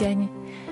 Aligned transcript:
deň. 0.00 0.18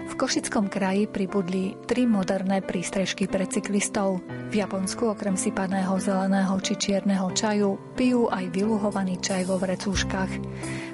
V 0.08 0.12
Košickom 0.16 0.72
kraji 0.72 1.04
pribudli 1.04 1.76
tri 1.84 2.08
moderné 2.08 2.64
prístrežky 2.64 3.28
pre 3.28 3.44
cyklistov. 3.44 4.24
V 4.48 4.56
Japonsku 4.56 5.12
okrem 5.12 5.36
sypaného 5.36 6.00
zeleného 6.00 6.56
či 6.64 6.80
čierneho 6.80 7.28
čaju 7.36 7.76
pijú 7.92 8.32
aj 8.32 8.48
vyluhovaný 8.48 9.20
čaj 9.20 9.44
vo 9.44 9.60
vrecúškach. 9.60 10.32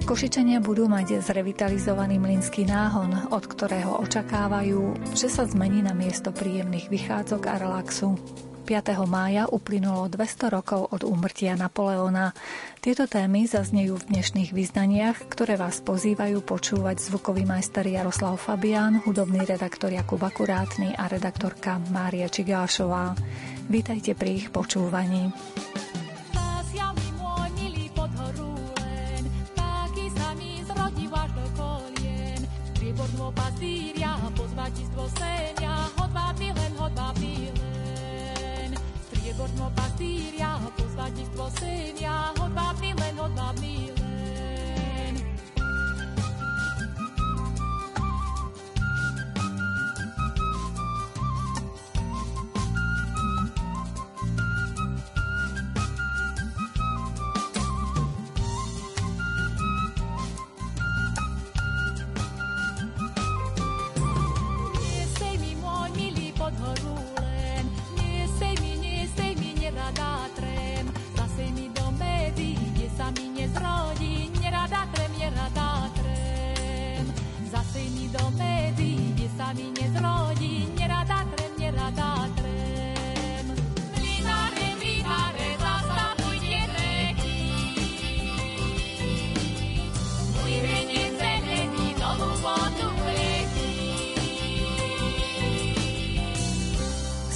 Košičania 0.02 0.58
budú 0.58 0.90
mať 0.90 1.22
zrevitalizovaný 1.22 2.18
mlynský 2.18 2.66
náhon, 2.66 3.30
od 3.30 3.44
ktorého 3.46 4.02
očakávajú, 4.02 5.14
že 5.14 5.30
sa 5.30 5.46
zmení 5.46 5.86
na 5.86 5.94
miesto 5.94 6.34
príjemných 6.34 6.90
vychádzok 6.90 7.42
a 7.46 7.54
relaxu. 7.62 8.18
5. 8.64 8.96
mája 9.04 9.44
uplynulo 9.44 10.08
200 10.08 10.48
rokov 10.48 10.88
od 10.88 11.04
úmrtia 11.04 11.52
Napoleona. 11.52 12.32
Tieto 12.80 13.04
témy 13.04 13.44
zaznejú 13.44 14.00
v 14.00 14.08
dnešných 14.08 14.56
vyznaniach, 14.56 15.28
ktoré 15.28 15.60
vás 15.60 15.84
pozývajú 15.84 16.40
počúvať 16.40 16.96
zvukový 16.96 17.44
majster 17.44 17.84
Jaroslav 17.84 18.40
Fabián, 18.40 19.04
hudobný 19.04 19.44
redaktor 19.44 19.92
Jakub 19.92 20.24
Akurátny 20.24 20.96
a 20.96 21.12
redaktorka 21.12 21.76
Mária 21.92 22.32
Čigášová. 22.32 23.12
Vítajte 23.68 24.16
pri 24.16 24.40
ich 24.40 24.46
počúvaní. 24.48 25.28
pozvatistvo 34.34 35.04
senia, 35.14 35.63
hodvábny 35.63 35.63
Gorno 40.04 40.14
pastýria, 40.14 40.60
pozvadistvo 40.76 41.44
synia, 41.56 42.28
hodvábny 42.36 42.92
len, 43.00 43.14
hodvábny 43.16 43.93
len. 80.00 80.33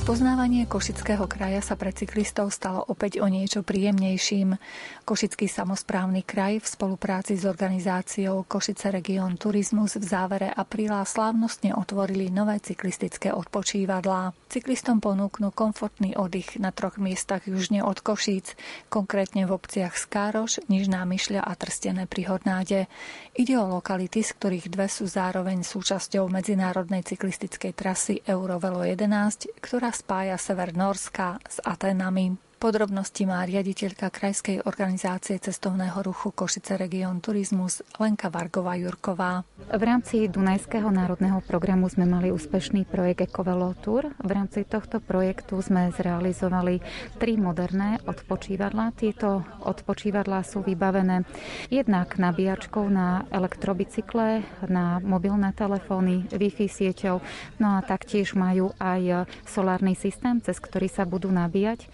Spoznávanie 0.09 0.65
Košického 0.65 1.29
kraja 1.29 1.61
sa 1.61 1.77
pre 1.77 1.93
cyklistov 1.93 2.49
stalo 2.49 2.81
opäť 2.81 3.21
o 3.21 3.29
niečo 3.29 3.61
príjemnejším. 3.61 4.57
Košický 5.05 5.45
samozprávny 5.53 6.25
kraj 6.25 6.65
v 6.65 6.67
spolupráci 6.67 7.37
s 7.37 7.45
organizáciou 7.45 8.49
Košice 8.49 8.89
Region 8.89 9.37
Turizmus 9.37 10.01
v 10.01 10.09
závere 10.09 10.49
apríla 10.49 11.05
slávnostne 11.05 11.77
otvorili 11.77 12.33
nové 12.33 12.57
cyklistické 12.57 13.37
odpočívadlá. 13.37 14.33
Cyklistom 14.49 15.05
ponúknú 15.05 15.53
komfortný 15.53 16.17
oddych 16.17 16.57
na 16.57 16.73
troch 16.73 16.97
miestach 16.97 17.45
južne 17.45 17.85
od 17.85 18.01
Košíc, 18.01 18.57
konkrétne 18.89 19.45
v 19.45 19.61
obciach 19.61 19.93
Skároš, 19.93 20.65
Nižná 20.73 21.05
Myšľa 21.05 21.45
a 21.45 21.53
Trstené 21.53 22.09
pri 22.09 22.33
Hornáde. 22.33 22.89
Ide 23.37 23.61
o 23.61 23.69
lokality, 23.77 24.25
z 24.25 24.33
ktorých 24.41 24.73
dve 24.73 24.89
sú 24.89 25.05
zároveň 25.05 25.61
súčasťou 25.61 26.33
medzinárodnej 26.33 27.05
cyklistickej 27.05 27.77
trasy 27.77 28.25
Eurovelo 28.25 28.81
11, 28.81 29.53
ktorá 29.61 29.98
spája 29.99 30.39
sever 30.39 30.77
Norska 30.77 31.39
s 31.49 31.61
Atenami. 31.65 32.48
Podrobnosti 32.59 33.23
má 33.23 33.47
riaditeľka 33.47 34.11
Krajskej 34.11 34.67
organizácie 34.67 35.39
cestovného 35.39 35.95
ruchu 36.03 36.35
Košice 36.35 36.75
Region 36.75 37.23
Turizmus 37.23 37.87
Lenka 38.03 38.35
Vargová-Jurková. 38.35 39.47
V 39.71 39.83
rámci 39.87 40.27
Dunajského 40.27 40.91
národného 40.91 41.39
programu 41.47 41.87
sme 41.87 42.11
mali 42.11 42.35
úspešný 42.35 42.83
projekt 42.83 43.31
Ekovelo 43.31 43.79
Tour. 43.79 44.11
V 44.19 44.31
rámci 44.35 44.67
tohto 44.67 44.99
projektu 44.99 45.63
sme 45.63 45.95
zrealizovali 45.95 46.83
tri 47.23 47.39
moderné 47.39 48.03
odpočívadlá. 48.03 48.91
Tieto 48.99 49.47
odpočívadlá 49.63 50.43
sú 50.43 50.59
vybavené 50.59 51.23
jednak 51.71 52.19
nabíjačkou 52.19 52.91
na 52.91 53.23
elektrobicykle, 53.31 54.43
na 54.67 54.99
mobilné 54.99 55.55
telefóny, 55.55 56.27
Wi-Fi 56.35 56.67
sieťou, 56.67 57.23
no 57.63 57.79
a 57.79 57.87
taktiež 57.87 58.35
majú 58.35 58.75
aj 58.83 59.31
solárny 59.47 59.95
systém, 59.95 60.43
cez 60.43 60.59
ktorý 60.59 60.91
sa 60.91 61.07
budú 61.07 61.31
nabíjať. 61.31 61.87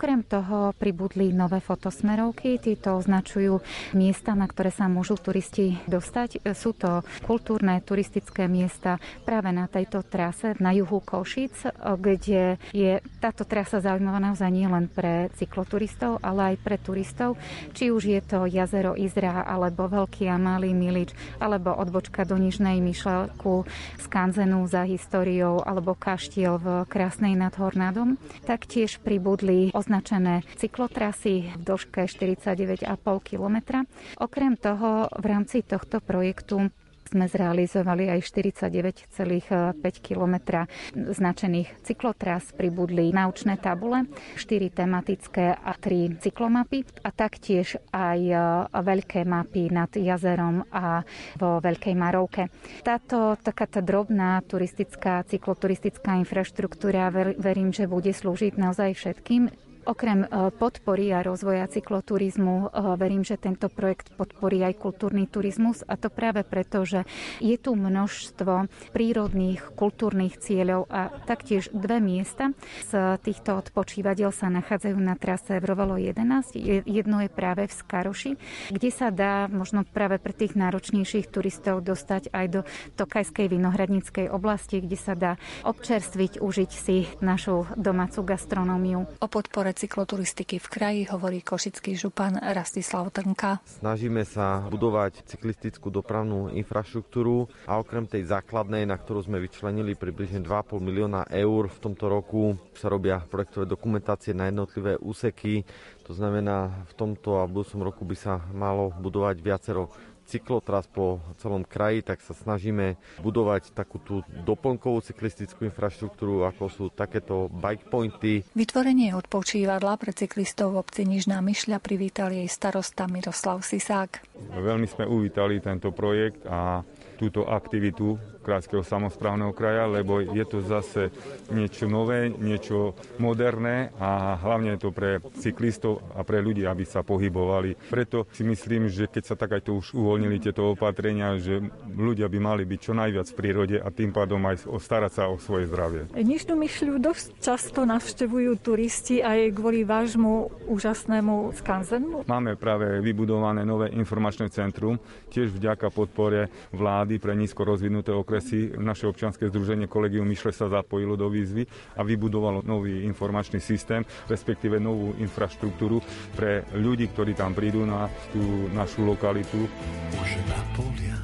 Okrem 0.00 0.24
toho 0.24 0.72
pribudli 0.80 1.28
nové 1.28 1.60
fotosmerovky. 1.60 2.56
Tieto 2.56 2.96
označujú 2.96 3.60
miesta, 3.92 4.32
na 4.32 4.48
ktoré 4.48 4.72
sa 4.72 4.88
môžu 4.88 5.20
turisti 5.20 5.76
dostať. 5.84 6.40
Sú 6.56 6.72
to 6.72 7.04
kultúrne 7.28 7.76
turistické 7.84 8.48
miesta 8.48 8.96
práve 9.28 9.52
na 9.52 9.68
tejto 9.68 10.00
trase 10.00 10.56
na 10.56 10.72
juhu 10.72 11.04
Košic, 11.04 11.52
kde 12.00 12.56
je 12.72 13.04
táto 13.20 13.44
trasa 13.44 13.84
zaujímavá 13.84 14.24
naozaj 14.24 14.48
nie 14.48 14.64
len 14.64 14.88
pre 14.88 15.28
cykloturistov, 15.36 16.16
ale 16.24 16.56
aj 16.56 16.64
pre 16.64 16.80
turistov. 16.80 17.36
Či 17.76 17.92
už 17.92 18.02
je 18.08 18.24
to 18.24 18.48
jazero 18.48 18.96
Izra, 18.96 19.44
alebo 19.44 19.84
Veľký 19.84 20.32
a 20.32 20.40
Malý 20.40 20.72
Milič, 20.72 21.12
alebo 21.44 21.76
odbočka 21.76 22.24
do 22.24 22.40
Nižnej 22.40 22.80
Myšľaku, 22.80 23.68
Skanzenu 24.00 24.64
za 24.64 24.88
históriou, 24.88 25.60
alebo 25.60 25.92
kaštiel 25.92 26.56
v 26.56 26.88
Krásnej 26.88 27.36
nad 27.36 27.52
Hornádom. 27.52 28.16
Taktiež 28.48 28.96
pribudli 29.04 29.68
označené 29.90 30.46
cyklotrasy 30.54 31.50
v 31.50 31.62
dĺžke 31.66 32.06
49,5 32.06 32.86
km. 33.26 33.82
Okrem 34.22 34.54
toho 34.54 35.10
v 35.10 35.24
rámci 35.26 35.66
tohto 35.66 35.98
projektu 35.98 36.70
sme 37.10 37.26
zrealizovali 37.26 38.06
aj 38.06 38.22
49,5 38.22 39.82
km 39.98 40.62
značených 40.94 41.82
cyklotras, 41.82 42.54
pribudli 42.54 43.10
naučné 43.10 43.58
tabule, 43.58 44.06
4 44.38 44.70
tematické 44.70 45.58
a 45.58 45.74
3 45.74 46.22
cyklomapy 46.22 46.86
a 47.02 47.10
taktiež 47.10 47.82
aj 47.90 48.20
e, 48.30 48.36
veľké 48.70 49.26
mapy 49.26 49.74
nad 49.74 49.90
jazerom 49.90 50.62
a 50.70 51.02
vo 51.34 51.58
Veľkej 51.58 51.98
Marovke. 51.98 52.46
Táto 52.86 53.34
taká 53.42 53.66
tá 53.66 53.82
drobná 53.82 54.38
turistická, 54.46 55.26
cykloturistická 55.26 56.14
infraštruktúra 56.22 57.10
verím, 57.42 57.74
že 57.74 57.90
bude 57.90 58.14
slúžiť 58.14 58.54
naozaj 58.54 58.94
všetkým 58.94 59.69
Okrem 59.90 60.22
e, 60.22 60.54
podpory 60.54 61.10
a 61.10 61.26
rozvoja 61.26 61.66
cykloturizmu 61.66 62.70
e, 62.70 62.94
verím, 62.94 63.26
že 63.26 63.34
tento 63.34 63.66
projekt 63.66 64.14
podporí 64.14 64.62
aj 64.62 64.78
kultúrny 64.78 65.26
turizmus 65.26 65.82
a 65.82 65.98
to 65.98 66.06
práve 66.06 66.46
preto, 66.46 66.86
že 66.86 67.02
je 67.42 67.58
tu 67.58 67.74
množstvo 67.74 68.70
prírodných 68.94 69.74
kultúrnych 69.74 70.38
cieľov 70.38 70.86
a 70.86 71.10
taktiež 71.26 71.74
dve 71.74 71.98
miesta 71.98 72.54
z 72.86 73.18
týchto 73.18 73.58
odpočívadiel 73.58 74.30
sa 74.30 74.46
nachádzajú 74.46 74.94
na 74.94 75.18
trase 75.18 75.58
Evrovalo 75.58 75.98
11. 75.98 76.86
Jedno 76.86 77.26
je 77.26 77.30
práve 77.32 77.66
v 77.66 77.74
Skaroši, 77.74 78.32
kde 78.70 78.90
sa 78.94 79.10
dá 79.10 79.50
možno 79.50 79.82
práve 79.82 80.22
pre 80.22 80.30
tých 80.30 80.54
náročnejších 80.54 81.34
turistov 81.34 81.82
dostať 81.82 82.30
aj 82.30 82.46
do 82.46 82.60
Tokajskej 82.94 83.50
vinohradníckej 83.50 84.30
oblasti, 84.30 84.86
kde 84.86 84.94
sa 84.94 85.18
dá 85.18 85.34
občerstviť, 85.66 86.38
užiť 86.38 86.70
si 86.70 87.10
našu 87.18 87.66
domácu 87.74 88.22
gastronómiu. 88.22 89.10
O 89.18 89.26
podpore 89.26 89.79
cykloturistiky 89.80 90.60
v 90.60 90.68
kraji 90.68 91.02
hovorí 91.08 91.40
košický 91.40 91.96
župan 91.96 92.36
Rastislav 92.36 93.08
Trnka. 93.16 93.64
Snažíme 93.80 94.28
sa 94.28 94.60
budovať 94.68 95.24
cyklistickú 95.24 95.88
dopravnú 95.88 96.52
infraštruktúru 96.52 97.48
a 97.64 97.80
okrem 97.80 98.04
tej 98.04 98.28
základnej, 98.28 98.84
na 98.84 99.00
ktorú 99.00 99.24
sme 99.24 99.40
vyčlenili 99.40 99.96
približne 99.96 100.44
2,5 100.44 100.84
milióna 100.84 101.24
eur 101.32 101.72
v 101.72 101.78
tomto 101.80 102.12
roku, 102.12 102.60
sa 102.76 102.92
robia 102.92 103.24
projektové 103.24 103.64
dokumentácie 103.64 104.36
na 104.36 104.52
jednotlivé 104.52 105.00
úseky. 105.00 105.64
To 106.04 106.12
znamená, 106.12 106.84
v 106.90 106.92
tomto 107.00 107.40
a 107.40 107.48
budúcom 107.48 107.80
roku 107.80 108.04
by 108.04 108.16
sa 108.18 108.36
malo 108.52 108.92
budovať 109.00 109.40
viacero 109.40 109.88
cyklotras 110.30 110.86
po 110.86 111.18
celom 111.42 111.66
kraji, 111.66 112.06
tak 112.06 112.22
sa 112.22 112.30
snažíme 112.30 112.94
budovať 113.18 113.74
takú 113.74 113.98
tú 113.98 114.22
doplnkovú 114.46 115.02
cyklistickú 115.02 115.66
infraštruktúru, 115.66 116.46
ako 116.46 116.64
sú 116.70 116.84
takéto 116.94 117.50
bike 117.50 117.90
pointy. 117.90 118.46
Vytvorenie 118.54 119.10
odpočívadla 119.18 119.98
pre 119.98 120.14
cyklistov 120.14 120.78
v 120.78 120.86
obci 120.86 121.02
Nižná 121.02 121.42
Myšľa 121.42 121.82
privítal 121.82 122.30
jej 122.30 122.46
starosta 122.46 123.10
Miroslav 123.10 123.66
Sisák. 123.66 124.22
Veľmi 124.54 124.86
sme 124.86 125.10
uvítali 125.10 125.58
tento 125.58 125.90
projekt 125.90 126.46
a 126.46 126.86
túto 127.20 127.44
aktivitu 127.44 128.16
Krajského 128.40 128.80
samozprávneho 128.80 129.52
kraja, 129.52 129.84
lebo 129.84 130.20
je 130.20 130.44
to 130.48 130.64
zase 130.64 131.12
niečo 131.52 131.86
nové, 131.86 132.32
niečo 132.32 132.96
moderné 133.20 133.92
a 134.00 134.40
hlavne 134.40 134.74
je 134.74 134.80
to 134.80 134.90
pre 134.90 135.20
cyklistov 135.38 136.00
a 136.16 136.24
pre 136.24 136.40
ľudí, 136.40 136.64
aby 136.64 136.88
sa 136.88 137.04
pohybovali. 137.04 137.92
Preto 137.92 138.24
si 138.32 138.42
myslím, 138.42 138.88
že 138.88 139.06
keď 139.06 139.22
sa 139.22 139.34
tak 139.36 139.60
aj 139.60 139.68
to 139.68 139.76
už 139.76 139.92
uvoľnili 139.92 140.40
tieto 140.40 140.72
opatrenia, 140.72 141.36
že 141.36 141.60
ľudia 141.92 142.26
by 142.32 142.38
mali 142.40 142.62
byť 142.64 142.80
čo 142.80 142.92
najviac 142.96 143.26
v 143.28 143.38
prírode 143.38 143.76
a 143.76 143.88
tým 143.92 144.10
pádom 144.10 144.40
aj 144.48 144.64
starať 144.80 145.12
sa 145.12 145.28
o 145.28 145.36
svoje 145.36 145.68
zdravie. 145.68 146.08
Nižnú 146.16 146.56
myšľu 146.56 146.96
dosť 146.98 147.26
často 147.44 147.84
navštevujú 147.84 148.56
turisti 148.64 149.20
aj 149.20 149.52
kvôli 149.52 149.84
vášmu 149.84 150.66
úžasnému 150.66 151.52
skanzenu? 151.60 152.24
Máme 152.24 152.56
práve 152.56 153.04
vybudované 153.04 153.62
nové 153.68 153.92
informačné 153.92 154.48
centrum, 154.48 154.96
tiež 155.28 155.52
vďaka 155.52 155.92
podpore 155.92 156.48
vlády 156.72 157.20
pre 157.20 157.36
nízko 157.36 157.68
rozvinuté 157.68 158.10
okresy. 158.30 158.78
Naše 158.78 159.10
občianske 159.10 159.50
združenie 159.50 159.90
Kolegium 159.90 160.22
Myšle 160.22 160.54
sa 160.54 160.70
zapojilo 160.70 161.18
do 161.18 161.26
výzvy 161.26 161.66
a 161.98 162.06
vybudovalo 162.06 162.62
nový 162.62 163.02
informačný 163.02 163.58
systém, 163.58 164.06
respektíve 164.30 164.78
novú 164.78 165.18
infraštruktúru 165.18 165.98
pre 166.38 166.62
ľudí, 166.78 167.10
ktorí 167.10 167.34
tam 167.34 167.58
prídu 167.58 167.82
na 167.82 168.06
tú 168.30 168.70
našu 168.70 169.02
lokalitu. 169.02 169.66
Už 170.14 170.30
na 170.46 170.62
polia 170.78 171.18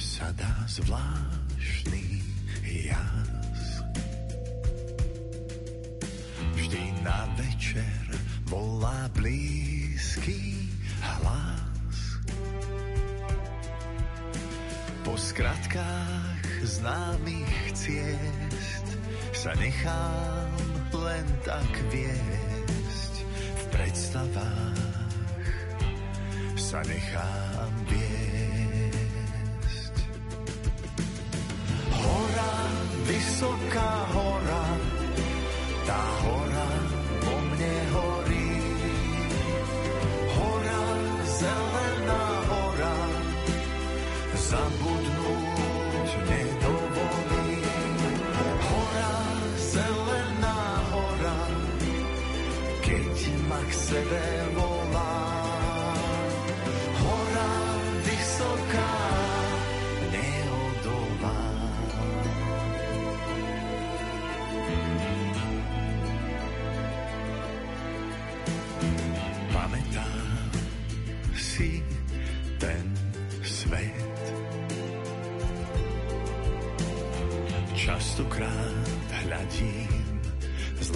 sa 0.00 0.32
dá 0.32 0.64
zvláštny 0.64 2.24
jas. 2.88 3.84
Vždy 6.56 6.82
na 7.04 7.28
večer 7.36 8.04
volá 8.48 9.12
blízky 9.12 10.72
hlas. 11.04 12.24
Po 15.04 15.12
skratkách 15.20 16.35
známych 16.64 17.76
ciest 17.76 18.88
sa 19.36 19.52
nechám 19.60 20.48
len 20.96 21.26
tak 21.44 21.68
viesť 21.92 23.14
v 23.36 23.62
predstavách 23.74 24.86
sa 26.56 26.80
nechám 26.82 27.72
viesť. 27.86 29.94
Hora, 31.94 32.54
vysoká 33.06 33.92
hora, 34.10 34.64
tá 35.86 36.02
hora 36.26 36.70
vo 37.22 37.36
mne 37.54 37.76
horí. 37.94 38.50
Hora, 40.34 40.82
zelená 41.22 42.24
hora, 42.50 42.96
zabudnúť 44.34 45.45
sebe 53.86 54.54
volá. 54.54 54.75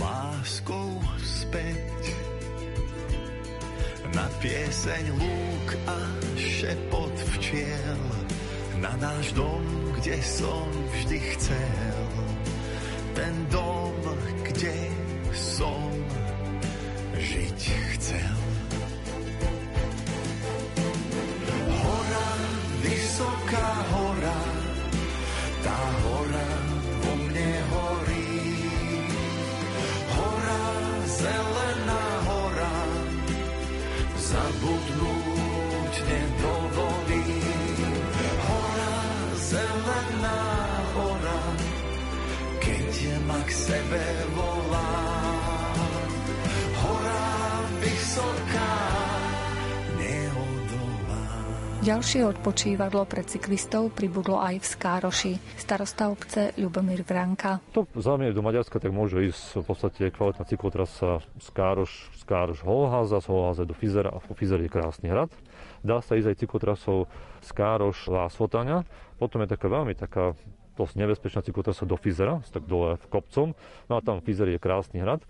Láskou 0.00 0.96
späť 1.20 2.02
na 4.10 4.26
pieseň 4.40 5.04
lúk 5.14 5.68
a 5.86 6.00
šepot 6.34 7.14
včiel, 7.36 8.02
na 8.80 8.96
náš 8.96 9.36
dom, 9.36 9.62
kde 10.00 10.16
som 10.24 10.66
vždy 10.96 11.18
chcel. 11.36 12.06
Ten 13.12 13.34
dom, 13.52 13.94
kde 14.48 14.76
som 15.36 15.92
žiť 17.14 17.60
chcel. 17.94 18.49
Sebe 43.70 44.02
volá. 44.34 44.90
Hora, 46.82 47.22
vysoká. 47.78 48.70
Ďalšie 51.80 52.28
odpočívadlo 52.28 53.08
pre 53.08 53.24
cyklistov 53.24 53.96
pribudlo 53.96 54.36
aj 54.36 54.60
v 54.60 54.66
Skároši. 54.68 55.32
Starosta 55.56 56.12
obce 56.12 56.52
Ľubomír 56.60 57.08
Vranka. 57.08 57.56
To 57.72 57.88
zámier 57.96 58.36
do 58.36 58.44
Maďarska, 58.44 58.76
tak 58.76 58.92
môže 58.92 59.16
ísť 59.16 59.64
v 59.64 59.64
podstate 59.64 60.02
kvalitná 60.12 60.44
cyklotrasa 60.44 61.24
Skároš, 61.40 62.12
Skároš 62.20 62.60
Holháza, 62.68 63.24
z 63.24 63.32
Holháza 63.32 63.64
do 63.64 63.72
Fizera 63.72 64.12
a 64.12 64.20
Fizer 64.20 64.60
je 64.60 64.68
krásny 64.68 65.08
hrad. 65.08 65.32
Dá 65.80 66.04
sa 66.04 66.20
ísť 66.20 66.36
aj 66.36 66.40
cyklotrasou 66.44 67.08
Skároš 67.40 68.12
Lásvotaňa. 68.12 68.84
Potom 69.16 69.40
je 69.40 69.48
taká 69.48 69.72
veľmi 69.72 69.96
taká 69.96 70.36
dosť 70.80 70.96
nebezpečná 70.96 71.44
cyklotrasa 71.44 71.84
do 71.84 72.00
Fizera, 72.00 72.40
tak 72.48 72.64
dole 72.64 72.96
v 72.96 73.06
kopcom. 73.12 73.52
No 73.92 73.92
a 73.96 74.00
tam 74.00 74.24
Fizer 74.24 74.48
je 74.48 74.56
krásny 74.56 75.04
hrad, 75.04 75.20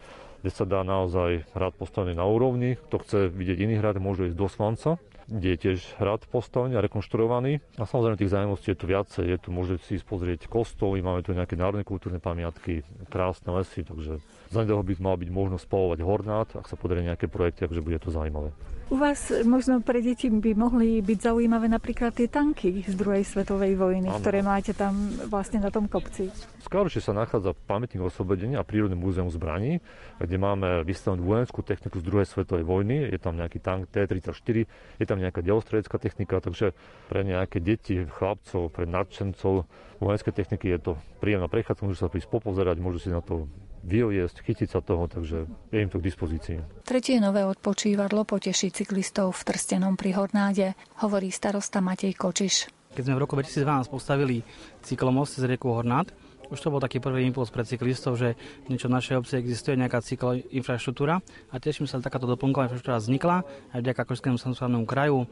kde 0.46 0.50
sa 0.54 0.62
dá 0.62 0.86
naozaj 0.86 1.42
hrad 1.50 1.74
postavený 1.74 2.14
na 2.14 2.22
úrovni. 2.22 2.78
Kto 2.86 3.02
chce 3.02 3.18
vidieť 3.34 3.58
iný 3.58 3.82
hrad, 3.82 3.98
môže 3.98 4.30
ísť 4.30 4.38
do 4.38 4.46
Svanca 4.46 5.02
kde 5.30 5.48
je 5.54 5.58
tiež 5.62 5.78
hrad 6.02 6.26
postavený 6.26 6.74
a 6.74 6.82
rekonštruovaný. 6.82 7.62
A 7.78 7.86
samozrejme 7.86 8.18
tých 8.18 8.34
zaujímavostí 8.34 8.74
je 8.74 8.78
tu 8.82 8.86
viacej. 8.90 9.24
Je 9.30 9.38
tu, 9.38 9.48
môžete 9.54 9.86
si 9.86 9.92
ísť 9.94 10.06
pozrieť 10.10 10.40
kostoly, 10.50 10.98
máme 11.06 11.22
tu 11.22 11.30
nejaké 11.30 11.54
národné 11.54 11.86
kultúrne 11.86 12.18
pamiatky, 12.18 12.82
krásne 13.06 13.54
lesy, 13.54 13.86
takže 13.86 14.18
zanedlho 14.50 14.82
by 14.82 14.98
mal 14.98 15.14
byť 15.14 15.30
možnosť 15.30 15.62
spavovať 15.70 15.98
hornát, 16.02 16.50
ak 16.58 16.66
sa 16.66 16.74
podarí 16.74 17.06
nejaké 17.06 17.30
projekty, 17.30 17.62
takže 17.62 17.78
bude 17.78 18.02
to 18.02 18.10
zaujímavé. 18.10 18.50
U 18.90 18.98
vás 18.98 19.30
možno 19.46 19.78
pre 19.78 20.02
deti 20.02 20.26
by 20.26 20.50
mohli 20.58 20.98
byť 20.98 21.18
zaujímavé 21.30 21.70
napríklad 21.70 22.10
tie 22.10 22.26
tanky 22.26 22.82
z 22.82 22.98
druhej 22.98 23.22
svetovej 23.22 23.78
vojny, 23.78 24.10
Áno. 24.10 24.18
ktoré 24.18 24.42
máte 24.42 24.74
tam 24.74 25.14
vlastne 25.30 25.62
na 25.62 25.70
tom 25.70 25.86
kopci. 25.86 26.26
V 26.66 26.68
sa 26.98 27.14
nachádza 27.14 27.54
pamätník 27.70 28.02
oslobodenia 28.02 28.58
a 28.58 28.66
prírodné 28.66 28.98
múzeum 28.98 29.30
zbraní, 29.30 29.78
kde 30.18 30.36
máme 30.42 30.82
vystavenú 30.82 31.22
vojenskú 31.22 31.62
techniku 31.62 32.02
z 32.02 32.04
druhej 32.10 32.26
svetovej 32.26 32.66
vojny. 32.66 33.14
Je 33.14 33.18
tam 33.22 33.38
nejaký 33.38 33.62
tank 33.62 33.86
T-34, 33.94 34.66
je 34.98 35.06
tam 35.06 35.22
nejaká 35.22 35.38
delostredecká 35.38 36.02
technika, 36.02 36.42
takže 36.42 36.74
pre 37.06 37.22
nejaké 37.22 37.62
deti, 37.62 38.02
chlapcov, 38.02 38.74
pre 38.74 38.90
nadšencov 38.90 39.70
vojenskej 40.00 40.32
techniky 40.32 40.72
je 40.72 40.78
to 40.80 40.92
príjemná 41.20 41.46
prechádzka, 41.46 41.84
môžu 41.84 42.00
sa 42.00 42.08
prísť 42.08 42.32
popozerať, 42.32 42.80
môžu 42.80 42.98
si 43.04 43.12
na 43.12 43.20
to 43.20 43.46
vyliesť, 43.84 44.44
chytiť 44.44 44.68
sa 44.72 44.80
toho, 44.80 45.08
takže 45.08 45.48
je 45.72 45.78
im 45.80 45.88
to 45.88 46.00
k 46.00 46.06
dispozícii. 46.08 46.58
Tretie 46.84 47.20
nové 47.20 47.44
odpočívadlo 47.44 48.24
poteší 48.28 48.72
cyklistov 48.72 49.36
v 49.36 49.42
Trstenom 49.52 49.96
pri 49.96 50.16
Hornáde, 50.16 50.76
hovorí 51.04 51.32
starosta 51.32 51.80
Matej 51.80 52.16
Kočiš. 52.16 52.68
Keď 52.96 53.02
sme 53.06 53.16
v 53.16 53.22
roku 53.22 53.38
2012 53.38 53.86
postavili 53.86 54.42
cyklomost 54.82 55.38
cez 55.38 55.46
rieku 55.46 55.70
Hornát, 55.70 56.10
už 56.50 56.58
to 56.58 56.74
bol 56.74 56.82
taký 56.82 56.98
prvý 56.98 57.22
impuls 57.30 57.46
pre 57.54 57.62
cyklistov, 57.62 58.18
že 58.18 58.34
niečo 58.66 58.90
v 58.90 58.98
našej 58.98 59.22
obci 59.22 59.38
existuje, 59.38 59.78
nejaká 59.78 60.02
cykloinfraštruktúra 60.02 61.22
a 61.22 61.54
teším 61.62 61.86
sa, 61.86 62.02
že 62.02 62.10
takáto 62.10 62.26
doplnková 62.26 62.66
infraštruktúra 62.66 62.98
vznikla 62.98 63.36
aj 63.70 63.80
vďaka 63.86 64.02
Košskému 64.02 64.36
samozprávnemu 64.36 64.84
kraju. 64.84 65.30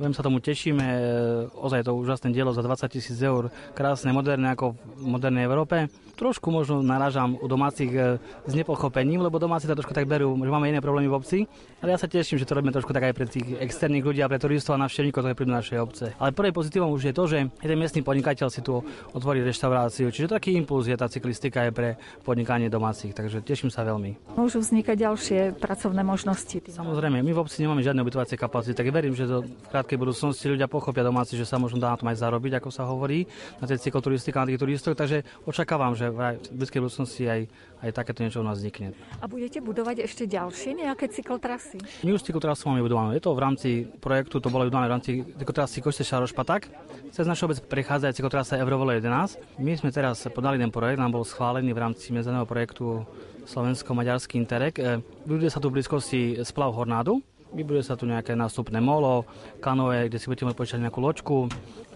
Veľmi 0.00 0.16
sa 0.16 0.24
tomu 0.24 0.40
tešíme, 0.40 0.86
ozaj 1.52 1.84
je 1.84 1.86
to 1.86 1.92
úžasné 1.92 2.32
dielo 2.32 2.56
za 2.56 2.64
20 2.64 2.88
tisíc 2.88 3.20
eur, 3.20 3.52
krásne, 3.76 4.16
moderné 4.16 4.56
ako 4.56 4.72
v 4.96 5.04
modernej 5.04 5.44
Európe. 5.44 5.92
Trošku 6.20 6.52
možno 6.52 6.84
naražam 6.84 7.40
u 7.40 7.48
domácich 7.48 7.88
e, 7.88 8.20
s 8.44 8.52
nepochopením, 8.52 9.24
lebo 9.24 9.40
domáci 9.40 9.64
to 9.64 9.72
trošku 9.72 9.96
tak 9.96 10.04
berú, 10.04 10.36
že 10.36 10.52
máme 10.52 10.68
iné 10.68 10.84
problémy 10.84 11.08
v 11.08 11.16
obci. 11.16 11.38
Ale 11.80 11.96
ja 11.96 11.98
sa 11.98 12.04
teším, 12.04 12.36
že 12.36 12.44
to 12.44 12.52
robíme 12.52 12.76
trošku 12.76 12.92
tak 12.92 13.08
aj 13.08 13.16
pre 13.16 13.24
tých 13.24 13.56
externých 13.56 14.04
ľudí 14.04 14.20
a 14.20 14.28
pre 14.28 14.36
turistov 14.36 14.76
a 14.76 14.84
návštevníkov, 14.84 15.24
ktorí 15.24 15.32
prídu 15.32 15.56
našej 15.56 15.78
obce. 15.80 16.12
Ale 16.20 16.36
prvý 16.36 16.52
pozitívom 16.52 16.92
už 16.92 17.08
je 17.08 17.14
to, 17.16 17.24
že 17.24 17.38
jeden 17.48 17.78
miestny 17.80 18.04
podnikateľ 18.04 18.52
si 18.52 18.60
tu 18.60 18.84
otvorí 19.16 19.40
reštauráciu, 19.40 20.12
čiže 20.12 20.28
taký 20.28 20.52
impuls 20.60 20.84
je 20.84 20.96
tá 21.00 21.08
cyklistika 21.08 21.64
aj 21.64 21.72
pre 21.72 21.88
podnikanie 22.20 22.68
domácich, 22.68 23.16
takže 23.16 23.40
teším 23.40 23.72
sa 23.72 23.80
veľmi. 23.88 24.36
Môžu 24.36 24.60
vznikať 24.60 25.00
ďalšie 25.00 25.40
pracovné 25.56 26.04
možnosti. 26.04 26.60
Samozrejme, 26.68 27.24
my 27.24 27.32
v 27.32 27.40
obci 27.40 27.64
nemáme 27.64 27.80
žiadne 27.80 28.04
ubytovacie 28.04 28.36
kapacity, 28.36 28.76
tak 28.76 28.92
verím, 28.92 29.16
že 29.16 29.24
do 29.24 29.40
v 29.40 29.68
krátkej 29.72 29.96
budúcnosti 29.96 30.52
ľudia 30.52 30.68
pochopia 30.68 31.00
domáci, 31.00 31.38
že 31.38 31.48
sa 31.48 31.56
možno 31.56 31.80
dá 31.80 31.94
na 31.94 31.96
tom 31.96 32.12
aj 32.12 32.20
zarobiť, 32.20 32.60
ako 32.60 32.68
sa 32.68 32.84
hovorí, 32.84 33.24
na 33.62 33.64
tej 33.64 33.80
cykloturistike, 33.88 34.36
na 34.36 34.50
tých 34.50 34.60
turistoch, 34.60 34.92
takže 34.98 35.24
očakávam, 35.48 35.96
že 35.96 36.09
v 36.10 36.20
blízkej 36.52 36.80
budúcnosti 36.82 37.24
aj, 37.26 37.40
aj 37.80 37.90
takéto 37.94 38.20
niečo 38.20 38.42
u 38.42 38.46
nás 38.46 38.60
vznikne. 38.60 38.92
A 39.18 39.30
budete 39.30 39.62
budovať 39.64 40.04
ešte 40.04 40.26
ďalšie 40.26 40.82
nejaké 40.84 41.08
cyklotrasy? 41.08 41.80
My 42.04 42.14
už 42.14 42.26
cyklotrasu 42.26 42.68
máme 42.68 42.84
budovanú. 42.84 43.16
Je 43.16 43.22
to 43.22 43.32
v 43.32 43.40
rámci 43.40 43.68
projektu, 43.98 44.42
to 44.42 44.52
bolo 44.52 44.66
budované 44.66 44.86
v 44.90 44.94
rámci 44.94 45.10
cyklotrasy 45.38 45.78
Košte 45.80 46.04
Šarošpatak. 46.04 46.68
Cez 47.10 47.24
našu 47.26 47.50
obec 47.50 47.58
prechádza 47.64 48.10
aj 48.10 48.16
cyklotrasa 48.18 48.60
Eurovolo 48.60 48.94
11. 48.94 49.62
My 49.62 49.72
sme 49.74 49.90
teraz 49.90 50.22
podali 50.30 50.60
ten 50.60 50.70
projekt, 50.70 51.02
nám 51.02 51.14
bol 51.14 51.26
schválený 51.26 51.74
v 51.74 51.82
rámci 51.82 52.12
medzeného 52.14 52.46
projektu 52.46 53.02
Slovensko-Maďarský 53.50 54.38
Interreg. 54.38 54.78
E, 54.78 55.02
buduje 55.26 55.50
sa 55.50 55.58
tu 55.58 55.72
v 55.72 55.80
blízkosti 55.80 56.38
splav 56.46 56.70
Hornádu, 56.76 57.18
Vybuduje 57.50 57.82
sa 57.82 57.98
tu 57.98 58.06
nejaké 58.06 58.38
nástupné 58.38 58.78
molo, 58.78 59.26
kanoe, 59.58 60.06
kde 60.06 60.22
si 60.22 60.30
budete 60.30 60.46
môcť 60.46 60.58
počítať 60.58 60.80
nejakú 60.86 61.00
loďku. 61.02 61.36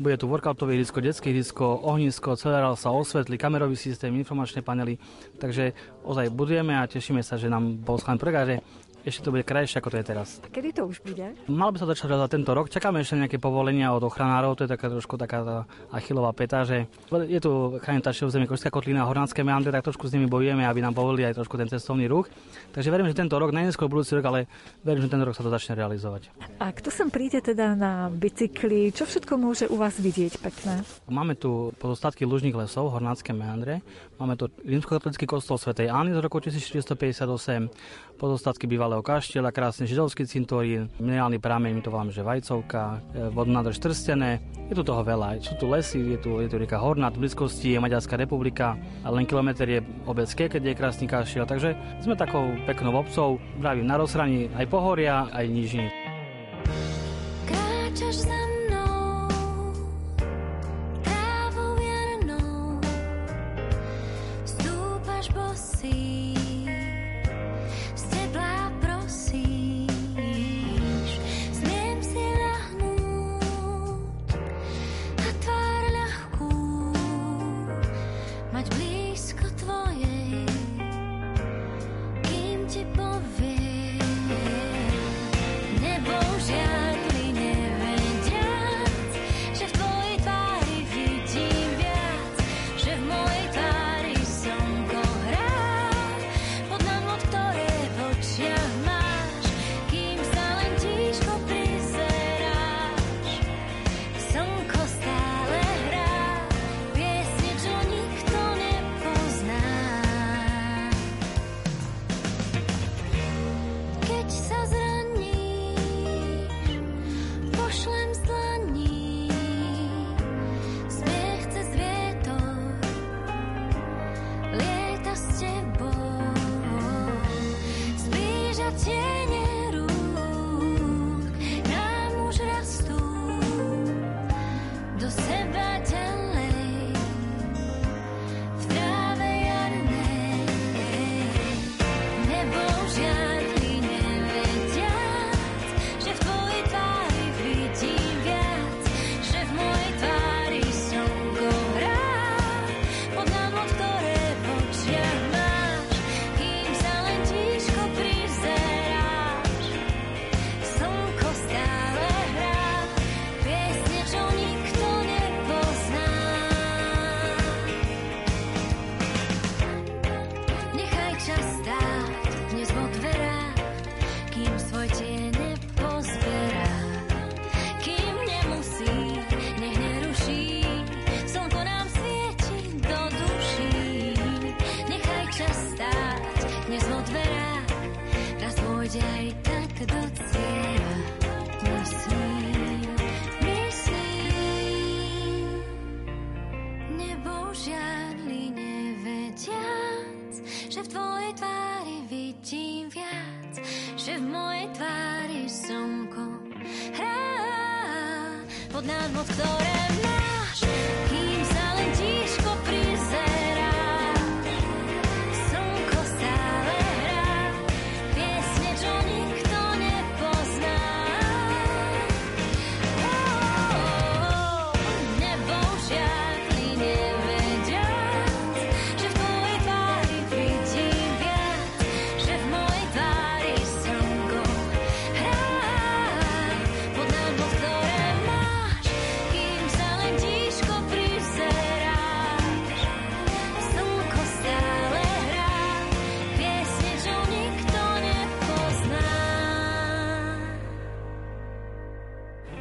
Bude 0.03 0.19
tu 0.19 0.27
workoutový 0.27 0.75
disko, 0.75 0.99
detské 0.99 1.31
disko, 1.31 1.79
ohnisko, 1.79 2.35
celé 2.35 2.59
sa 2.75 2.91
osvetlí, 2.91 3.39
kamerový 3.39 3.79
systém, 3.79 4.11
informačné 4.19 4.67
panely. 4.67 4.99
Takže 5.39 5.71
ozaj 6.03 6.35
budujeme 6.35 6.75
a 6.75 6.91
tešíme 6.91 7.23
sa, 7.23 7.39
že 7.39 7.47
nám 7.47 7.79
bol 7.87 8.03
schválený 8.03 8.19
projekt 8.19 8.67
ešte 9.05 9.21
to 9.21 9.31
bude 9.37 9.45
krajšie, 9.45 9.79
ako 9.79 9.93
to 9.93 9.97
je 10.01 10.07
teraz. 10.09 10.29
A 10.41 10.49
kedy 10.49 10.73
to 10.73 10.89
už 10.89 11.05
bude? 11.05 11.37
Mal 11.45 11.71
by 11.71 11.77
sa 11.77 11.87
začať 11.87 12.17
za 12.17 12.29
tento 12.29 12.51
rok. 12.57 12.73
Čakáme 12.73 13.05
ešte 13.05 13.21
nejaké 13.21 13.37
povolenia 13.37 13.93
od 13.93 14.01
ochranárov, 14.01 14.57
to 14.57 14.65
je 14.65 14.73
taká 14.73 14.89
trošku 14.89 15.21
taká 15.21 15.45
tá 15.45 15.57
achilová 15.93 16.33
peta, 16.33 16.65
že 16.65 16.89
je 17.13 17.41
tu 17.41 17.77
chránená 17.85 18.11
územie 18.11 18.49
Košská 18.49 18.73
kotlina 18.73 19.05
a 19.05 19.09
Hornánske 19.09 19.45
meandre, 19.45 19.73
tak 19.73 19.85
trošku 19.85 20.09
s 20.09 20.17
nimi 20.17 20.25
bojujeme, 20.25 20.65
aby 20.65 20.81
nám 20.81 20.97
povolili 20.97 21.29
aj 21.29 21.37
trošku 21.37 21.61
ten 21.61 21.69
cestovný 21.69 22.09
ruch. 22.09 22.33
Takže 22.73 22.89
verím, 22.89 23.09
že 23.11 23.17
tento 23.17 23.37
rok, 23.37 23.53
najneskôr 23.53 23.93
budúci 23.93 24.17
rok, 24.17 24.25
ale 24.25 24.39
verím, 24.81 25.05
že 25.05 25.13
tento 25.13 25.25
rok 25.29 25.37
sa 25.37 25.45
to 25.45 25.51
začne 25.53 25.77
realizovať. 25.77 26.33
A 26.61 26.73
kto 26.73 26.89
sem 26.89 27.13
príde 27.13 27.45
teda 27.45 27.77
na 27.77 28.09
bicykli, 28.09 28.89
čo 28.95 29.05
všetko 29.05 29.37
môže 29.37 29.65
u 29.69 29.77
vás 29.77 30.01
vidieť 30.01 30.41
pekné? 30.41 30.81
Máme 31.11 31.37
tu 31.37 31.77
pozostatky 31.77 32.25
lužných 32.25 32.57
lesov, 32.57 32.89
Hornánske 32.95 33.37
meandre, 33.37 33.85
máme 34.17 34.39
tu 34.39 34.49
rímskokatolický 34.63 35.27
kostol 35.27 35.59
svätej 35.59 35.91
Ány 35.91 36.15
z 36.15 36.21
roku 36.23 36.39
1458, 36.39 37.69
pozostatky 38.15 38.71
bývalého 38.71 38.94
kaštieľa, 39.01 39.51
krásny 39.51 39.89
židovský 39.89 40.29
cintorín, 40.29 40.93
minerálny 41.01 41.41
prameň, 41.41 41.73
my 41.75 41.83
to 41.83 41.91
voláme, 41.91 42.13
že 42.13 42.23
Vajcovka, 42.23 43.01
e, 43.17 43.33
vodnádrž 43.33 43.81
Trstené. 43.81 44.39
Je 44.71 44.75
tu 44.77 44.85
toho 44.85 45.03
veľa. 45.03 45.41
Sú 45.41 45.57
tu 45.57 45.67
lesy, 45.73 46.15
je 46.15 46.19
tu, 46.21 46.39
je 46.39 46.49
tu 46.51 46.61
rieka 46.61 46.79
Hornát, 46.79 47.17
v 47.17 47.27
blízkosti 47.27 47.75
je 47.75 47.83
Maďarská 47.83 48.15
republika 48.21 48.79
a 49.03 49.09
len 49.11 49.25
kilometr 49.25 49.67
je 49.67 49.81
obec 50.05 50.29
keď 50.31 50.61
je 50.61 50.79
krásny 50.79 51.07
kaštiel. 51.09 51.49
Takže 51.49 51.75
sme 52.05 52.15
takou 52.15 52.53
peknou 52.69 52.95
obcov, 52.95 53.43
vravím 53.59 53.89
na 53.89 53.97
rozhraní 53.97 54.53
aj 54.55 54.67
pohoria, 54.69 55.27
aj 55.33 55.45
nížiny. 55.49 55.89
Kráčaš 57.49 58.29
za 58.29 58.54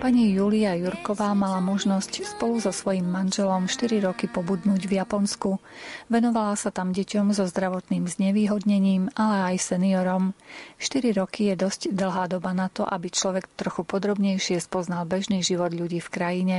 Pani 0.04 0.36
Julia 0.36 0.76
Jurková 0.76 1.32
mala 1.32 1.64
možnosť 1.64 2.28
spolu 2.28 2.60
so 2.60 2.76
svojím 2.76 3.08
manželom 3.08 3.72
4 3.72 4.04
roky 4.04 4.28
pobudnúť 4.28 4.84
v 4.84 5.00
Japonsku. 5.00 5.64
Venovala 6.12 6.60
sa 6.60 6.76
tam 6.76 6.92
deťom 6.92 7.32
so 7.32 7.48
zdravotným 7.48 8.04
znevýhodnením, 8.12 9.16
ale 9.16 9.56
aj 9.56 9.64
seniorom. 9.64 10.36
4 10.76 11.08
roky 11.16 11.48
je 11.48 11.56
dosť 11.56 11.96
dlhá 11.96 12.28
doba 12.28 12.52
na 12.52 12.68
to, 12.68 12.84
aby 12.84 13.08
človek 13.08 13.48
trochu 13.56 13.88
podrobnejšie 13.88 14.60
spoznal 14.60 15.08
bežný 15.08 15.40
život 15.40 15.72
ľudí 15.72 16.04
v 16.04 16.12
krajine. 16.12 16.58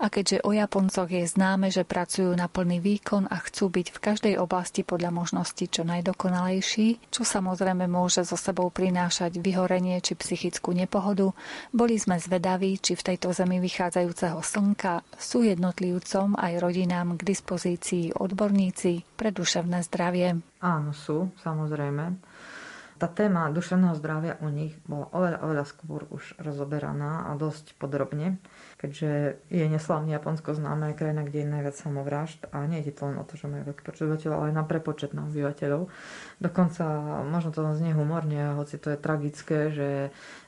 A 0.00 0.08
keďže 0.08 0.40
o 0.48 0.56
Japoncoch 0.56 1.12
je 1.12 1.28
známe, 1.28 1.68
že 1.68 1.84
pracujú 1.84 2.32
na 2.32 2.48
plný 2.48 2.80
výkon 2.80 3.28
a 3.28 3.36
chcú 3.44 3.68
byť 3.68 3.86
v 3.92 3.98
každej 4.00 4.34
oblasti 4.40 4.80
podľa 4.80 5.12
možnosti 5.12 5.60
čo 5.60 5.84
najdokonalejší, 5.84 7.12
čo 7.12 7.20
samozrejme 7.20 7.84
môže 7.84 8.24
so 8.24 8.40
sebou 8.40 8.72
prinášať 8.72 9.36
vyhorenie 9.44 10.00
či 10.00 10.16
psychickú 10.16 10.72
nepohodu, 10.72 11.36
boli 11.76 12.00
sme 12.00 12.16
zvedaví, 12.16 12.80
či 12.80 12.96
v 12.96 13.12
tejto 13.12 13.36
zemi 13.36 13.60
vychádzajúceho 13.60 14.40
slnka 14.40 15.04
sú 15.20 15.44
jednotlivcom 15.44 16.32
aj 16.32 16.52
rodinám 16.64 17.20
k 17.20 17.36
dispozícii 17.36 18.16
odborníci 18.16 19.04
pre 19.20 19.36
duševné 19.36 19.84
zdravie. 19.84 20.40
Áno, 20.64 20.96
sú, 20.96 21.28
samozrejme 21.44 22.16
tá 23.00 23.08
téma 23.08 23.48
duševného 23.48 23.96
zdravia 23.96 24.36
u 24.44 24.52
nich 24.52 24.76
bola 24.84 25.08
oveľa, 25.16 25.38
oveľa 25.40 25.64
skôr 25.64 26.04
už 26.12 26.36
rozoberaná 26.36 27.32
a 27.32 27.36
dosť 27.36 27.72
podrobne, 27.80 28.36
keďže 28.80 29.36
je 29.52 29.64
neslavný 29.68 30.16
Japonsko 30.16 30.56
známe 30.56 30.96
krajina, 30.96 31.20
kde 31.20 31.44
je 31.44 31.52
najviac 31.52 31.76
samovrážd 31.76 32.48
a 32.48 32.64
nie 32.64 32.80
je 32.80 32.96
to 32.96 33.12
len 33.12 33.20
o 33.20 33.28
to, 33.28 33.36
že 33.36 33.44
majú 33.44 33.68
veľký 33.68 33.84
počet 33.84 34.08
obyvateľov, 34.08 34.36
ale 34.40 34.48
aj 34.48 34.56
na 34.56 34.64
prepočet 34.64 35.10
na 35.12 35.28
obyvateľov. 35.28 35.92
Dokonca 36.40 36.84
možno 37.28 37.52
to 37.52 37.76
znie 37.76 37.92
humorne, 37.92 38.56
hoci 38.56 38.80
to 38.80 38.96
je 38.96 38.96
tragické, 38.96 39.68
že 39.68 39.88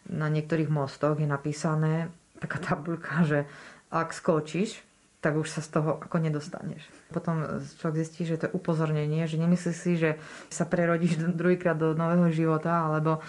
na 0.09 0.33
niektorých 0.33 0.73
mostoch 0.73 1.21
je 1.21 1.29
napísané 1.29 2.09
taká 2.41 2.57
tabuľka, 2.57 3.29
že 3.29 3.45
ak 3.93 4.17
skočíš, 4.17 4.81
tak 5.21 5.37
už 5.37 5.47
sa 5.47 5.61
z 5.61 5.79
toho 5.79 6.01
ako 6.01 6.17
nedostaneš. 6.19 6.83
Potom 7.13 7.45
človek 7.79 8.01
zistí, 8.01 8.25
že 8.25 8.41
to 8.41 8.49
je 8.49 8.57
upozornenie, 8.57 9.29
že 9.29 9.39
nemyslí 9.39 9.73
si, 9.77 9.95
že 10.01 10.17
sa 10.49 10.65
prerodíš 10.65 11.21
druhýkrát 11.41 11.77
do 11.77 11.93
nového 11.93 12.33
života, 12.33 12.89
alebo 12.89 13.21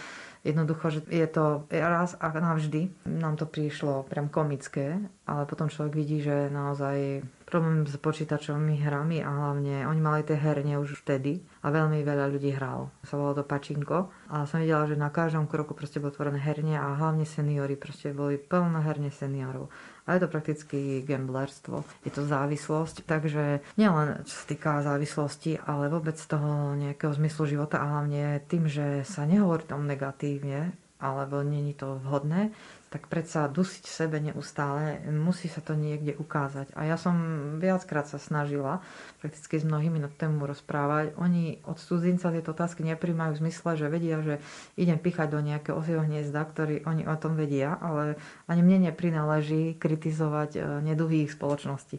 jednoducho, 0.43 0.91
že 0.91 0.99
je 1.07 1.27
to 1.27 1.65
raz 1.71 2.19
a 2.19 2.27
navždy. 2.29 2.91
Nám 3.07 3.39
to 3.39 3.47
prišlo 3.47 4.03
priam 4.05 4.27
komické, 4.27 4.99
ale 5.23 5.47
potom 5.47 5.71
človek 5.71 5.95
vidí, 5.95 6.19
že 6.19 6.51
naozaj 6.51 7.23
problém 7.47 7.87
s 7.87 7.95
počítačovými 7.95 8.83
hrami 8.83 9.23
a 9.23 9.29
hlavne 9.29 9.87
oni 9.87 10.01
mali 10.03 10.21
tie 10.27 10.35
herne 10.35 10.79
už 10.83 10.99
vtedy 11.05 11.39
a 11.63 11.71
veľmi 11.71 12.03
veľa 12.03 12.27
ľudí 12.35 12.51
hralo. 12.59 12.91
Sa 13.07 13.15
volalo 13.15 13.39
to 13.39 13.47
Pačinko 13.47 14.11
a 14.27 14.43
som 14.43 14.59
videla, 14.59 14.83
že 14.83 14.99
na 14.99 15.07
každom 15.13 15.47
kroku 15.47 15.71
proste 15.71 16.03
bolo 16.03 16.11
otvorené 16.11 16.43
herne 16.43 16.75
a 16.75 16.97
hlavne 16.97 17.23
seniory 17.23 17.79
proste 17.79 18.11
boli 18.11 18.35
plné 18.35 18.83
herne 18.83 19.09
seniorov 19.13 19.71
a 20.03 20.13
je 20.13 20.19
to 20.19 20.31
prakticky 20.31 20.79
gamblerstvo. 21.07 21.87
Je 22.03 22.11
to 22.11 22.27
závislosť, 22.27 23.07
takže 23.07 23.63
nielen 23.79 24.23
čo 24.27 24.33
sa 24.35 24.45
týka 24.47 24.83
závislosti, 24.83 25.63
ale 25.63 25.87
vôbec 25.87 26.19
toho 26.19 26.75
nejakého 26.75 27.15
zmyslu 27.15 27.47
života 27.47 27.79
a 27.79 27.89
hlavne 27.99 28.43
tým, 28.51 28.67
že 28.67 29.07
sa 29.07 29.23
nehovorí 29.23 29.63
tom 29.63 29.87
negatívne, 29.87 30.75
alebo 30.99 31.43
není 31.43 31.75
to 31.75 31.99
vhodné, 32.03 32.51
tak 32.93 33.09
predsa 33.09 33.49
dusiť 33.49 33.89
sebe 33.89 34.21
neustále, 34.21 35.01
musí 35.09 35.49
sa 35.49 35.65
to 35.65 35.73
niekde 35.73 36.13
ukázať. 36.13 36.77
A 36.77 36.85
ja 36.85 36.93
som 36.93 37.17
viackrát 37.57 38.05
sa 38.05 38.21
snažila 38.21 38.85
prakticky 39.17 39.57
s 39.57 39.65
mnohými 39.65 39.97
na 39.97 40.13
tému 40.13 40.45
rozprávať. 40.45 41.17
Oni 41.17 41.57
od 41.65 41.81
cudzinca 41.81 42.29
tieto 42.29 42.53
otázky 42.53 42.85
nepríjmajú 42.85 43.33
v 43.33 43.41
zmysle, 43.49 43.69
že 43.81 43.89
vedia, 43.89 44.21
že 44.21 44.37
idem 44.77 45.01
pichať 45.01 45.33
do 45.33 45.41
nejakého 45.41 45.73
osieho 45.73 46.05
hniezda, 46.05 46.45
ktorý 46.45 46.85
oni 46.85 47.09
o 47.09 47.15
tom 47.17 47.33
vedia, 47.33 47.81
ale 47.81 48.21
ani 48.45 48.61
mne 48.61 48.93
neprináleží 48.93 49.73
kritizovať 49.81 50.51
e, 50.53 50.59
neduhy 50.85 51.25
ich 51.25 51.33
spoločnosti. 51.33 51.97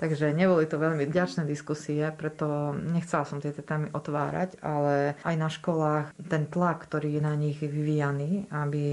Takže 0.00 0.32
neboli 0.32 0.64
to 0.64 0.80
veľmi 0.80 1.04
vďačné 1.04 1.44
diskusie, 1.44 2.00
preto 2.16 2.72
nechcela 2.72 3.28
som 3.28 3.44
tieto 3.44 3.60
témy 3.60 3.92
otvárať, 3.92 4.56
ale 4.64 5.20
aj 5.20 5.36
na 5.36 5.52
školách 5.52 6.16
ten 6.32 6.48
tlak, 6.48 6.88
ktorý 6.88 7.18
je 7.18 7.22
na 7.22 7.34
nich 7.36 7.60
vyvíjaný, 7.60 8.48
aby 8.48 8.84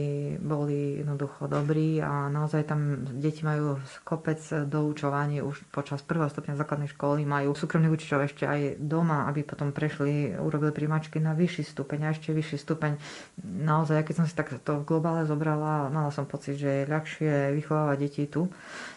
boli 0.44 1.00
jednoducho 1.00 1.37
jednoducho 1.38 1.46
dobrý 1.46 2.02
a 2.02 2.30
naozaj 2.30 2.66
tam 2.66 3.06
deti 3.22 3.46
majú 3.46 3.78
kopec 4.02 4.42
doučovaní 4.66 5.42
už 5.46 5.70
počas 5.70 6.02
prvého 6.02 6.30
stupňa 6.30 6.58
základnej 6.58 6.90
školy, 6.90 7.26
majú 7.26 7.54
súkromných 7.54 7.94
učičov 7.94 8.26
ešte 8.26 8.50
aj 8.50 8.82
doma, 8.82 9.30
aby 9.30 9.46
potom 9.46 9.70
prešli, 9.70 10.34
urobili 10.34 10.74
príjmačky 10.74 11.22
na 11.22 11.38
vyšší 11.38 11.64
stupeň 11.64 12.00
a 12.10 12.14
ešte 12.14 12.34
vyšší 12.34 12.58
stupeň. 12.58 12.92
Naozaj, 13.46 14.10
keď 14.10 14.16
som 14.18 14.26
si 14.26 14.34
takto 14.34 14.82
v 14.82 14.88
globále 14.88 15.30
zobrala, 15.30 15.94
mala 15.94 16.10
som 16.10 16.26
pocit, 16.26 16.58
že 16.58 16.84
je 16.84 16.90
ľahšie 16.90 17.54
vychovávať 17.54 17.98
deti 18.02 18.26
tu, 18.26 18.50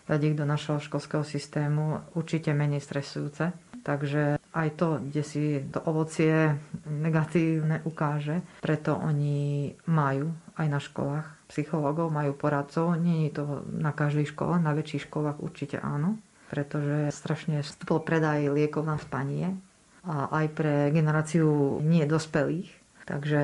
dať 0.09 0.21
ich 0.33 0.37
do 0.37 0.49
našeho 0.49 0.81
školského 0.81 1.23
systému, 1.23 2.17
určite 2.17 2.57
menej 2.57 2.81
stresujúce. 2.81 3.70
Takže 3.91 4.39
aj 4.55 4.69
to, 4.79 5.03
kde 5.03 5.23
si 5.27 5.43
to 5.67 5.83
ovocie 5.83 6.55
negatívne 6.87 7.83
ukáže, 7.83 8.39
preto 8.63 8.95
oni 8.95 9.75
majú 9.91 10.31
aj 10.55 10.67
na 10.71 10.79
školách 10.79 11.27
psychológov, 11.51 12.15
majú 12.15 12.39
poradcov. 12.39 12.95
Nie 13.03 13.27
je 13.27 13.43
to 13.43 13.67
na 13.67 13.91
každej 13.91 14.31
škole, 14.31 14.63
na 14.63 14.71
väčších 14.79 15.11
školách 15.11 15.43
určite 15.43 15.83
áno, 15.83 16.23
pretože 16.55 17.11
strašne 17.11 17.67
vstúpil 17.67 17.99
predaj 18.07 18.47
liekov 18.55 18.87
na 18.87 18.95
spanie 19.03 19.59
a 20.07 20.31
aj 20.39 20.47
pre 20.55 20.95
generáciu 20.95 21.83
nie 21.83 22.07
dospelých. 22.07 22.71
Takže 23.11 23.41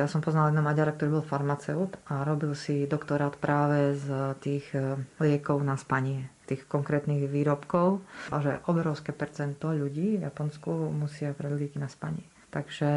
ja 0.00 0.08
som 0.08 0.24
poznal 0.24 0.48
jedného 0.48 0.64
Maďara, 0.64 0.96
ktorý 0.96 1.20
bol 1.20 1.28
farmaceut 1.28 1.92
a 2.08 2.24
robil 2.24 2.56
si 2.56 2.88
doktorát 2.88 3.36
práve 3.36 4.00
z 4.00 4.08
tých 4.40 4.64
liekov 5.20 5.60
na 5.60 5.76
spanie 5.76 6.32
tých 6.50 6.66
konkrétnych 6.66 7.30
výrobkov 7.30 8.02
a 8.34 8.36
že 8.42 8.58
obrovské 8.66 9.14
percento 9.14 9.70
ľudí 9.70 10.18
v 10.18 10.26
Japonsku 10.26 10.90
musia 10.90 11.30
lieky 11.38 11.78
na 11.78 11.86
spanie. 11.86 12.26
Takže 12.50 12.90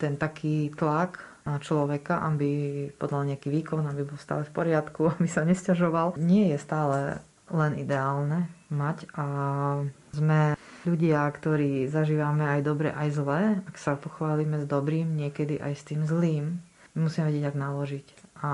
ten 0.00 0.16
taký 0.16 0.72
tlak 0.72 1.20
na 1.44 1.60
človeka, 1.60 2.24
aby 2.24 2.50
podal 2.96 3.28
nejaký 3.28 3.52
výkon, 3.52 3.84
aby 3.84 4.08
bol 4.08 4.16
stále 4.16 4.48
v 4.48 4.54
poriadku, 4.56 5.08
aby 5.20 5.28
sa 5.28 5.44
nesťažoval, 5.44 6.16
nie 6.16 6.56
je 6.56 6.58
stále 6.58 7.20
len 7.46 7.78
ideálne 7.78 8.50
mať 8.66 9.06
a 9.14 9.24
sme 10.10 10.58
ľudia, 10.82 11.30
ktorí 11.30 11.86
zažívame 11.86 12.42
aj 12.42 12.60
dobre, 12.66 12.88
aj 12.90 13.08
zlé. 13.14 13.42
Ak 13.70 13.78
sa 13.78 13.94
pochválime 13.94 14.58
s 14.58 14.66
dobrým, 14.66 15.14
niekedy 15.14 15.62
aj 15.62 15.72
s 15.78 15.82
tým 15.86 16.02
zlým, 16.02 16.58
musíme 16.98 17.30
vedieť, 17.30 17.54
ak 17.54 17.56
naložiť. 17.58 18.06
A 18.44 18.50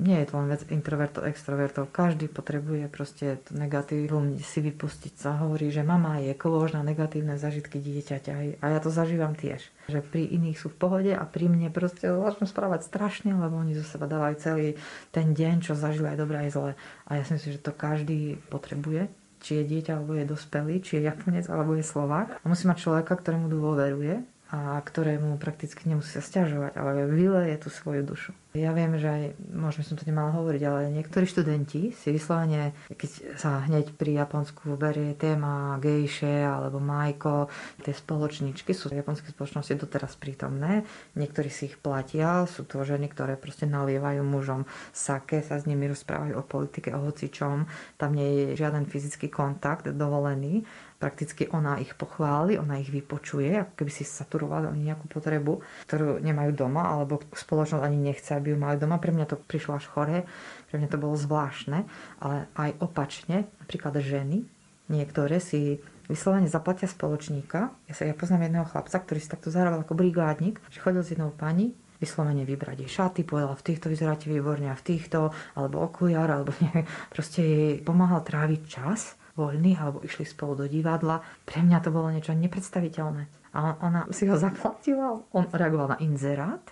nie 0.00 0.16
je 0.24 0.26
to 0.32 0.40
len 0.40 0.48
vec 0.48 0.64
introvertov, 0.72 1.28
extrovertov. 1.28 1.92
Každý 1.92 2.32
potrebuje 2.32 2.88
proste 2.88 3.44
to 3.44 3.52
negatívum 3.52 4.40
si 4.40 4.64
vypustiť 4.64 5.14
sa. 5.20 5.36
Hovorí, 5.36 5.68
že 5.68 5.84
mama 5.84 6.16
je 6.24 6.32
kolož 6.32 6.72
na 6.72 6.80
negatívne 6.80 7.36
zažitky 7.36 7.76
dieťaťa. 7.76 8.62
A 8.64 8.64
ja 8.72 8.78
to 8.80 8.88
zažívam 8.88 9.36
tiež. 9.36 9.60
Že 9.92 10.00
pri 10.00 10.32
iných 10.32 10.56
sú 10.56 10.72
v 10.72 10.80
pohode 10.80 11.12
a 11.12 11.20
pri 11.28 11.52
mne 11.52 11.68
proste 11.68 12.08
začnú 12.08 12.48
správať 12.48 12.88
strašne, 12.88 13.36
lebo 13.36 13.60
oni 13.60 13.76
zo 13.76 13.84
seba 13.84 14.08
dávajú 14.08 14.34
celý 14.40 14.80
ten 15.12 15.36
deň, 15.36 15.60
čo 15.60 15.76
zažili 15.76 16.08
aj 16.08 16.16
dobré, 16.16 16.48
aj 16.48 16.50
zlé. 16.56 16.72
A 17.04 17.20
ja 17.20 17.22
si 17.28 17.36
myslím, 17.36 17.52
že 17.60 17.66
to 17.66 17.76
každý 17.76 18.40
potrebuje 18.48 19.12
či 19.42 19.58
je 19.58 19.64
dieťa 19.66 19.98
alebo 19.98 20.14
je 20.14 20.22
dospelý, 20.22 20.78
či 20.86 21.02
je 21.02 21.10
Japonec 21.10 21.50
alebo 21.50 21.74
je 21.74 21.82
Slovák. 21.82 22.38
A 22.38 22.44
musí 22.46 22.70
mať 22.70 22.86
človeka, 22.86 23.18
ktorému 23.18 23.50
dôveruje 23.50 24.22
a 24.52 24.76
ktorému 24.84 25.40
prakticky 25.40 25.88
nemusí 25.88 26.12
sa 26.12 26.20
stiažovať, 26.20 26.76
ale 26.76 27.08
vyleje 27.08 27.56
tú 27.56 27.72
svoju 27.72 28.04
dušu. 28.04 28.36
Ja 28.52 28.76
viem, 28.76 29.00
že 29.00 29.08
aj, 29.08 29.24
možno 29.48 29.80
som 29.80 29.96
to 29.96 30.04
nemala 30.04 30.28
hovoriť, 30.36 30.62
ale 30.68 30.92
niektorí 30.92 31.24
študenti 31.24 31.96
si 31.96 32.08
vyslovene, 32.12 32.76
keď 32.92 33.40
sa 33.40 33.64
hneď 33.64 33.96
pri 33.96 34.20
Japonsku 34.20 34.76
berie 34.76 35.16
téma 35.16 35.80
gejše 35.80 36.44
alebo 36.44 36.76
majko, 36.76 37.48
tie 37.80 37.96
spoločničky 37.96 38.76
sú 38.76 38.92
v 38.92 39.00
japonskej 39.00 39.32
spoločnosti 39.32 39.72
doteraz 39.80 40.20
prítomné. 40.20 40.84
Niektorí 41.16 41.48
si 41.48 41.72
ich 41.72 41.80
platia, 41.80 42.44
sú 42.44 42.68
to 42.68 42.84
ženy, 42.84 43.08
ktoré 43.08 43.40
proste 43.40 43.64
nalievajú 43.64 44.20
mužom 44.20 44.68
sake, 44.92 45.40
sa 45.40 45.56
s 45.56 45.64
nimi 45.64 45.88
rozprávajú 45.88 46.36
o 46.36 46.44
politike, 46.44 46.92
o 46.92 47.08
hocičom. 47.08 47.64
Tam 47.96 48.12
nie 48.12 48.52
je 48.52 48.60
žiaden 48.60 48.84
fyzický 48.84 49.32
kontakt 49.32 49.88
dovolený 49.88 50.60
prakticky 51.02 51.50
ona 51.50 51.82
ich 51.82 51.98
pochváli, 51.98 52.54
ona 52.54 52.78
ich 52.78 52.86
vypočuje, 52.86 53.58
ako 53.58 53.74
keby 53.74 53.90
si 53.90 54.06
saturovali 54.06 54.70
oni 54.70 54.86
nejakú 54.86 55.10
potrebu, 55.10 55.58
ktorú 55.90 56.22
nemajú 56.22 56.54
doma, 56.54 56.86
alebo 56.94 57.18
spoločnosť 57.34 57.82
ani 57.82 57.98
nechce, 57.98 58.30
aby 58.38 58.54
ju 58.54 58.58
mali 58.62 58.78
doma. 58.78 59.02
Pre 59.02 59.10
mňa 59.10 59.26
to 59.26 59.34
prišlo 59.34 59.82
až 59.82 59.90
chore, 59.90 60.22
pre 60.70 60.76
mňa 60.78 60.86
to 60.86 61.02
bolo 61.02 61.18
zvláštne, 61.18 61.82
ale 62.22 62.46
aj 62.54 62.78
opačne, 62.78 63.50
napríklad 63.66 63.98
ženy, 63.98 64.46
niektoré 64.86 65.42
si 65.42 65.82
vyslovene 66.06 66.46
zaplatia 66.46 66.86
spoločníka. 66.86 67.74
Ja 67.90 67.94
sa 67.98 68.06
ja 68.06 68.14
poznám 68.14 68.46
jedného 68.46 68.70
chlapca, 68.70 69.02
ktorý 69.02 69.18
si 69.18 69.26
takto 69.26 69.50
zarábal 69.50 69.82
ako 69.82 69.98
brigádnik, 69.98 70.62
že 70.70 70.78
chodil 70.78 71.02
s 71.02 71.10
jednou 71.10 71.34
pani, 71.34 71.74
vyslovene 71.98 72.46
vybrať 72.46 72.82
jej 72.86 72.90
šaty, 73.02 73.26
povedal, 73.26 73.58
v 73.58 73.66
týchto 73.66 73.90
vyzeráte 73.90 74.30
výborne 74.30 74.70
a 74.70 74.78
v 74.78 74.86
týchto, 74.86 75.34
alebo 75.58 75.82
okuliar, 75.82 76.30
alebo 76.30 76.54
nie, 76.62 76.86
proste 77.10 77.42
jej 77.42 77.74
pomáhal 77.82 78.22
tráviť 78.22 78.62
čas 78.70 79.18
voľný 79.34 79.76
alebo 79.80 80.04
išli 80.04 80.28
spolu 80.28 80.64
do 80.64 80.66
divadla. 80.68 81.24
Pre 81.48 81.60
mňa 81.64 81.78
to 81.80 81.90
bolo 81.94 82.12
niečo 82.12 82.36
nepredstaviteľné. 82.36 83.54
A 83.56 83.76
ona 83.80 84.08
si 84.12 84.28
ho 84.28 84.36
zaplatila, 84.46 85.20
on 85.32 85.44
reagoval 85.48 85.96
na 85.96 85.98
inzerát, 86.00 86.62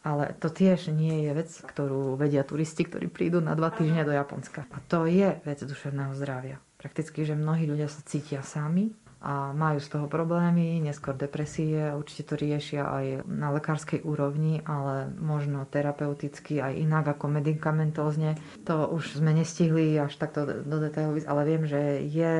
Ale 0.00 0.32
to 0.40 0.48
tiež 0.48 0.88
nie 0.96 1.28
je 1.28 1.30
vec, 1.36 1.50
ktorú 1.52 2.16
vedia 2.16 2.40
turisti, 2.40 2.88
ktorí 2.88 3.12
prídu 3.12 3.44
na 3.44 3.52
dva 3.52 3.68
týždne 3.68 4.08
do 4.08 4.16
Japonska. 4.16 4.64
A 4.72 4.80
to 4.88 5.04
je 5.04 5.36
vec 5.44 5.60
duševného 5.60 6.16
zdravia. 6.16 6.56
Prakticky, 6.80 7.28
že 7.28 7.36
mnohí 7.36 7.68
ľudia 7.68 7.92
sa 7.92 8.00
cítia 8.08 8.40
sami, 8.40 8.96
a 9.20 9.52
majú 9.52 9.76
z 9.84 9.88
toho 9.92 10.06
problémy, 10.08 10.80
neskôr 10.80 11.12
depresie, 11.12 11.92
určite 11.92 12.32
to 12.32 12.34
riešia 12.40 12.88
aj 12.88 13.04
na 13.28 13.52
lekárskej 13.52 14.00
úrovni, 14.00 14.64
ale 14.64 15.12
možno 15.20 15.68
terapeuticky 15.68 16.56
aj 16.56 16.72
inak 16.80 17.04
ako 17.16 17.28
medicamentózne. 17.28 18.40
To 18.64 18.88
už 18.88 19.20
sme 19.20 19.36
nestihli 19.36 20.00
až 20.00 20.16
takto 20.16 20.64
do 20.64 20.76
detailov, 20.80 21.20
ale 21.28 21.44
viem, 21.44 21.68
že 21.68 22.00
je 22.08 22.34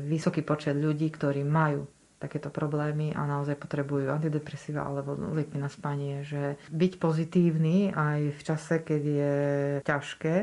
vysoký 0.00 0.40
počet 0.40 0.72
ľudí, 0.72 1.12
ktorí 1.12 1.44
majú 1.44 1.84
takéto 2.16 2.54
problémy 2.54 3.10
a 3.12 3.26
naozaj 3.26 3.58
potrebujú 3.58 4.08
antidepresíva 4.08 4.86
alebo 4.86 5.18
lieky 5.36 5.58
na 5.58 5.66
spanie, 5.66 6.22
že 6.22 6.54
byť 6.70 6.92
pozitívny 7.02 7.90
aj 7.92 8.20
v 8.38 8.40
čase, 8.40 8.74
keď 8.80 9.02
je 9.02 9.36
ťažké, 9.82 10.34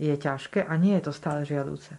je 0.00 0.14
ťažké 0.16 0.64
a 0.64 0.72
nie 0.80 0.96
je 0.96 1.04
to 1.06 1.12
stále 1.12 1.44
žiadúce. 1.44 1.92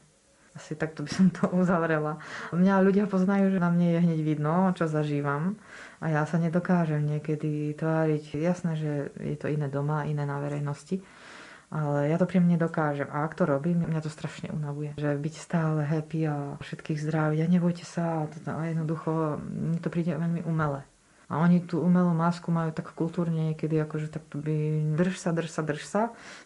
Asi 0.52 0.76
takto 0.76 1.08
by 1.08 1.12
som 1.12 1.28
to 1.32 1.48
uzavrela. 1.62 2.20
Mňa 2.52 2.84
ľudia 2.84 3.06
poznajú, 3.08 3.56
že 3.56 3.64
na 3.64 3.72
mne 3.72 3.96
je 3.96 4.04
hneď 4.04 4.20
vidno, 4.20 4.72
čo 4.76 4.92
zažívam 4.92 5.56
a 6.04 6.12
ja 6.12 6.22
sa 6.28 6.36
nedokážem 6.36 7.04
niekedy 7.08 7.72
tváriť. 7.80 8.36
Jasné, 8.36 8.72
že 8.76 8.92
je 9.16 9.38
to 9.40 9.48
iné 9.48 9.72
doma, 9.72 10.04
iné 10.04 10.28
na 10.28 10.44
verejnosti, 10.44 11.00
ale 11.72 12.12
ja 12.12 12.20
to 12.20 12.28
príjemne 12.28 12.60
dokážem. 12.60 13.08
A 13.08 13.24
ak 13.24 13.40
to 13.40 13.48
robím, 13.48 13.88
mňa 13.88 14.04
to 14.04 14.12
strašne 14.12 14.52
unavuje. 14.52 14.92
Že 15.00 15.16
byť 15.16 15.34
stále 15.40 15.88
happy 15.88 16.28
a 16.28 16.60
všetkých 16.60 17.00
zdraviť 17.00 17.40
a 17.40 17.48
nebojte 17.48 17.88
sa. 17.88 18.28
A 18.28 18.62
jednoducho, 18.68 19.40
mi 19.40 19.80
to 19.80 19.88
príde 19.88 20.12
veľmi 20.12 20.44
umelé. 20.44 20.84
A 21.32 21.40
oni 21.40 21.64
tú 21.64 21.80
umelú 21.80 22.12
masku 22.12 22.52
majú 22.52 22.76
tak 22.76 22.92
kultúrne 22.92 23.56
niekedy, 23.56 23.80
akože 23.80 24.12
tak 24.12 24.28
by 24.36 24.84
drž 25.00 25.16
sa, 25.16 25.32
drž 25.32 25.48
sa, 25.48 25.62
drž 25.64 25.84
sa, 25.88 26.02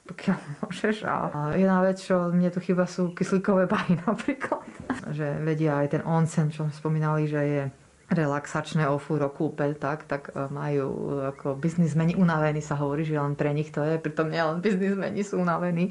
pokiaľ 0.06 0.38
môžeš. 0.62 1.10
A 1.10 1.58
jedna 1.58 1.82
vec, 1.82 1.98
čo 1.98 2.30
mne 2.30 2.54
tu 2.54 2.62
chyba, 2.62 2.86
sú 2.86 3.10
kyslíkové 3.17 3.65
bary 3.65 3.98
napríklad. 4.06 4.62
že 5.10 5.41
vedia 5.41 5.82
aj 5.82 5.98
ten 5.98 6.04
onsen, 6.06 6.54
čo 6.54 6.69
spomínali, 6.69 7.26
že 7.26 7.41
je 7.41 7.63
relaxačné 8.06 8.86
ofúro 8.86 9.34
kúpeľ, 9.34 9.82
tak, 9.82 10.06
tak 10.06 10.30
e, 10.30 10.45
majú 10.54 11.17
ako 11.26 11.58
biznismeni 11.58 12.13
unavení 12.13 12.62
sa 12.62 12.78
hovorí, 12.78 13.02
že 13.02 13.17
len 13.17 13.34
pre 13.34 13.50
nich 13.50 13.74
to 13.74 13.82
je, 13.82 13.98
pritom 13.98 14.30
nie 14.30 14.38
len 14.38 14.62
biznismeni 14.62 15.26
sú 15.26 15.41
unavení 15.41 15.89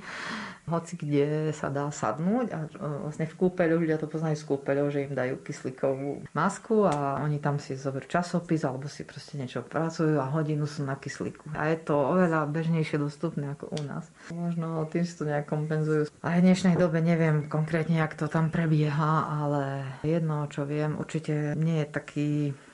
hoci 0.65 0.97
kde 0.97 1.53
sa 1.53 1.69
dá 1.69 1.93
sadnúť 1.93 2.47
a 2.57 2.59
vlastne 3.05 3.29
v 3.29 3.37
kúpeľu, 3.37 3.85
ľudia 3.85 4.01
to 4.01 4.09
poznajú 4.09 4.37
z 4.41 4.49
kúpeľov, 4.49 4.87
že 4.89 5.05
im 5.05 5.13
dajú 5.13 5.37
kyslíkovú 5.45 6.25
masku 6.33 6.89
a 6.89 7.21
oni 7.21 7.37
tam 7.37 7.61
si 7.61 7.77
zoberú 7.77 8.09
časopis 8.09 8.65
alebo 8.65 8.89
si 8.89 9.05
proste 9.05 9.37
niečo 9.37 9.61
pracujú 9.61 10.17
a 10.17 10.33
hodinu 10.33 10.65
sú 10.65 10.89
na 10.89 10.97
kyslíku. 10.97 11.53
A 11.53 11.69
je 11.69 11.85
to 11.85 11.95
oveľa 11.95 12.49
bežnejšie 12.49 12.97
dostupné 12.97 13.53
ako 13.53 13.77
u 13.77 13.81
nás. 13.85 14.09
Možno 14.33 14.89
tým 14.89 15.05
si 15.05 15.13
to 15.13 15.29
nejak 15.29 15.45
kompenzujú. 15.45 16.09
A 16.25 16.41
v 16.41 16.45
dnešnej 16.49 16.81
dobe 16.81 17.05
neviem 17.05 17.45
konkrétne, 17.45 18.01
jak 18.01 18.17
to 18.17 18.33
tam 18.33 18.49
prebieha, 18.49 19.29
ale 19.29 19.85
jedno, 20.01 20.49
čo 20.49 20.65
viem, 20.65 20.97
určite 20.97 21.53
nie 21.61 21.85
je 21.85 21.89
taký 21.93 22.31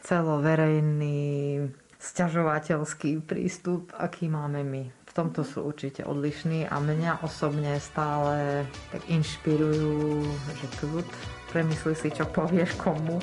celoverejný 0.06 1.18
sťažovateľský 2.00 3.20
prístup, 3.26 3.92
aký 3.98 4.30
máme 4.30 4.64
my 4.64 4.99
v 5.10 5.12
tomto 5.12 5.42
sú 5.42 5.66
určite 5.66 6.06
odlišní 6.06 6.70
a 6.70 6.78
mňa 6.78 7.26
osobne 7.26 7.74
stále 7.82 8.62
tak 8.94 9.02
inšpirujú, 9.10 10.22
že 10.54 10.66
kľud, 10.78 11.08
premysli 11.50 11.98
si, 11.98 12.14
čo 12.14 12.30
povieš 12.30 12.78
komu. 12.78 13.18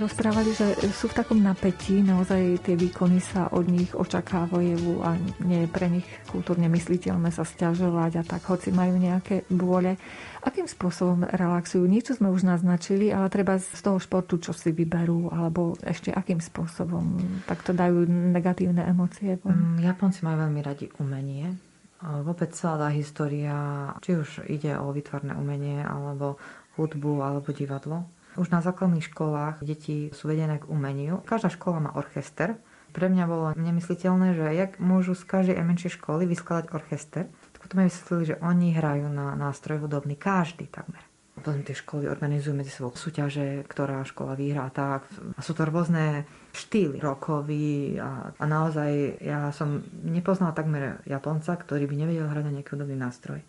Sme 0.00 0.08
rozprávali, 0.08 0.56
že 0.56 0.64
sú 0.96 1.12
v 1.12 1.18
takom 1.20 1.44
napätí, 1.44 2.00
naozaj 2.00 2.64
tie 2.64 2.72
výkony 2.72 3.20
sa 3.20 3.52
od 3.52 3.68
nich 3.68 3.92
očakávajú 3.92 5.04
a 5.04 5.12
nie 5.44 5.60
je 5.60 5.68
pre 5.68 5.92
nich 5.92 6.08
kultúrne 6.24 6.72
mysliteľné 6.72 7.28
sa 7.28 7.44
stiažovať 7.44 8.12
a 8.16 8.22
tak, 8.24 8.48
hoci 8.48 8.72
majú 8.72 8.96
nejaké 8.96 9.44
bôle. 9.52 10.00
Akým 10.40 10.64
spôsobom 10.64 11.28
relaxujú? 11.28 11.84
Niečo 11.84 12.16
sme 12.16 12.32
už 12.32 12.48
naznačili, 12.48 13.12
ale 13.12 13.28
treba 13.28 13.60
z 13.60 13.76
toho 13.76 14.00
športu, 14.00 14.40
čo 14.40 14.56
si 14.56 14.72
vyberú, 14.72 15.36
alebo 15.36 15.76
ešte 15.84 16.08
akým 16.16 16.40
spôsobom 16.40 17.20
takto 17.44 17.76
dajú 17.76 18.08
negatívne 18.08 18.80
emócie? 18.88 19.36
Mm, 19.44 19.84
Japonci 19.84 20.24
majú 20.24 20.48
veľmi 20.48 20.60
radi 20.64 20.88
umenie, 20.96 21.60
Vôbec 22.00 22.48
celá 22.56 22.80
tá 22.80 22.88
história, 22.96 23.52
či 24.00 24.16
už 24.16 24.48
ide 24.48 24.72
o 24.80 24.88
vytvarné 24.88 25.36
umenie, 25.36 25.84
alebo 25.84 26.40
hudbu, 26.80 27.20
alebo 27.20 27.52
divadlo, 27.52 28.08
už 28.38 28.52
na 28.54 28.60
základných 28.62 29.10
školách 29.10 29.62
deti 29.64 30.10
sú 30.14 30.30
vedené 30.30 30.62
k 30.62 30.68
umeniu. 30.70 31.22
Každá 31.26 31.50
škola 31.50 31.78
má 31.82 31.90
orchester. 31.96 32.58
Pre 32.90 33.06
mňa 33.06 33.24
bolo 33.30 33.46
nemysliteľné, 33.54 34.34
že 34.34 34.46
jak 34.50 34.82
môžu 34.82 35.14
z 35.14 35.22
každej 35.26 35.62
menšej 35.62 35.98
školy 35.98 36.26
vyskladať 36.26 36.74
orchester. 36.74 37.30
Tak 37.54 37.58
potom 37.62 37.82
mi 37.82 37.86
vysvetlili, 37.86 38.34
že 38.34 38.40
oni 38.42 38.74
hrajú 38.74 39.06
na 39.10 39.38
nástroj 39.38 39.86
hudobný, 39.86 40.18
každý 40.18 40.66
takmer. 40.66 41.02
Potom 41.40 41.62
tie 41.64 41.72
školy 41.72 42.04
organizujú 42.04 42.52
medzi 42.52 42.68
sebou 42.68 42.92
súťaže, 42.92 43.64
ktorá 43.64 44.04
škola 44.04 44.36
vyhrá 44.36 44.68
tak. 44.68 45.08
A 45.38 45.40
sú 45.40 45.56
to 45.56 45.64
rôzne 45.64 46.28
štýly 46.52 47.00
rokový 47.00 47.96
a, 47.96 48.34
a 48.34 48.44
naozaj 48.44 49.22
ja 49.22 49.48
som 49.54 49.80
nepoznala 50.04 50.52
takmer 50.52 51.00
Japonca, 51.08 51.56
ktorý 51.56 51.88
by 51.88 51.94
nevedel 51.96 52.28
hrať 52.28 52.44
na 52.44 52.54
nejaký 52.60 52.76
hudobný 52.76 52.98
nástroj. 52.98 53.40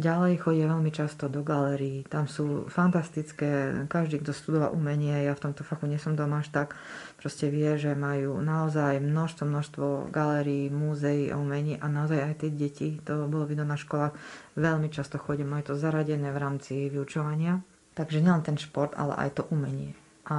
Ďalej 0.00 0.40
chodia 0.40 0.64
veľmi 0.64 0.88
často 0.88 1.28
do 1.28 1.44
galérií, 1.44 2.08
tam 2.08 2.24
sú 2.24 2.64
fantastické, 2.72 3.84
každý, 3.84 4.24
kto 4.24 4.32
studoval 4.32 4.72
umenie, 4.72 5.12
ja 5.12 5.36
v 5.36 5.44
tomto 5.44 5.60
fachu 5.60 5.92
nie 5.92 6.00
som 6.00 6.16
doma 6.16 6.40
až 6.40 6.48
tak, 6.48 6.72
proste 7.20 7.52
vie, 7.52 7.76
že 7.76 7.92
majú 7.92 8.40
naozaj 8.40 8.96
množstvo, 8.96 9.44
množstvo 9.44 9.86
galérií, 10.08 10.72
múzeí 10.72 11.28
a 11.28 11.36
umení 11.36 11.76
a 11.76 11.84
naozaj 11.92 12.16
aj 12.16 12.34
tie 12.40 12.48
deti, 12.48 12.88
to 13.04 13.28
bolo 13.28 13.44
vidno 13.44 13.68
na 13.68 13.76
školách, 13.76 14.16
veľmi 14.56 14.88
často 14.88 15.20
chodia, 15.20 15.44
majú 15.44 15.68
to 15.68 15.74
zaradené 15.76 16.32
v 16.32 16.40
rámci 16.48 16.88
vyučovania. 16.88 17.60
Takže 17.92 18.24
nielen 18.24 18.40
ten 18.40 18.56
šport, 18.56 18.96
ale 18.96 19.12
aj 19.20 19.36
to 19.36 19.42
umenie. 19.52 19.92
A 20.32 20.38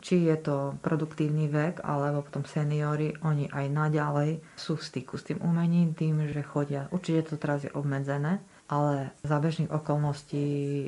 či 0.00 0.24
je 0.24 0.38
to 0.40 0.80
produktívny 0.80 1.52
vek, 1.52 1.84
alebo 1.84 2.24
potom 2.24 2.48
seniory, 2.48 3.12
oni 3.20 3.50
aj 3.52 3.66
naďalej 3.68 4.40
sú 4.56 4.80
v 4.80 4.86
styku 4.88 5.20
s 5.20 5.28
tým 5.28 5.42
umením, 5.44 5.92
tým, 5.92 6.32
že 6.32 6.40
chodia. 6.40 6.88
Určite 6.88 7.34
to 7.34 7.36
teraz 7.36 7.66
je 7.66 7.74
obmedzené, 7.76 8.40
ale 8.72 9.12
za 9.20 9.36
bežných 9.36 9.68
okolností 9.68 10.46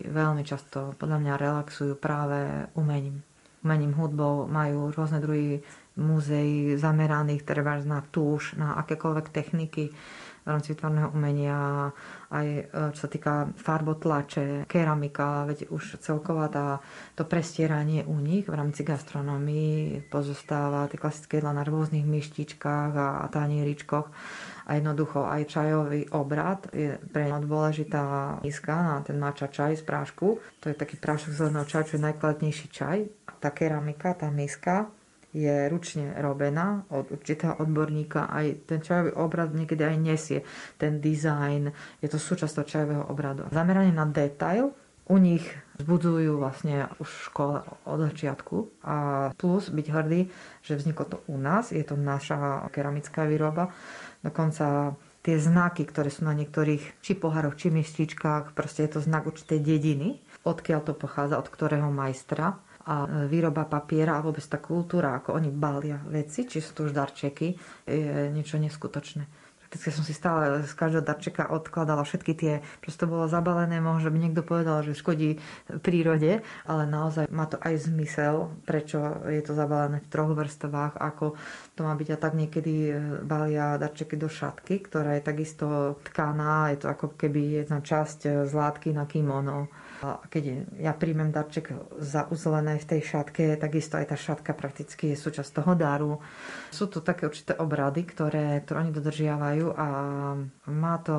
veľmi 0.08 0.40
často 0.40 0.96
podľa 0.96 1.20
mňa 1.20 1.34
relaxujú 1.36 2.00
práve 2.00 2.64
umením. 2.72 3.20
Umením 3.60 3.92
hudbou 3.92 4.48
majú 4.48 4.88
rôzne 4.88 5.20
druhy 5.20 5.60
múzeí 6.00 6.80
zameraných 6.80 7.44
treba 7.44 7.76
na 7.84 8.00
túš, 8.08 8.56
na 8.56 8.80
akékoľvek 8.80 9.26
techniky 9.28 9.92
v 10.44 10.52
rámci 10.52 10.76
výtvarného 10.76 11.08
umenia, 11.16 11.88
aj 12.28 12.46
e, 12.46 12.62
čo 12.92 13.00
sa 13.00 13.08
týka 13.08 13.48
farbotlače, 13.56 14.68
keramika, 14.68 15.48
veď 15.48 15.72
už 15.72 16.04
celková 16.04 16.52
tá, 16.52 16.84
to 17.16 17.24
prestieranie 17.24 18.04
u 18.04 18.20
nich 18.20 18.44
v 18.44 18.52
rámci 18.52 18.84
gastronomii 18.84 20.04
pozostáva 20.12 20.84
tie 20.92 21.00
klasické 21.00 21.40
jedla 21.40 21.56
na 21.56 21.64
rôznych 21.64 22.04
myštičkách 22.04 22.92
a, 22.92 23.24
a 23.24 23.26
tanieričkoch 23.32 24.12
a 24.64 24.81
jednoducho 24.81 25.29
aj 25.29 25.44
čajový 25.44 26.09
obrad 26.16 26.72
je 26.72 26.96
pre 27.12 27.29
ňa 27.29 27.44
dôležitá 27.44 28.03
miska 28.40 28.72
na 28.72 28.96
ten 29.05 29.20
mača 29.20 29.53
čaj 29.53 29.81
z 29.81 29.85
prášku. 29.85 30.40
To 30.64 30.72
je 30.72 30.77
taký 30.77 30.96
prášok 30.96 31.37
zeleného 31.37 31.68
čaju, 31.68 31.85
čo 31.85 31.96
je 32.00 32.07
najkvalitnejší 32.09 32.66
čaj. 32.72 32.98
A 33.29 33.33
tá 33.37 33.53
keramika, 33.53 34.16
tá 34.16 34.33
miska 34.33 34.88
je 35.35 35.66
ručne 35.66 36.14
robená 36.22 36.87
od 36.94 37.11
určitého 37.11 37.59
odborníka. 37.59 38.31
Aj 38.31 38.46
ten 38.64 38.79
čajový 38.79 39.18
obrad 39.18 39.50
niekedy 39.50 39.83
aj 39.83 39.96
nesie 39.98 40.38
ten 40.79 41.03
dizajn. 41.03 41.74
Je 42.00 42.09
to 42.09 42.22
súčasť 42.22 42.62
toho 42.62 42.70
čajového 42.70 43.05
obradu. 43.11 43.50
Zameranie 43.50 43.90
na 43.90 44.07
detail 44.07 44.70
u 45.04 45.16
nich 45.20 45.44
zbudzujú 45.76 46.38
vlastne 46.38 46.88
už 47.02 47.08
v 47.08 47.24
škole 47.28 47.56
od 47.84 47.98
začiatku 47.98 48.56
a 48.86 48.96
plus 49.34 49.68
byť 49.68 49.86
hrdý, 49.90 50.20
že 50.62 50.78
vzniklo 50.78 51.04
to 51.04 51.18
u 51.26 51.36
nás, 51.36 51.74
je 51.74 51.82
to 51.82 51.98
naša 51.98 52.70
keramická 52.70 53.26
výroba. 53.26 53.74
Dokonca 54.22 54.94
tie 55.24 55.36
znaky, 55.40 55.84
ktoré 55.88 56.08
sú 56.08 56.24
na 56.24 56.32
niektorých 56.36 57.04
či 57.04 57.12
poharoch, 57.18 57.58
či 57.58 57.68
mističkách, 57.74 58.56
proste 58.56 58.86
je 58.86 58.96
to 58.96 59.00
znak 59.04 59.28
určitej 59.28 59.60
dediny, 59.60 60.20
odkiaľ 60.44 60.80
to 60.84 60.92
pochádza, 60.96 61.40
od 61.40 61.48
ktorého 61.48 61.88
majstra 61.90 62.60
a 62.84 63.24
výroba 63.24 63.64
papiera 63.64 64.20
a 64.20 64.24
vôbec 64.24 64.44
tá 64.44 64.60
kultúra, 64.60 65.16
ako 65.16 65.40
oni 65.40 65.48
balia 65.48 65.96
veci, 66.04 66.44
či 66.44 66.60
sú 66.60 66.76
to 66.76 66.80
už 66.84 66.92
darčeky, 66.92 67.56
je 67.88 68.28
niečo 68.28 68.60
neskutočné. 68.60 69.43
Prakticky 69.74 69.90
som 69.90 70.06
si 70.06 70.14
stále 70.14 70.62
z 70.62 70.70
každého 70.70 71.02
darčeka 71.02 71.50
odkladala 71.50 72.06
všetky 72.06 72.38
tie, 72.38 72.62
proste 72.78 73.02
to 73.02 73.10
bolo 73.10 73.26
zabalené, 73.26 73.82
možno 73.82 74.14
by 74.14 74.22
niekto 74.22 74.46
povedal, 74.46 74.87
že 74.87 74.94
škodí 74.94 75.42
prírode, 75.82 76.46
ale 76.62 76.87
naozaj 76.87 77.26
má 77.34 77.50
to 77.50 77.58
aj 77.58 77.90
zmysel, 77.90 78.54
prečo 78.70 79.02
je 79.26 79.42
to 79.42 79.50
zabalené 79.50 79.98
v 79.98 80.06
troch 80.14 80.30
vrstvách, 80.30 80.94
ako 80.94 81.34
to 81.74 81.82
má 81.82 81.98
byť. 81.98 82.08
A 82.14 82.16
tak 82.22 82.38
niekedy 82.38 82.74
e, 82.87 82.94
balia 83.26 83.74
darčeky 83.74 84.14
do 84.14 84.30
šatky, 84.30 84.78
ktorá 84.78 85.18
je 85.18 85.26
takisto 85.26 85.98
tkaná, 86.06 86.70
je 86.70 86.87
to 86.87 86.94
ako 86.94 87.18
keby 87.18 87.66
jedna 87.66 87.82
časť 87.82 88.18
e, 88.30 88.46
z 88.46 88.54
látky 88.54 88.94
na 88.94 89.10
kimono 89.10 89.66
keď 90.02 90.44
ja 90.80 90.92
príjmem 90.92 91.30
darček 91.30 91.70
zauzlené 92.00 92.80
v 92.83 92.88
tej 92.88 93.00
šatke, 93.04 93.54
takisto 93.57 93.96
aj 93.96 94.11
tá 94.11 94.16
šatka 94.18 94.52
prakticky 94.52 95.14
je 95.14 95.16
súčasť 95.16 95.62
toho 95.62 95.72
daru. 95.78 96.12
Sú 96.74 96.90
to 96.90 97.00
také 97.00 97.30
určité 97.30 97.54
obrady, 97.57 98.02
ktoré, 98.04 98.61
ktoré 98.64 98.88
oni 98.88 98.92
dodržiavajú 98.92 99.66
a 99.74 99.87
má 100.68 100.94
to 101.00 101.16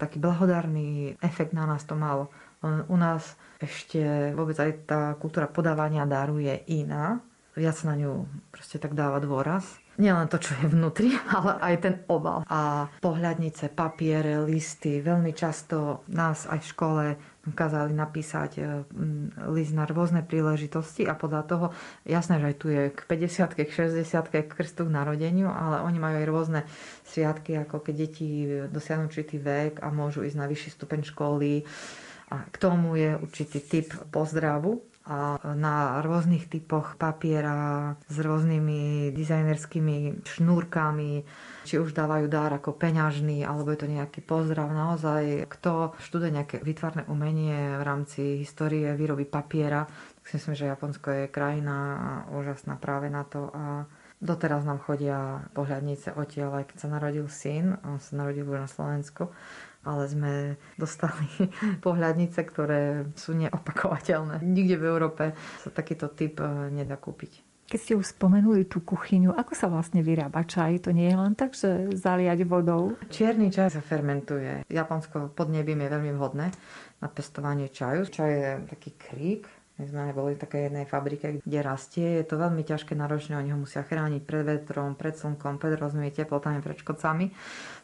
taký 0.00 0.18
blahodárny 0.18 1.14
efekt 1.20 1.52
na 1.52 1.68
nás 1.68 1.84
to 1.84 1.94
malo. 1.94 2.32
U 2.64 2.96
nás 2.96 3.36
ešte 3.60 4.32
vôbec 4.32 4.56
aj 4.56 4.70
tá 4.88 5.00
kultúra 5.20 5.44
podávania 5.44 6.08
daru 6.08 6.40
je 6.40 6.56
iná. 6.72 7.20
Viac 7.54 7.86
na 7.86 7.94
ňu 7.94 8.26
proste 8.50 8.82
tak 8.82 8.98
dáva 8.98 9.22
dôraz. 9.22 9.78
Nielen 9.94 10.26
to, 10.26 10.42
čo 10.42 10.58
je 10.58 10.66
vnútri, 10.66 11.14
ale 11.36 11.54
aj 11.62 11.74
ten 11.78 11.94
obal. 12.10 12.42
A 12.50 12.90
pohľadnice, 12.98 13.70
papiere, 13.70 14.42
listy. 14.42 14.98
Veľmi 14.98 15.30
často 15.30 16.02
nás 16.10 16.50
aj 16.50 16.58
v 16.58 16.70
škole 16.74 17.04
dokázali 17.44 17.92
napísať 17.92 18.50
e, 18.56 18.62
list 19.52 19.76
na 19.76 19.84
rôzne 19.84 20.24
príležitosti 20.24 21.04
a 21.04 21.12
podľa 21.12 21.42
toho, 21.44 21.66
jasné, 22.08 22.40
že 22.40 22.48
aj 22.50 22.56
tu 22.56 22.66
je 22.72 22.82
k 22.90 23.00
50 23.04 23.52
k 23.52 23.68
60 23.68 24.04
k 24.32 24.48
krstu 24.48 24.88
k 24.88 24.94
narodeniu, 24.94 25.52
ale 25.52 25.84
oni 25.84 25.98
majú 26.00 26.16
aj 26.20 26.26
rôzne 26.28 26.60
sviatky, 27.04 27.60
ako 27.60 27.84
keď 27.84 27.94
deti 27.94 28.48
dosiahnu 28.68 29.06
určitý 29.06 29.36
vek 29.38 29.84
a 29.84 29.92
môžu 29.92 30.24
ísť 30.24 30.40
na 30.40 30.48
vyšší 30.48 30.70
stupeň 30.74 31.00
školy. 31.04 31.62
A 32.32 32.48
k 32.48 32.56
tomu 32.56 32.96
je 32.96 33.14
určitý 33.20 33.60
typ 33.60 33.92
pozdravu, 34.08 34.80
a 35.04 35.36
na 35.52 36.00
rôznych 36.00 36.48
typoch 36.48 36.96
papiera 36.96 37.92
s 38.08 38.16
rôznymi 38.16 39.12
dizajnerskými 39.12 40.24
šnúrkami, 40.24 41.12
či 41.64 41.80
už 41.80 41.96
dávajú 41.96 42.28
dar 42.28 42.52
ako 42.52 42.76
peňažný, 42.76 43.42
alebo 43.42 43.72
je 43.72 43.80
to 43.80 43.88
nejaký 43.88 44.20
pozdrav. 44.20 44.68
Naozaj, 44.68 45.48
kto 45.48 45.96
študuje 45.98 46.30
nejaké 46.36 46.56
vytvarné 46.60 47.08
umenie 47.08 47.80
v 47.80 47.82
rámci 47.82 48.44
histórie 48.44 48.92
výroby 48.92 49.24
papiera, 49.24 49.88
tak 50.20 50.24
si 50.28 50.36
myslím, 50.38 50.54
že 50.54 50.70
Japonsko 50.70 51.08
je 51.10 51.32
krajina 51.32 51.76
úžasná 52.30 52.76
práve 52.76 53.08
na 53.08 53.24
to 53.24 53.48
a 53.50 53.88
Doteraz 54.24 54.64
nám 54.64 54.80
chodia 54.80 55.44
pohľadnice 55.52 56.16
odtiaľ, 56.16 56.64
aj 56.64 56.72
keď 56.72 56.76
sa 56.80 56.88
narodil 56.88 57.28
syn, 57.28 57.76
on 57.84 58.00
sa 58.00 58.16
narodil 58.16 58.48
už 58.48 58.56
na 58.56 58.70
Slovensku, 58.72 59.28
ale 59.84 60.08
sme 60.08 60.32
dostali 60.80 61.28
pohľadnice, 61.84 62.40
ktoré 62.40 63.04
sú 63.20 63.36
neopakovateľné. 63.36 64.40
Nikde 64.40 64.80
v 64.80 64.88
Európe 64.88 65.24
sa 65.60 65.68
takýto 65.68 66.08
typ 66.08 66.40
eh, 66.40 66.72
nedá 66.72 66.96
kúpiť. 66.96 67.43
Keď 67.64 67.78
ste 67.80 67.94
už 67.96 68.12
spomenuli 68.12 68.68
tú 68.68 68.84
kuchyňu, 68.84 69.32
ako 69.32 69.52
sa 69.56 69.72
vlastne 69.72 70.04
vyrába 70.04 70.44
čaj? 70.44 70.84
To 70.84 70.92
nie 70.92 71.08
je 71.08 71.16
len 71.16 71.32
tak, 71.32 71.56
že 71.56 71.96
zaliať 71.96 72.44
vodou? 72.44 72.92
Čierny 73.08 73.48
čaj 73.48 73.80
sa 73.80 73.80
fermentuje. 73.80 74.68
Japonsko 74.68 75.32
pod 75.32 75.48
nebím 75.48 75.80
je 75.80 75.88
veľmi 75.88 76.12
vhodné 76.12 76.52
na 77.00 77.08
pestovanie 77.08 77.72
čaju. 77.72 78.04
Čaj 78.04 78.30
je 78.30 78.50
taký 78.68 78.90
krík, 79.00 79.48
my 79.74 79.90
sme 79.90 80.14
boli 80.14 80.38
v 80.38 80.42
takej 80.46 80.70
jednej 80.70 80.86
fabrike, 80.86 81.42
kde 81.42 81.58
rastie. 81.58 82.22
Je 82.22 82.26
to 82.30 82.38
veľmi 82.38 82.62
ťažké, 82.62 82.94
náročné, 82.94 83.34
oni 83.34 83.50
ho 83.50 83.58
musia 83.58 83.82
chrániť 83.82 84.22
pred 84.22 84.46
vetrom, 84.46 84.94
pred 84.94 85.18
slnkom, 85.18 85.58
pred 85.58 85.74
rôznymi 85.74 86.14
teplotami, 86.14 86.62
pred 86.62 86.78
škodcami. 86.78 87.34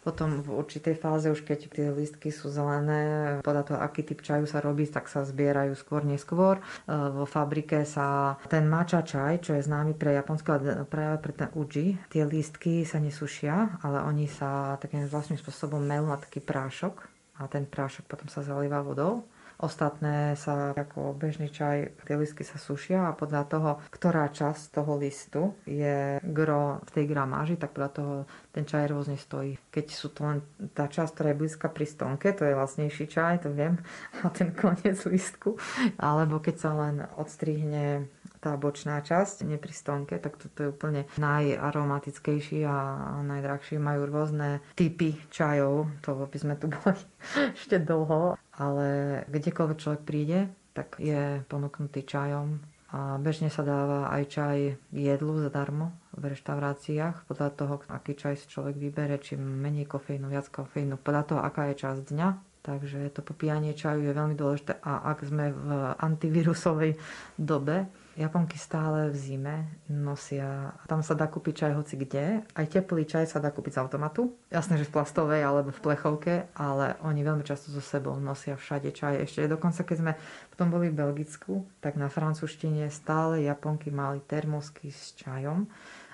Potom 0.07 0.39
v 0.39 0.55
určitej 0.55 0.95
fáze, 0.95 1.27
už 1.27 1.43
keď 1.43 1.67
tie 1.67 1.91
listky 1.91 2.31
sú 2.31 2.47
zelené, 2.47 3.43
podľa 3.43 3.63
toho, 3.67 3.79
aký 3.83 4.07
typ 4.07 4.23
čaju 4.23 4.47
sa 4.47 4.63
robí, 4.63 4.87
tak 4.87 5.11
sa 5.11 5.27
zbierajú 5.27 5.75
skôr 5.75 6.07
neskôr. 6.07 6.63
E, 6.63 6.95
vo 6.95 7.27
fabrike 7.27 7.83
sa 7.83 8.39
ten 8.47 8.71
mača 8.71 9.03
čaj, 9.03 9.43
čo 9.43 9.59
je 9.59 9.67
známy 9.67 9.99
pre 9.99 10.15
Japonsko 10.15 10.87
práve 10.87 11.19
pre 11.19 11.33
ten 11.35 11.51
uji, 11.59 11.99
tie 12.07 12.23
lístky 12.23 12.87
sa 12.87 13.03
nesušia, 13.03 13.83
ale 13.83 14.07
oni 14.07 14.31
sa 14.31 14.79
takým 14.79 15.11
vlastným 15.11 15.43
spôsobom 15.43 15.83
melú 15.83 16.07
na 16.07 16.23
taký 16.23 16.39
prášok 16.39 17.03
a 17.43 17.51
ten 17.51 17.67
prášok 17.67 18.07
potom 18.07 18.31
sa 18.31 18.47
zalíva 18.47 18.79
vodou 18.79 19.27
Ostatné 19.61 20.41
sa 20.41 20.73
ako 20.73 21.13
bežný 21.13 21.53
čaj, 21.53 21.93
tie 22.09 22.17
listky 22.17 22.49
sa 22.49 22.57
sušia 22.57 23.13
a 23.13 23.17
podľa 23.17 23.43
toho, 23.45 23.71
ktorá 23.93 24.33
časť 24.33 24.73
toho 24.73 24.97
listu 24.97 25.53
je 25.69 26.17
gro 26.25 26.81
v 26.89 26.91
tej 26.97 27.05
gramáži, 27.05 27.61
tak 27.61 27.77
podľa 27.77 27.93
toho 27.93 28.15
ten 28.57 28.65
čaj 28.65 28.89
rôzne 28.89 29.21
stojí. 29.21 29.61
Keď 29.69 29.87
sú 29.93 30.17
to 30.17 30.25
len 30.25 30.41
tá 30.73 30.89
časť, 30.89 31.13
ktorá 31.13 31.29
je 31.37 31.41
blízka 31.45 31.69
pri 31.69 31.85
stonke, 31.85 32.33
to 32.33 32.49
je 32.49 32.57
vlastnejší 32.57 33.05
čaj, 33.05 33.45
to 33.45 33.53
viem, 33.53 33.77
a 34.25 34.33
ten 34.33 34.57
koniec 34.57 34.97
listku. 35.05 35.61
Alebo 36.01 36.41
keď 36.41 36.57
sa 36.57 36.73
len 36.73 37.05
odstrihne 37.21 38.09
tá 38.41 38.57
bočná 38.57 39.05
časť, 39.05 39.45
nepristonke, 39.45 40.17
tak 40.17 40.41
toto 40.41 40.57
je 40.65 40.73
úplne 40.73 41.05
najaromatickejší 41.21 42.65
a 42.65 42.77
najdrahší. 43.21 43.77
Majú 43.77 44.09
rôzne 44.09 44.65
typy 44.73 45.21
čajov, 45.29 45.93
to 46.01 46.17
by 46.17 46.39
sme 46.41 46.57
tu 46.57 46.73
boli 46.73 46.97
ešte 47.61 47.77
dlho, 47.77 48.41
ale 48.61 48.89
kdekoľvek 49.33 49.79
človek 49.81 50.03
príde, 50.05 50.53
tak 50.77 51.01
je 51.01 51.41
ponúknutý 51.49 52.05
čajom 52.05 52.61
a 52.91 53.17
bežne 53.23 53.49
sa 53.49 53.63
dáva 53.63 54.11
aj 54.11 54.23
čaj 54.29 54.59
jedlu 54.91 55.39
zadarmo 55.41 55.95
v 56.11 56.35
reštauráciách 56.35 57.25
podľa 57.31 57.49
toho, 57.55 57.75
aký 57.87 58.19
čaj 58.19 58.35
si 58.37 58.51
človek 58.51 58.77
vybere, 58.77 59.17
či 59.23 59.39
menej 59.39 59.87
kofeínu, 59.87 60.27
viac 60.27 60.51
kofeínu, 60.51 60.99
podľa 60.99 61.23
toho, 61.25 61.41
aká 61.41 61.71
je 61.71 61.81
časť 61.81 62.03
dňa. 62.11 62.29
Takže 62.61 63.09
to 63.17 63.25
popíjanie 63.25 63.73
čaju 63.73 64.05
je 64.05 64.13
veľmi 64.13 64.37
dôležité 64.37 64.85
a 64.85 65.17
ak 65.17 65.25
sme 65.25 65.49
v 65.49 65.69
antivírusovej 65.97 66.93
dobe, 67.41 67.89
Japonky 68.21 68.61
stále 68.61 69.09
v 69.09 69.17
zime 69.17 69.57
nosia, 69.89 70.77
tam 70.85 71.01
sa 71.01 71.17
dá 71.17 71.25
kúpiť 71.25 71.65
čaj 71.65 71.73
hoci 71.73 71.97
kde, 71.97 72.45
aj 72.53 72.67
teplý 72.69 73.09
čaj 73.09 73.25
sa 73.25 73.41
dá 73.41 73.49
kúpiť 73.49 73.81
z 73.81 73.81
automatu. 73.81 74.37
Jasné, 74.53 74.77
že 74.77 74.85
v 74.85 74.93
plastovej 74.93 75.41
alebo 75.41 75.73
v 75.73 75.81
plechovke, 75.81 76.35
ale 76.53 77.01
oni 77.01 77.25
veľmi 77.25 77.41
často 77.49 77.73
so 77.73 77.81
sebou 77.81 78.21
nosia 78.21 78.61
všade 78.61 78.93
čaj. 78.93 79.25
Ešte 79.25 79.49
dokonca, 79.49 79.89
keď 79.89 79.97
sme 79.97 80.13
potom 80.53 80.69
boli 80.69 80.93
v 80.93 81.01
Belgicku, 81.01 81.65
tak 81.81 81.97
na 81.97 82.13
francúzštine 82.13 82.93
stále 82.93 83.41
Japonky 83.49 83.89
mali 83.89 84.21
termosky 84.21 84.93
s 84.93 85.17
čajom 85.17 85.65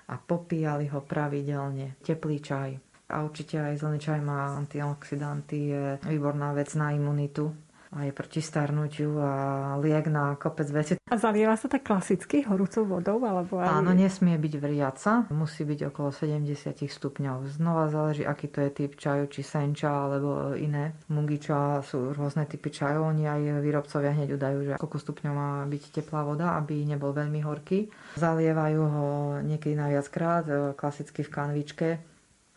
a 0.06 0.14
popíjali 0.14 0.86
ho 0.94 1.02
pravidelne. 1.02 1.98
Teplý 2.06 2.38
čaj. 2.38 2.70
A 3.10 3.26
určite 3.26 3.58
aj 3.58 3.82
zelený 3.82 3.98
čaj 3.98 4.22
má 4.22 4.54
antioxidanty, 4.54 5.58
je 5.74 5.84
výborná 6.06 6.54
vec 6.54 6.70
na 6.78 6.94
imunitu 6.94 7.65
aj 7.94 8.08
proti 8.16 8.42
starnutiu 8.42 9.18
a 9.20 9.32
liek 9.78 10.10
na 10.10 10.34
kopec 10.34 10.68
veci. 10.72 10.92
A 11.06 11.14
zalieva 11.14 11.54
sa 11.54 11.70
tak 11.70 11.86
klasicky 11.86 12.42
horúcou 12.42 12.82
vodou? 12.82 13.22
Alebo 13.22 13.62
aj... 13.62 13.70
Áno, 13.70 13.94
nesmie 13.94 14.34
byť 14.34 14.54
vriaca, 14.58 15.12
musí 15.30 15.62
byť 15.62 15.94
okolo 15.94 16.10
70 16.10 16.74
stupňov. 16.82 17.46
Znova 17.46 17.86
záleží, 17.86 18.26
aký 18.26 18.50
to 18.50 18.66
je 18.66 18.70
typ 18.74 18.92
čaju, 18.98 19.30
či 19.30 19.46
senča 19.46 19.90
alebo 20.10 20.58
iné. 20.58 20.98
Mugiča 21.06 21.84
sú 21.86 22.10
rôzne 22.10 22.50
typy 22.50 22.74
čajov, 22.74 23.14
oni 23.14 23.28
aj 23.30 23.62
výrobcovia 23.62 24.10
hneď 24.16 24.34
udajú, 24.34 24.58
že 24.66 24.72
koľko 24.82 24.98
stupňov 24.98 25.32
má 25.34 25.50
byť 25.70 25.82
teplá 26.02 26.26
voda, 26.26 26.58
aby 26.58 26.82
nebol 26.82 27.14
veľmi 27.14 27.38
horký. 27.46 27.86
Zalievajú 28.18 28.80
ho 28.82 29.06
niekedy 29.46 29.78
na 29.78 29.86
viackrát, 29.92 30.74
klasicky 30.74 31.22
v 31.22 31.30
kanvičke 31.30 31.88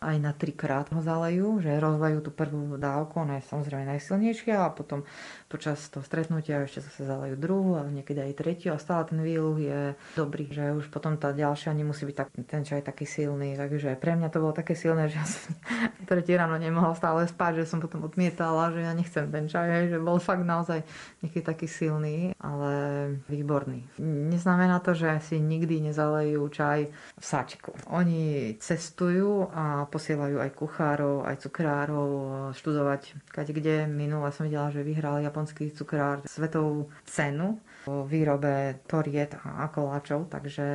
aj 0.00 0.16
na 0.16 0.32
trikrát 0.32 0.88
ho 0.96 1.04
zalejú, 1.04 1.60
že 1.60 1.76
rozlejú 1.76 2.24
tú 2.24 2.32
prvú 2.32 2.80
dávku, 2.80 3.20
ona 3.20 3.36
je 3.36 3.44
samozrejme 3.52 3.84
najsilnejšia 3.84 4.64
a 4.64 4.72
potom 4.72 5.04
počas 5.52 5.76
toho 5.92 6.00
stretnutia 6.00 6.64
ešte 6.64 6.80
zase 6.80 7.04
zalejú 7.04 7.36
druhú 7.36 7.76
a 7.76 7.84
niekedy 7.84 8.16
aj 8.16 8.32
tretiu 8.40 8.72
a 8.72 8.80
stále 8.80 9.04
ten 9.12 9.20
výluh 9.20 9.60
je 9.60 9.80
dobrý, 10.16 10.48
že 10.48 10.72
už 10.72 10.88
potom 10.88 11.20
tá 11.20 11.36
ďalšia 11.36 11.76
nemusí 11.76 12.08
byť 12.08 12.16
tak, 12.16 12.32
ten 12.48 12.64
čaj 12.64 12.80
taký 12.80 13.04
silný, 13.04 13.60
takže 13.60 13.92
pre 14.00 14.16
mňa 14.16 14.32
to 14.32 14.40
bolo 14.40 14.56
také 14.56 14.72
silné, 14.72 15.12
že 15.12 15.20
ja 15.20 15.26
som 15.28 15.52
tretí 16.08 16.32
ráno 16.32 16.56
nemohol 16.56 16.96
stále 16.96 17.28
spať, 17.28 17.60
že 17.60 17.68
som 17.68 17.84
potom 17.84 18.08
odmietala, 18.08 18.72
že 18.72 18.80
ja 18.80 18.96
nechcem 18.96 19.28
ten 19.28 19.52
čaj, 19.52 19.92
že 19.92 20.00
bol 20.00 20.16
fakt 20.16 20.48
naozaj 20.48 20.80
nejaký 21.20 21.44
taký 21.44 21.68
silný, 21.68 22.32
ale 22.40 22.72
výborný. 23.28 23.84
Neznamená 24.00 24.80
to, 24.80 24.96
že 24.96 25.20
si 25.20 25.36
nikdy 25.36 25.92
nezalejú 25.92 26.40
čaj 26.48 26.88
v 27.20 27.24
sačku. 27.24 27.76
Oni 27.92 28.56
cestujú 28.56 29.52
a 29.52 29.89
posielajú 29.90 30.38
aj 30.38 30.50
kuchárov, 30.54 31.26
aj 31.26 31.36
cukrárov 31.42 32.08
študovať 32.54 33.26
kade 33.28 33.50
kde. 33.50 33.90
Minule 33.90 34.30
som 34.30 34.46
videla, 34.46 34.70
že 34.70 34.86
vyhral 34.86 35.20
japonský 35.20 35.74
cukrár 35.74 36.22
svetovú 36.30 36.86
cenu 37.04 37.58
o 37.88 38.04
výrobe 38.04 38.84
toriet 38.84 39.36
a 39.40 39.68
koláčov, 39.72 40.28
takže 40.28 40.66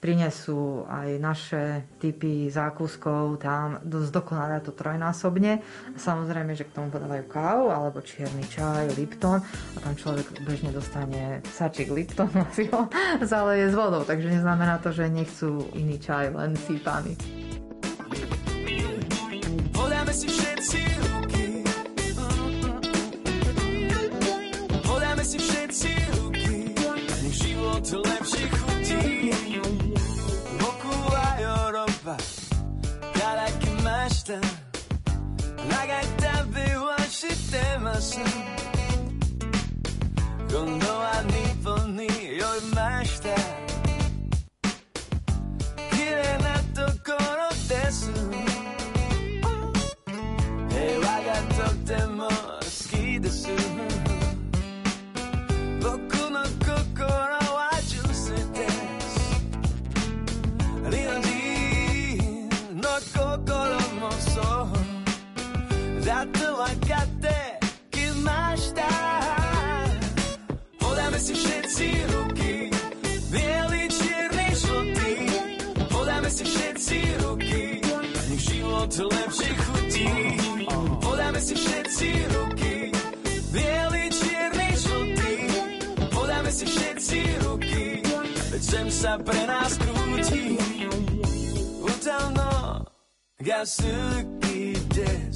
prinesú 0.00 0.88
aj 0.88 1.08
naše 1.20 1.62
typy 2.00 2.48
zákuskov 2.48 3.44
tam 3.44 3.76
dosť 3.84 4.10
dokonale 4.10 4.64
to 4.64 4.72
trojnásobne. 4.72 5.60
Samozrejme, 6.00 6.56
že 6.56 6.64
k 6.64 6.72
tomu 6.72 6.88
podávajú 6.88 7.24
kávu 7.28 7.66
alebo 7.68 8.00
čierny 8.00 8.44
čaj, 8.48 8.96
Lipton 8.96 9.40
a 9.44 9.78
tam 9.84 9.92
človek 9.92 10.40
bežne 10.48 10.72
dostane 10.72 11.44
sačik 11.44 11.92
Lipton 11.92 12.32
a 12.40 12.48
si 12.56 12.68
ho 12.72 12.88
zaleje 13.20 13.68
s 13.68 13.74
vodou, 13.76 14.04
takže 14.04 14.32
neznamená 14.32 14.80
to, 14.80 14.92
že 14.96 15.12
nechcú 15.12 15.68
iný 15.76 16.00
čaj, 16.00 16.32
len 16.32 16.56
sípaný. 16.56 17.14
Podáme 20.06 20.22
si 20.22 20.30
všetci 20.30 20.80
ruky. 21.02 21.46
Podáme 24.86 25.24
si 25.26 25.34
všetci 25.34 25.90
ruky. 26.14 26.78
Nech 27.26 27.34
život 27.34 27.82
lepšie 27.82 28.46
sa 89.06 89.14
pre 89.22 89.42
nás 89.46 89.78
krúti. 89.78 90.58
Utano, 91.78 92.82
gasuki 93.38 94.74
des. 94.90 95.35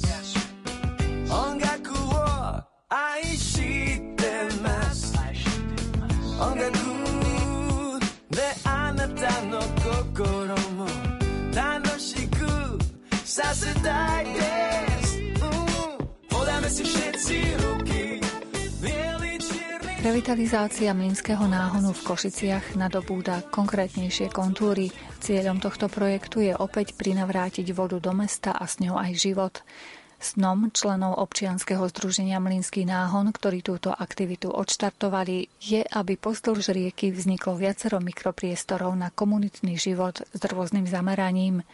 Revitalizácia 20.11 20.91
mlínskeho 20.91 21.47
náhonu 21.47 21.95
v 21.95 22.03
Košiciach 22.03 22.75
nadobúda 22.75 23.47
konkrétnejšie 23.47 24.27
kontúry. 24.27 24.91
Cieľom 25.23 25.63
tohto 25.63 25.87
projektu 25.87 26.43
je 26.43 26.51
opäť 26.51 26.99
prinavrátiť 26.99 27.71
vodu 27.71 27.95
do 27.95 28.11
mesta 28.11 28.51
a 28.51 28.67
s 28.67 28.83
ňou 28.83 28.99
aj 28.99 29.11
život. 29.15 29.63
Snom 30.21 30.69
členov 30.69 31.17
občianskeho 31.17 31.81
združenia 31.89 32.37
Mlínsky 32.37 32.85
náhon, 32.85 33.33
ktorí 33.33 33.65
túto 33.65 33.89
aktivitu 33.89 34.53
odštartovali, 34.53 35.49
je, 35.57 35.81
aby 35.81 36.13
pozdĺž 36.13 36.77
rieky 36.77 37.09
vzniklo 37.09 37.57
viacero 37.57 37.97
mikropriestorov 37.97 38.93
na 38.93 39.09
komunitný 39.09 39.81
život 39.81 40.21
s 40.21 40.41
rôznym 40.45 40.85
zameraním. 40.85 41.65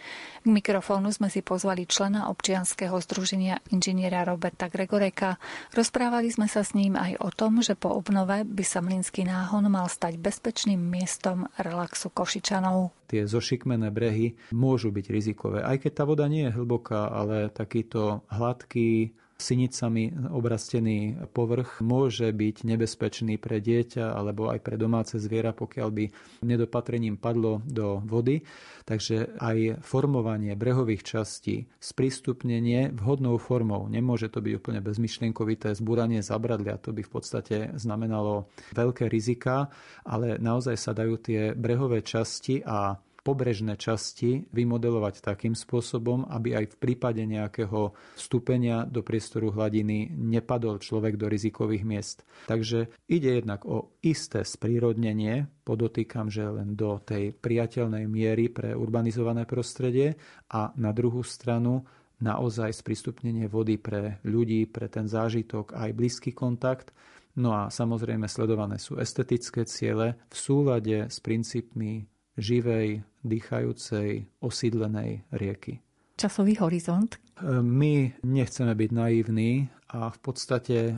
K 0.42 0.48
mikrofónu 0.48 1.12
sme 1.12 1.28
si 1.28 1.44
pozvali 1.44 1.92
člena 1.92 2.32
občianskeho 2.32 2.96
združenia 3.04 3.60
inžiniera 3.68 4.24
Roberta 4.24 4.72
Gregoreka. 4.72 5.36
Rozprávali 5.76 6.32
sme 6.32 6.48
sa 6.48 6.64
s 6.64 6.72
ním 6.72 6.96
aj 6.96 7.20
o 7.20 7.30
tom, 7.36 7.60
že 7.60 7.76
po 7.76 7.92
obnove 7.92 8.48
by 8.48 8.64
sa 8.64 8.80
Mlínsky 8.80 9.28
náhon 9.28 9.68
mal 9.68 9.92
stať 9.92 10.16
bezpečným 10.16 10.80
miestom 10.80 11.52
relaxu 11.60 12.08
Košičanov. 12.08 12.97
Tie 13.08 13.24
zošikmené 13.24 13.88
brehy 13.88 14.36
môžu 14.52 14.92
byť 14.92 15.06
rizikové, 15.08 15.60
aj 15.64 15.88
keď 15.88 15.92
tá 15.96 16.04
voda 16.04 16.28
nie 16.28 16.44
je 16.48 16.56
hlboká, 16.60 17.08
ale 17.08 17.48
takýto 17.48 18.28
hladký 18.28 19.16
sinicami 19.38 20.12
obrastený 20.34 21.30
povrch 21.30 21.86
môže 21.86 22.34
byť 22.34 22.66
nebezpečný 22.66 23.38
pre 23.38 23.62
dieťa 23.62 24.18
alebo 24.18 24.50
aj 24.50 24.60
pre 24.66 24.76
domáce 24.76 25.22
zviera, 25.22 25.54
pokiaľ 25.54 25.90
by 25.94 26.06
nedopatrením 26.42 27.22
padlo 27.22 27.62
do 27.64 28.02
vody. 28.02 28.42
Takže 28.84 29.38
aj 29.38 29.86
formovanie 29.86 30.58
brehových 30.58 31.06
častí, 31.06 31.70
sprístupnenie 31.78 32.92
vhodnou 32.98 33.38
formou, 33.38 33.86
nemôže 33.86 34.28
to 34.34 34.42
byť 34.42 34.54
úplne 34.58 34.82
bezmyšlienkovité 34.82 35.78
zbúranie 35.78 36.26
zabradlia, 36.26 36.82
to 36.82 36.92
by 36.92 37.06
v 37.06 37.12
podstate 37.12 37.58
znamenalo 37.78 38.50
veľké 38.74 39.06
rizika, 39.06 39.70
ale 40.02 40.42
naozaj 40.42 40.76
sa 40.76 40.92
dajú 40.98 41.16
tie 41.22 41.42
brehové 41.54 42.02
časti 42.02 42.66
a 42.66 42.98
pobrežné 43.28 43.76
časti 43.76 44.48
vymodelovať 44.56 45.20
takým 45.20 45.52
spôsobom, 45.52 46.24
aby 46.32 46.56
aj 46.56 46.72
v 46.72 46.76
prípade 46.80 47.20
nejakého 47.28 47.92
vstúpenia 48.16 48.88
do 48.88 49.04
priestoru 49.04 49.52
hladiny 49.52 50.16
nepadol 50.16 50.80
človek 50.80 51.20
do 51.20 51.28
rizikových 51.28 51.84
miest. 51.84 52.24
Takže 52.48 52.88
ide 53.12 53.44
jednak 53.44 53.68
o 53.68 54.00
isté 54.00 54.48
sprírodnenie, 54.48 55.52
podotýkam, 55.68 56.32
že 56.32 56.48
len 56.48 56.80
do 56.80 57.04
tej 57.04 57.36
priateľnej 57.36 58.08
miery 58.08 58.48
pre 58.48 58.72
urbanizované 58.72 59.44
prostredie 59.44 60.16
a 60.48 60.72
na 60.80 60.96
druhú 60.96 61.20
stranu 61.28 61.84
naozaj 62.24 62.72
sprístupnenie 62.72 63.52
vody 63.52 63.76
pre 63.76 64.24
ľudí, 64.24 64.72
pre 64.72 64.88
ten 64.88 65.06
zážitok, 65.12 65.76
aj 65.76 65.90
blízky 65.92 66.32
kontakt. 66.32 66.96
No 67.38 67.54
a 67.54 67.70
samozrejme 67.70 68.26
sledované 68.26 68.82
sú 68.82 68.98
estetické 68.98 69.68
ciele 69.70 70.18
v 70.32 70.36
súlade 70.36 70.98
s 71.06 71.22
princípmi 71.22 72.17
živej, 72.38 73.04
dýchajúcej, 73.26 74.30
osídlenej 74.40 75.26
rieky. 75.34 75.82
Časový 76.18 76.58
horizont? 76.58 77.14
E, 77.14 77.62
my 77.62 78.24
nechceme 78.26 78.74
byť 78.74 78.90
naivní 78.90 79.70
a 79.94 80.10
v 80.10 80.20
podstate 80.22 80.78
e, 80.78 80.96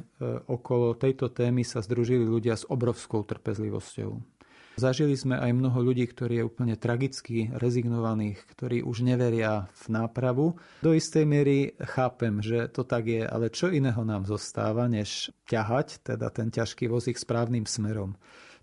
okolo 0.48 0.96
tejto 0.96 1.28
témy 1.32 1.68
sa 1.68 1.84
združili 1.84 2.24
ľudia 2.24 2.56
s 2.56 2.64
obrovskou 2.68 3.28
trpezlivosťou. 3.28 4.40
Zažili 4.80 5.20
sme 5.20 5.36
aj 5.36 5.52
mnoho 5.52 5.92
ľudí, 5.92 6.08
ktorí 6.08 6.40
je 6.40 6.48
úplne 6.48 6.80
tragicky 6.80 7.52
rezignovaných, 7.52 8.40
ktorí 8.48 8.80
už 8.80 9.04
neveria 9.04 9.68
v 9.76 9.86
nápravu. 9.92 10.56
Do 10.80 10.96
istej 10.96 11.28
miery 11.28 11.76
chápem, 11.84 12.40
že 12.40 12.72
to 12.72 12.88
tak 12.88 13.12
je, 13.12 13.28
ale 13.28 13.52
čo 13.52 13.68
iného 13.68 14.00
nám 14.08 14.24
zostáva, 14.24 14.88
než 14.88 15.36
ťahať 15.52 16.00
teda 16.00 16.32
ten 16.32 16.48
ťažký 16.48 16.88
vozík 16.88 17.20
správnym 17.20 17.68
smerom. 17.68 18.16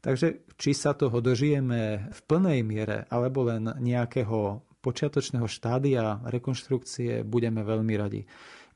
Takže 0.06 0.54
či 0.54 0.70
sa 0.70 0.94
toho 0.94 1.18
dožijeme 1.18 2.14
v 2.14 2.20
plnej 2.30 2.62
miere, 2.62 3.10
alebo 3.10 3.42
len 3.42 3.66
nejakého 3.82 4.62
počiatočného 4.78 5.50
štádia 5.50 6.22
rekonštrukcie, 6.30 7.26
budeme 7.26 7.66
veľmi 7.66 7.94
radi. 7.98 8.22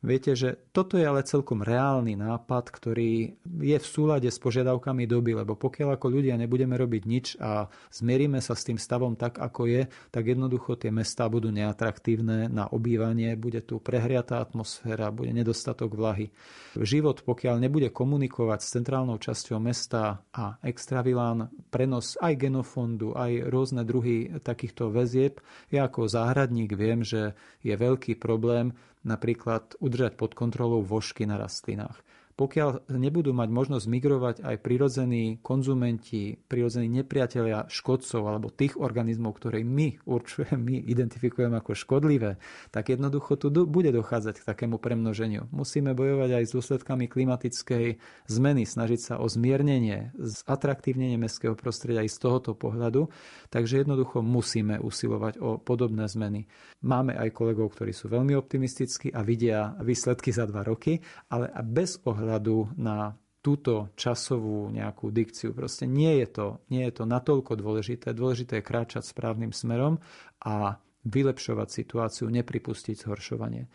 Viete, 0.01 0.33
že 0.33 0.57
toto 0.73 0.97
je 0.97 1.05
ale 1.05 1.21
celkom 1.29 1.61
reálny 1.61 2.17
nápad, 2.17 2.73
ktorý 2.73 3.37
je 3.45 3.77
v 3.77 3.85
súlade 3.85 4.33
s 4.33 4.41
požiadavkami 4.41 5.05
doby, 5.05 5.37
lebo 5.37 5.61
pokiaľ 5.61 6.01
ako 6.01 6.09
ľudia 6.09 6.41
nebudeme 6.41 6.73
robiť 6.73 7.03
nič 7.05 7.27
a 7.37 7.69
zmierime 7.93 8.41
sa 8.41 8.57
s 8.57 8.65
tým 8.65 8.81
stavom 8.81 9.13
tak, 9.13 9.37
ako 9.37 9.69
je, 9.69 9.93
tak 10.09 10.25
jednoducho 10.25 10.81
tie 10.81 10.89
mestá 10.89 11.29
budú 11.29 11.53
neatraktívne 11.53 12.49
na 12.49 12.65
obývanie, 12.73 13.37
bude 13.37 13.61
tu 13.61 13.77
prehriatá 13.77 14.41
atmosféra, 14.41 15.13
bude 15.13 15.37
nedostatok 15.37 15.93
vlahy. 15.93 16.33
Život, 16.81 17.21
pokiaľ 17.21 17.61
nebude 17.61 17.93
komunikovať 17.93 18.65
s 18.65 18.73
centrálnou 18.81 19.21
časťou 19.21 19.61
mesta 19.61 20.25
a 20.33 20.57
extravilán, 20.65 21.53
prenos 21.69 22.17
aj 22.25 22.41
genofondu, 22.41 23.13
aj 23.13 23.53
rôzne 23.53 23.85
druhy 23.85 24.41
takýchto 24.41 24.89
väzieb, 24.89 25.45
ja 25.69 25.85
ako 25.85 26.09
záhradník 26.09 26.73
viem, 26.73 27.05
že 27.05 27.37
je 27.61 27.77
veľký 27.77 28.17
problém 28.17 28.73
napríklad 29.05 29.77
udržať 29.81 30.17
pod 30.17 30.37
kontrolou 30.37 30.85
vožky 30.85 31.25
na 31.25 31.41
rastlinách 31.41 32.01
pokiaľ 32.41 32.89
nebudú 32.97 33.37
mať 33.37 33.53
možnosť 33.53 33.85
migrovať 33.85 34.37
aj 34.41 34.57
prirodzení 34.65 35.45
konzumenti, 35.45 36.41
prirodzení 36.41 36.89
nepriatelia 36.89 37.69
škodcov 37.69 38.23
alebo 38.25 38.49
tých 38.49 38.81
organizmov, 38.81 39.37
ktoré 39.37 39.61
my 39.61 40.01
určujeme, 40.09 40.57
my 40.57 40.77
identifikujeme 40.89 41.61
ako 41.61 41.77
škodlivé, 41.77 42.41
tak 42.73 42.89
jednoducho 42.89 43.37
tu 43.37 43.53
bude 43.69 43.93
dochádzať 43.93 44.41
k 44.41 44.49
takému 44.49 44.81
premnoženiu. 44.81 45.53
Musíme 45.53 45.93
bojovať 45.93 46.41
aj 46.41 46.45
s 46.49 46.55
dôsledkami 46.57 47.13
klimatickej 47.13 48.01
zmeny, 48.33 48.65
snažiť 48.65 49.01
sa 49.05 49.15
o 49.21 49.29
zmiernenie, 49.29 50.17
zatraktívnenie 50.17 51.21
mestského 51.21 51.53
prostredia 51.53 52.01
aj 52.01 52.09
z 52.09 52.19
tohoto 52.25 52.57
pohľadu, 52.57 53.13
takže 53.53 53.85
jednoducho 53.85 54.25
musíme 54.25 54.81
usilovať 54.81 55.45
o 55.45 55.61
podobné 55.61 56.09
zmeny. 56.09 56.49
Máme 56.81 57.13
aj 57.21 57.37
kolegov, 57.37 57.77
ktorí 57.77 57.93
sú 57.93 58.09
veľmi 58.09 58.33
optimistickí 58.33 59.13
a 59.13 59.21
vidia 59.21 59.77
výsledky 59.85 60.33
za 60.33 60.49
dva 60.49 60.65
roky, 60.65 61.05
ale 61.29 61.53
bez 61.69 62.01
ohľadu 62.01 62.30
ohľadu 62.31 62.79
na 62.79 63.19
túto 63.43 63.91
časovú 63.99 64.71
nejakú 64.71 65.11
dikciu. 65.11 65.51
Proste 65.51 65.91
nie 65.91 66.23
je 66.23 66.29
to, 66.31 66.47
nie 66.71 66.87
je 66.87 67.03
to 67.03 67.05
natoľko 67.11 67.59
dôležité. 67.59 68.15
Dôležité 68.15 68.63
je 68.63 68.69
kráčať 68.71 69.03
správnym 69.03 69.51
smerom 69.51 69.99
a 70.47 70.79
vylepšovať 71.03 71.69
situáciu, 71.75 72.31
nepripustiť 72.31 73.03
zhoršovanie. 73.03 73.67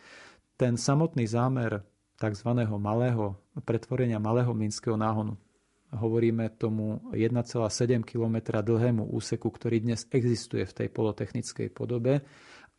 Ten 0.56 0.80
samotný 0.80 1.28
zámer 1.28 1.84
tzv. 2.16 2.49
malého 2.80 3.36
pretvorenia 3.68 4.24
malého 4.24 4.56
minského 4.56 4.95
náhonu 4.95 5.36
hovoríme 5.91 6.56
tomu 6.56 7.03
1,7 7.12 8.08
km 8.08 8.38
dlhému 8.64 9.12
úseku, 9.12 9.51
ktorý 9.51 9.84
dnes 9.84 10.08
existuje 10.16 10.64
v 10.64 10.76
tej 10.84 10.88
polotechnickej 10.95 11.68
podobe 11.76 12.24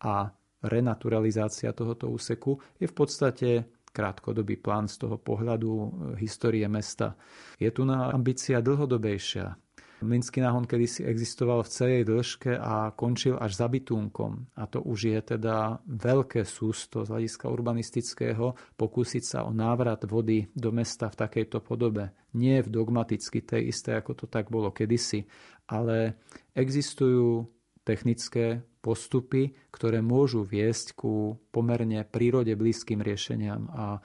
a 0.00 0.32
renaturalizácia 0.64 1.76
tohoto 1.76 2.08
úseku 2.08 2.56
je 2.80 2.88
v 2.88 2.94
podstate 2.96 3.48
krátkodobý 3.96 4.60
plán 4.60 4.92
z 4.92 5.00
toho 5.00 5.16
pohľadu 5.16 5.72
e, 5.72 5.88
histórie 6.20 6.68
mesta. 6.68 7.16
Je 7.56 7.72
tu 7.72 7.88
na 7.88 8.12
ambícia 8.12 8.60
dlhodobejšia. 8.60 9.56
Mlinský 10.04 10.44
náhon 10.44 10.68
kedysi 10.68 11.08
existoval 11.08 11.64
v 11.64 11.72
celej 11.72 12.02
dĺžke 12.04 12.52
a 12.52 12.92
končil 12.92 13.40
až 13.40 13.56
za 13.56 13.64
bytúnkom. 13.64 14.52
A 14.52 14.68
to 14.68 14.84
už 14.84 15.08
je 15.08 15.20
teda 15.24 15.80
veľké 15.88 16.44
sústo 16.44 17.00
z 17.00 17.16
hľadiska 17.16 17.48
urbanistického 17.48 18.76
pokúsiť 18.76 19.24
sa 19.24 19.48
o 19.48 19.56
návrat 19.56 20.04
vody 20.04 20.52
do 20.52 20.68
mesta 20.68 21.08
v 21.08 21.16
takejto 21.16 21.64
podobe. 21.64 22.12
Nie 22.36 22.60
v 22.60 22.76
dogmaticky 22.76 23.40
tej 23.40 23.72
isté, 23.72 23.96
ako 23.96 24.12
to 24.12 24.26
tak 24.28 24.52
bolo 24.52 24.68
kedysi, 24.68 25.24
ale 25.64 26.20
existujú 26.52 27.48
technické 27.80 28.68
postupy, 28.86 29.50
ktoré 29.74 29.98
môžu 29.98 30.46
viesť 30.46 30.94
ku 30.94 31.42
pomerne 31.50 32.06
prírode 32.06 32.54
blízkym 32.54 33.02
riešeniam 33.02 33.66
a 33.74 33.98
e, 33.98 34.00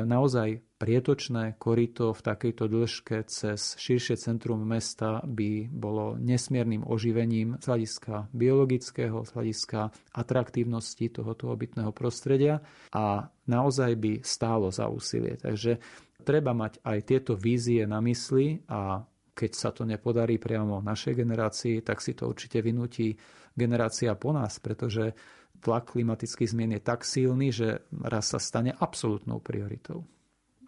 naozaj 0.00 0.64
prietočné 0.80 1.60
korito 1.60 2.16
v 2.16 2.20
takejto 2.24 2.64
dĺžke 2.72 3.28
cez 3.28 3.76
širšie 3.76 4.16
centrum 4.16 4.64
mesta 4.64 5.20
by 5.28 5.68
bolo 5.68 6.16
nesmiernym 6.16 6.88
oživením 6.88 7.60
z 7.60 7.64
hľadiska 7.68 8.32
biologického, 8.32 9.28
z 9.28 9.30
hľadiska 9.36 9.92
atraktívnosti 10.16 11.12
tohoto 11.12 11.52
obytného 11.52 11.92
prostredia 11.92 12.64
a 12.96 13.28
naozaj 13.44 13.92
by 14.00 14.12
stálo 14.24 14.72
za 14.72 14.88
úsilie. 14.88 15.36
Takže 15.36 15.76
treba 16.24 16.56
mať 16.56 16.80
aj 16.80 16.98
tieto 17.04 17.32
vízie 17.36 17.84
na 17.84 18.00
mysli 18.00 18.64
a 18.72 19.04
keď 19.34 19.50
sa 19.52 19.74
to 19.74 19.82
nepodarí 19.82 20.38
priamo 20.38 20.78
našej 20.78 21.18
generácii, 21.18 21.82
tak 21.82 21.98
si 21.98 22.14
to 22.14 22.30
určite 22.30 22.62
vynutí 22.62 23.18
generácia 23.54 24.12
po 24.18 24.34
nás, 24.34 24.58
pretože 24.58 25.14
tlak 25.64 25.96
klimatických 25.96 26.52
zmien 26.52 26.76
je 26.76 26.82
tak 26.84 27.06
silný, 27.08 27.48
že 27.54 27.86
raz 27.90 28.30
sa 28.34 28.38
stane 28.42 28.76
absolútnou 28.76 29.40
prioritou. 29.40 30.04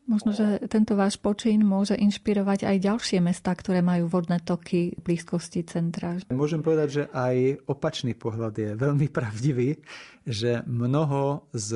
Možno, 0.07 0.30
že 0.30 0.62
tento 0.70 0.95
váš 0.95 1.18
počín 1.18 1.66
môže 1.66 1.99
inšpirovať 1.99 2.62
aj 2.62 2.76
ďalšie 2.78 3.18
mestá, 3.18 3.51
ktoré 3.59 3.82
majú 3.82 4.07
vodné 4.07 4.39
toky 4.39 4.95
v 4.95 5.01
blízkosti 5.03 5.66
centra. 5.66 6.22
Môžem 6.30 6.62
povedať, 6.62 6.89
že 6.89 7.05
aj 7.11 7.66
opačný 7.66 8.14
pohľad 8.14 8.55
je 8.55 8.70
veľmi 8.78 9.11
pravdivý, 9.11 9.82
že 10.22 10.62
mnoho 10.62 11.51
z 11.51 11.74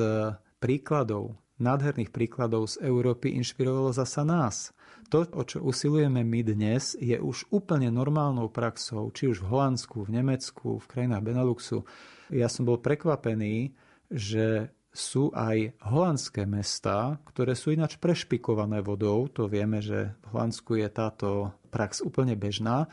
príkladov, 0.63 1.35
nádherných 1.59 2.15
príkladov 2.15 2.71
z 2.71 2.87
Európy 2.87 3.35
inšpirovalo 3.35 3.91
zasa 3.91 4.23
nás. 4.23 4.71
To, 5.11 5.27
o 5.27 5.43
čo 5.43 5.59
usilujeme 5.59 6.23
my 6.23 6.39
dnes, 6.39 6.95
je 6.95 7.19
už 7.19 7.51
úplne 7.51 7.91
normálnou 7.91 8.47
praxou, 8.47 9.11
či 9.11 9.27
už 9.27 9.43
v 9.43 9.51
Holandsku, 9.51 10.07
v 10.07 10.23
Nemecku, 10.23 10.79
v 10.79 10.87
krajinách 10.87 11.27
Beneluxu. 11.27 11.83
Ja 12.31 12.47
som 12.47 12.63
bol 12.63 12.79
prekvapený, 12.79 13.75
že 14.07 14.71
sú 14.95 15.35
aj 15.35 15.75
holandské 15.83 16.47
mesta, 16.47 17.19
ktoré 17.27 17.59
sú 17.59 17.75
ináč 17.75 17.99
prešpikované 17.99 18.79
vodou. 18.79 19.27
To 19.35 19.51
vieme, 19.51 19.83
že 19.83 20.15
v 20.23 20.25
Holandsku 20.31 20.79
je 20.79 20.87
táto 20.87 21.51
prax 21.75 21.99
úplne 21.99 22.39
bežná. 22.39 22.87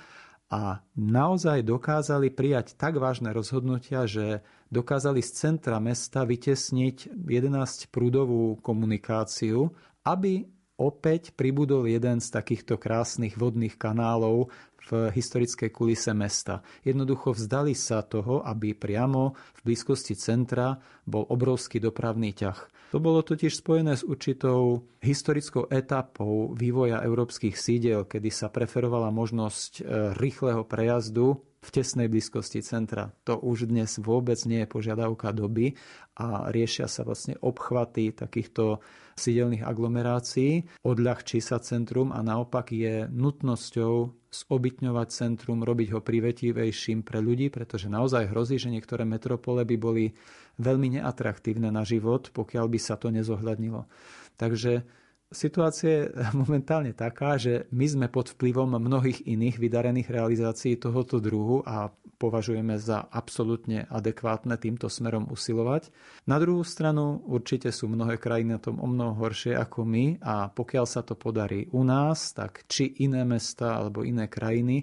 A 0.51 0.83
naozaj 0.99 1.63
dokázali 1.63 2.35
prijať 2.35 2.75
tak 2.75 2.99
vážne 2.99 3.31
rozhodnutia, 3.31 4.11
že 4.11 4.43
dokázali 4.75 5.23
z 5.23 5.31
centra 5.39 5.79
mesta 5.79 6.27
vytesniť 6.27 7.15
11 7.31 7.95
prúdovú 7.95 8.59
komunikáciu, 8.59 9.71
aby 10.03 10.58
opäť 10.79 11.35
pribudol 11.35 11.91
jeden 11.91 12.23
z 12.23 12.31
takýchto 12.31 12.79
krásnych 12.79 13.35
vodných 13.35 13.75
kanálov 13.75 14.49
v 14.89 15.13
historickej 15.13 15.69
kulise 15.69 16.17
mesta. 16.17 16.65
Jednoducho 16.81 17.37
vzdali 17.37 17.77
sa 17.77 18.01
toho, 18.01 18.41
aby 18.41 18.73
priamo 18.73 19.37
v 19.61 19.61
blízkosti 19.69 20.17
centra 20.17 20.81
bol 21.05 21.29
obrovský 21.29 21.77
dopravný 21.83 22.33
ťah. 22.33 22.79
To 22.89 23.05
bolo 23.05 23.21
totiž 23.21 23.53
spojené 23.53 24.01
s 24.01 24.07
určitou 24.07 24.89
historickou 25.05 25.69
etapou 25.69 26.57
vývoja 26.57 27.05
európskych 27.05 27.53
sídel, 27.53 28.09
kedy 28.09 28.33
sa 28.33 28.49
preferovala 28.49 29.13
možnosť 29.13 29.73
e, 29.77 29.83
rýchleho 30.17 30.65
prejazdu 30.65 31.37
v 31.59 31.69
tesnej 31.75 32.07
blízkosti 32.07 32.63
centra. 32.63 33.11
To 33.27 33.35
už 33.39 33.67
dnes 33.67 33.99
vôbec 33.99 34.39
nie 34.47 34.63
je 34.63 34.71
požiadavka 34.71 35.35
doby 35.35 35.75
a 36.15 36.55
riešia 36.55 36.87
sa 36.87 37.03
vlastne 37.03 37.35
obchvaty 37.43 38.15
takýchto 38.15 38.79
sídelných 39.19 39.67
aglomerácií, 39.67 40.63
odľahčí 40.87 41.43
sa 41.43 41.59
centrum 41.59 42.15
a 42.15 42.23
naopak 42.23 42.71
je 42.71 43.11
nutnosťou 43.11 44.15
zobytňovať 44.31 45.09
centrum, 45.11 45.67
robiť 45.67 45.99
ho 45.99 46.01
privetivejším 46.05 47.03
pre 47.03 47.19
ľudí, 47.19 47.51
pretože 47.51 47.91
naozaj 47.91 48.31
hrozí, 48.31 48.61
že 48.61 48.71
niektoré 48.71 49.03
metropole 49.03 49.67
by 49.67 49.77
boli 49.81 50.15
veľmi 50.63 51.01
neatraktívne 51.01 51.75
na 51.75 51.83
život, 51.83 52.31
pokiaľ 52.31 52.67
by 52.71 52.79
sa 52.79 52.95
to 52.95 53.11
nezohľadnilo. 53.11 53.91
Takže 54.39 54.87
Situácia 55.29 56.09
je 56.09 56.13
momentálne 56.43 56.97
taká, 56.97 57.37
že 57.37 57.69
my 57.69 57.87
sme 57.87 58.07
pod 58.09 58.33
vplyvom 58.33 58.81
mnohých 58.81 59.29
iných 59.29 59.61
vydarených 59.61 60.09
realizácií 60.09 60.81
tohoto 60.81 61.21
druhu 61.21 61.61
a 61.69 61.93
považujeme 62.19 62.75
za 62.81 63.07
absolútne 63.07 63.87
adekvátne 63.87 64.59
týmto 64.59 64.91
smerom 64.91 65.31
usilovať. 65.31 65.95
Na 66.27 66.41
druhú 66.43 66.67
stranu 66.67 67.23
určite 67.29 67.71
sú 67.71 67.87
mnohé 67.87 68.19
krajiny 68.19 68.59
na 68.59 68.61
tom 68.61 68.83
o 68.83 68.89
mnoho 68.91 69.15
horšie 69.15 69.55
ako 69.55 69.87
my 69.87 70.19
a 70.19 70.51
pokiaľ 70.51 70.85
sa 70.89 71.07
to 71.07 71.15
podarí 71.15 71.71
u 71.71 71.87
nás, 71.87 72.35
tak 72.35 72.67
či 72.67 72.91
iné 73.07 73.23
mesta 73.23 73.79
alebo 73.79 74.03
iné 74.03 74.27
krajiny 74.27 74.83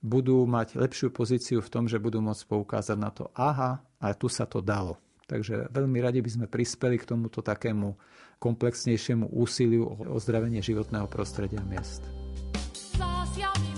budú 0.00 0.48
mať 0.48 0.80
lepšiu 0.80 1.12
pozíciu 1.12 1.60
v 1.60 1.68
tom, 1.68 1.84
že 1.84 2.00
budú 2.00 2.24
môcť 2.24 2.48
poukázať 2.48 2.96
na 2.96 3.12
to, 3.12 3.28
aha, 3.36 3.84
a 4.00 4.06
tu 4.16 4.32
sa 4.32 4.48
to 4.48 4.64
dalo. 4.64 4.96
Takže 5.28 5.70
veľmi 5.70 5.98
radi 6.00 6.24
by 6.24 6.30
sme 6.32 6.46
prispeli 6.50 6.96
k 6.98 7.06
tomuto 7.06 7.44
takému 7.44 7.94
komplexnejšiemu 8.40 9.28
úsiliu 9.36 9.84
o 9.84 10.16
ozdravenie 10.16 10.64
životného 10.64 11.04
prostredia 11.06 11.60
miest. 11.68 12.00
Zásiami 12.96 13.69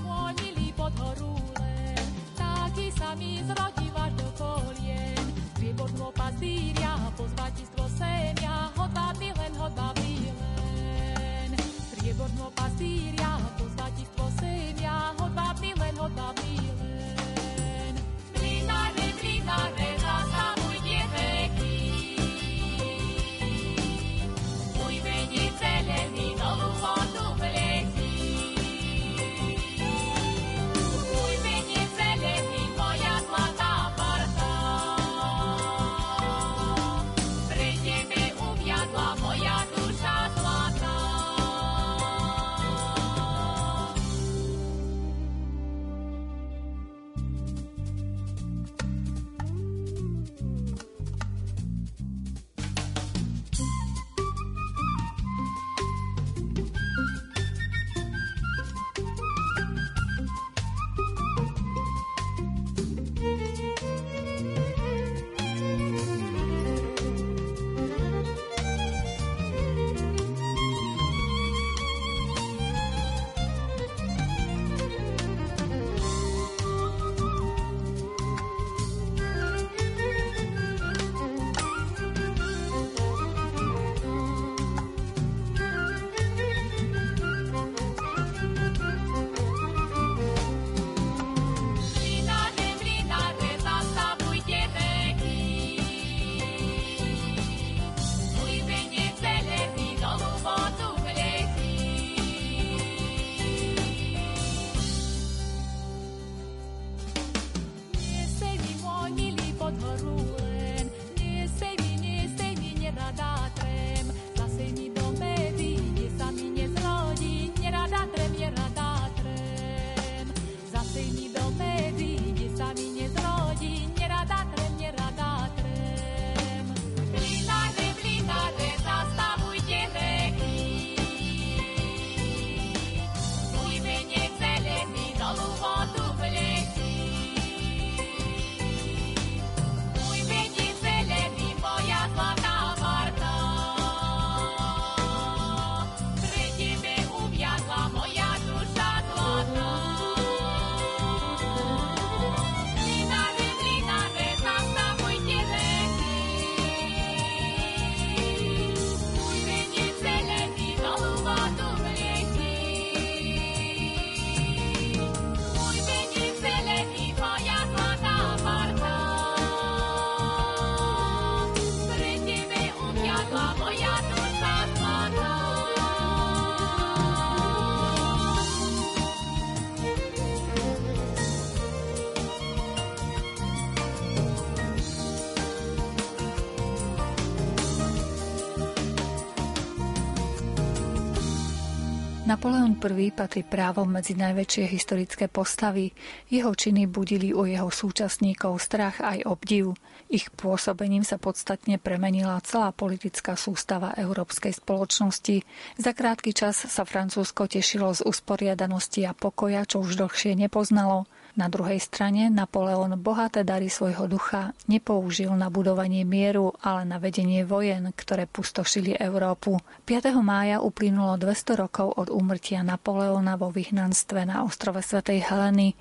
Napoleon 192.32 192.80
I 192.80 193.12
patrí 193.12 193.44
právom 193.44 193.92
medzi 193.92 194.16
najväčšie 194.16 194.64
historické 194.64 195.28
postavy. 195.28 195.92
Jeho 196.32 196.56
činy 196.56 196.88
budili 196.88 197.36
u 197.36 197.44
jeho 197.44 197.68
súčasníkov 197.68 198.56
strach 198.56 199.04
aj 199.04 199.28
obdiv. 199.28 199.76
Ich 200.08 200.32
pôsobením 200.32 201.04
sa 201.04 201.20
podstatne 201.20 201.76
premenila 201.76 202.40
celá 202.40 202.72
politická 202.72 203.36
sústava 203.36 203.92
európskej 204.00 204.56
spoločnosti. 204.56 205.44
Za 205.76 205.92
krátky 205.92 206.32
čas 206.32 206.56
sa 206.56 206.88
Francúzsko 206.88 207.52
tešilo 207.52 207.92
z 207.92 208.00
usporiadanosti 208.08 209.04
a 209.04 209.12
pokoja, 209.12 209.68
čo 209.68 209.84
už 209.84 210.00
dlhšie 210.00 210.32
nepoznalo. 210.32 211.04
Na 211.32 211.48
druhej 211.48 211.80
strane 211.80 212.28
Napoleon 212.28 212.92
bohaté 213.00 213.40
dary 213.40 213.72
svojho 213.72 214.04
ducha 214.04 214.52
nepoužil 214.68 215.32
na 215.32 215.48
budovanie 215.48 216.04
mieru, 216.04 216.52
ale 216.60 216.84
na 216.84 217.00
vedenie 217.00 217.40
vojen, 217.48 217.88
ktoré 217.96 218.28
pustošili 218.28 218.92
Európu. 219.00 219.56
5. 219.88 220.12
mája 220.20 220.60
uplynulo 220.60 221.16
200 221.16 221.56
rokov 221.56 221.96
od 221.96 222.12
úmrtia 222.12 222.60
Napoleona 222.60 223.40
vo 223.40 223.48
vyhnanstve 223.48 224.28
na 224.28 224.44
ostrove 224.44 224.84
Svetej 224.84 225.24
Heleny. 225.24 225.72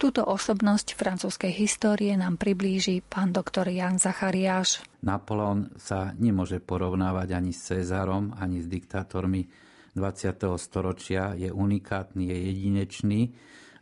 Túto 0.00 0.24
osobnosť 0.24 0.96
francúzskej 0.96 1.52
histórie 1.52 2.16
nám 2.16 2.40
priblíži 2.40 3.04
pán 3.04 3.28
doktor 3.28 3.68
Jan 3.68 4.00
Zachariáš. 4.00 4.80
Napoleon 5.04 5.68
sa 5.76 6.16
nemôže 6.16 6.64
porovnávať 6.64 7.36
ani 7.36 7.52
s 7.52 7.68
Cezárom, 7.68 8.32
ani 8.40 8.64
s 8.64 8.72
diktátormi 8.72 9.52
20. 9.92 10.32
storočia. 10.56 11.36
Je 11.36 11.52
unikátny, 11.52 12.24
je 12.24 12.36
jedinečný 12.40 13.20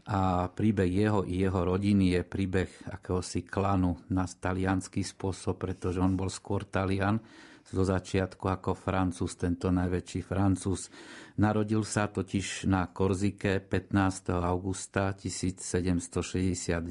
a 0.02 0.50
príbeh 0.50 0.90
jeho 0.90 1.22
i 1.22 1.46
jeho 1.46 1.62
rodiny 1.62 2.18
je 2.18 2.22
príbeh 2.26 2.70
akéhosi 2.90 3.46
klanu 3.46 4.02
na 4.10 4.26
talianský 4.26 5.06
spôsob, 5.06 5.62
pretože 5.62 6.02
on 6.02 6.18
bol 6.18 6.26
skôr 6.26 6.66
Talian 6.66 7.22
zo 7.62 7.86
začiatku 7.86 8.50
ako 8.50 8.74
Francúz, 8.74 9.38
tento 9.38 9.70
najväčší 9.70 10.26
Francúz. 10.26 10.90
Narodil 11.38 11.86
sa 11.86 12.10
totiž 12.10 12.66
na 12.66 12.90
Korzike 12.90 13.62
15. 13.62 14.34
augusta 14.42 15.14
1769. 15.14 16.82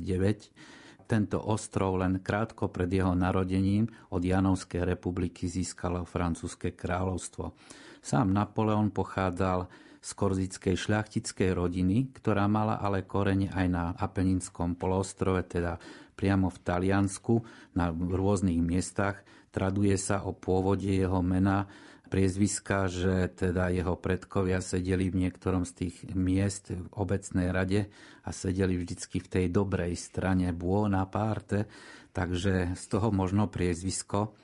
Tento 1.06 1.38
ostrov 1.44 2.00
len 2.00 2.24
krátko 2.24 2.72
pred 2.72 2.88
jeho 2.88 3.12
narodením 3.12 3.92
od 4.16 4.24
Janovskej 4.24 4.88
republiky 4.88 5.52
získalo 5.52 6.08
francúzske 6.08 6.72
kráľovstvo. 6.72 7.52
Sám 8.00 8.32
Napoleon 8.32 8.90
pochádzal 8.96 9.91
z 10.02 10.10
korzickej 10.18 10.76
šľachtickej 10.76 11.54
rodiny, 11.54 12.10
ktorá 12.18 12.50
mala 12.50 12.82
ale 12.82 13.06
korene 13.06 13.54
aj 13.54 13.68
na 13.70 13.84
Apeninskom 13.94 14.74
polostrove, 14.74 15.46
teda 15.46 15.78
priamo 16.18 16.50
v 16.50 16.58
Taliansku, 16.58 17.46
na 17.78 17.94
rôznych 17.94 18.58
miestach. 18.58 19.22
Traduje 19.54 19.94
sa 20.02 20.26
o 20.26 20.34
pôvode 20.34 20.90
jeho 20.90 21.22
mena, 21.22 21.70
priezviska, 22.12 22.92
že 22.92 23.32
teda 23.32 23.72
jeho 23.72 23.96
predkovia 23.96 24.60
sedeli 24.60 25.08
v 25.08 25.26
niektorom 25.26 25.64
z 25.64 25.88
tých 25.88 25.96
miest 26.12 26.76
v 26.76 26.84
obecnej 26.92 27.56
rade 27.56 27.88
a 28.28 28.30
sedeli 28.36 28.76
vždycky 28.76 29.24
v 29.24 29.32
tej 29.32 29.46
dobrej 29.48 29.96
strane 29.96 30.52
Buonaparte, 30.52 31.72
takže 32.12 32.76
z 32.76 32.84
toho 32.92 33.16
možno 33.16 33.48
priezvisko. 33.48 34.36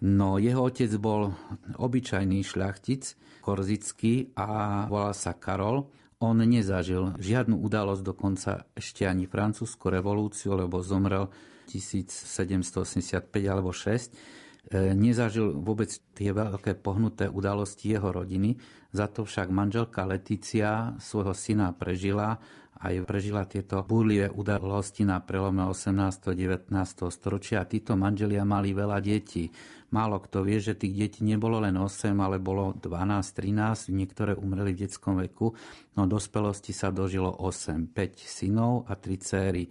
No 0.00 0.40
jeho 0.40 0.64
otec 0.64 0.88
bol 0.96 1.36
obyčajný 1.76 2.40
šľachtic, 2.40 3.20
korzický 3.40 4.36
a 4.36 4.84
volal 4.86 5.16
sa 5.16 5.34
Karol. 5.34 5.88
On 6.20 6.36
nezažil 6.36 7.16
žiadnu 7.16 7.56
udalosť, 7.56 8.02
dokonca 8.04 8.68
ešte 8.76 9.08
ani 9.08 9.24
francúzsku 9.24 9.88
revolúciu, 9.88 10.52
lebo 10.52 10.84
zomrel 10.84 11.32
1785 11.72 13.24
alebo 13.48 13.72
6. 13.72 13.80
E, 13.80 14.92
nezažil 14.92 15.56
vôbec 15.56 15.88
tie 16.12 16.36
veľké 16.36 16.76
pohnuté 16.84 17.24
udalosti 17.26 17.96
jeho 17.96 18.12
rodiny, 18.12 18.60
za 18.92 19.08
to 19.08 19.24
však 19.24 19.48
manželka 19.48 20.04
Letícia 20.04 20.92
svojho 21.00 21.32
syna 21.32 21.72
prežila 21.72 22.36
aj 22.80 23.04
prežila 23.04 23.44
tieto 23.44 23.84
búrlivé 23.84 24.32
udalosti 24.32 25.04
na 25.04 25.20
prelome 25.20 25.60
18. 25.68 25.92
a 26.00 26.32
19. 26.32 26.72
storočia 27.12 27.60
a 27.60 27.68
títo 27.68 27.92
manželia 27.92 28.40
mali 28.48 28.72
veľa 28.72 29.04
detí. 29.04 29.52
Málo 29.90 30.22
kto 30.22 30.46
vie, 30.46 30.62
že 30.62 30.78
tých 30.78 30.94
detí 30.94 31.20
nebolo 31.26 31.58
len 31.58 31.74
8, 31.74 32.14
ale 32.22 32.38
bolo 32.38 32.78
12, 32.78 33.26
13, 33.26 33.90
niektoré 33.90 34.38
umreli 34.38 34.70
v 34.70 34.86
detskom 34.86 35.18
veku, 35.18 35.50
no 35.98 36.06
dospelosti 36.06 36.70
sa 36.70 36.94
dožilo 36.94 37.30
8, 37.42 37.90
5 37.90 38.22
synov 38.22 38.86
a 38.86 38.94
3 38.94 39.18
céry. 39.18 39.66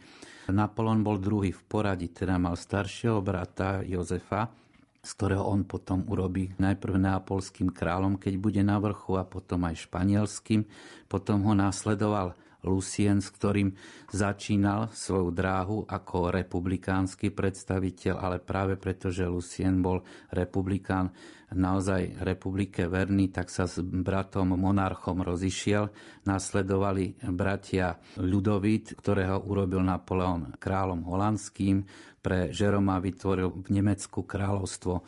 Napoleon 0.51 1.05
bol 1.05 1.24
druhý 1.24 1.55
v 1.55 1.61
poradí, 1.63 2.11
teda 2.11 2.36
mal 2.36 2.59
staršieho 2.59 3.24
brata 3.24 3.80
Jozefa, 3.86 4.51
z 4.99 5.11
ktorého 5.15 5.47
on 5.47 5.63
potom 5.63 6.03
urobí 6.11 6.51
najprv 6.59 6.99
neapolským 6.99 7.72
kráľom, 7.72 8.20
keď 8.20 8.34
bude 8.36 8.59
na 8.59 8.76
vrchu 8.84 9.15
a 9.15 9.24
potom 9.24 9.63
aj 9.63 9.88
španielským. 9.88 10.67
Potom 11.07 11.47
ho 11.47 11.55
následoval 11.55 12.36
Lucien, 12.68 13.24
s 13.24 13.32
ktorým 13.32 13.72
začínal 14.12 14.91
svoju 14.91 15.32
dráhu 15.32 15.78
ako 15.88 16.36
republikánsky 16.36 17.32
predstaviteľ, 17.32 18.20
ale 18.20 18.38
práve 18.43 18.76
preto, 18.76 19.07
že 19.07 19.30
Lucien 19.30 19.80
bol 19.80 20.03
republikán, 20.36 21.14
naozaj 21.55 22.22
republike 22.22 22.86
verný, 22.86 23.34
tak 23.34 23.49
sa 23.49 23.66
s 23.66 23.82
bratom 23.82 24.53
monarchom 24.53 25.26
rozišiel. 25.26 25.89
Nasledovali 26.30 27.18
bratia 27.34 27.97
Ľudovít, 28.22 28.99
ktorého 29.01 29.41
urobil 29.49 29.82
Napoleon 29.82 30.53
kráľom 30.62 31.10
holandským. 31.10 31.82
Pre 32.20 32.51
Žeroma 32.51 32.99
vytvoril 32.99 33.63
v 33.63 33.67
Nemecku 33.80 34.28
kráľovstvo 34.28 35.01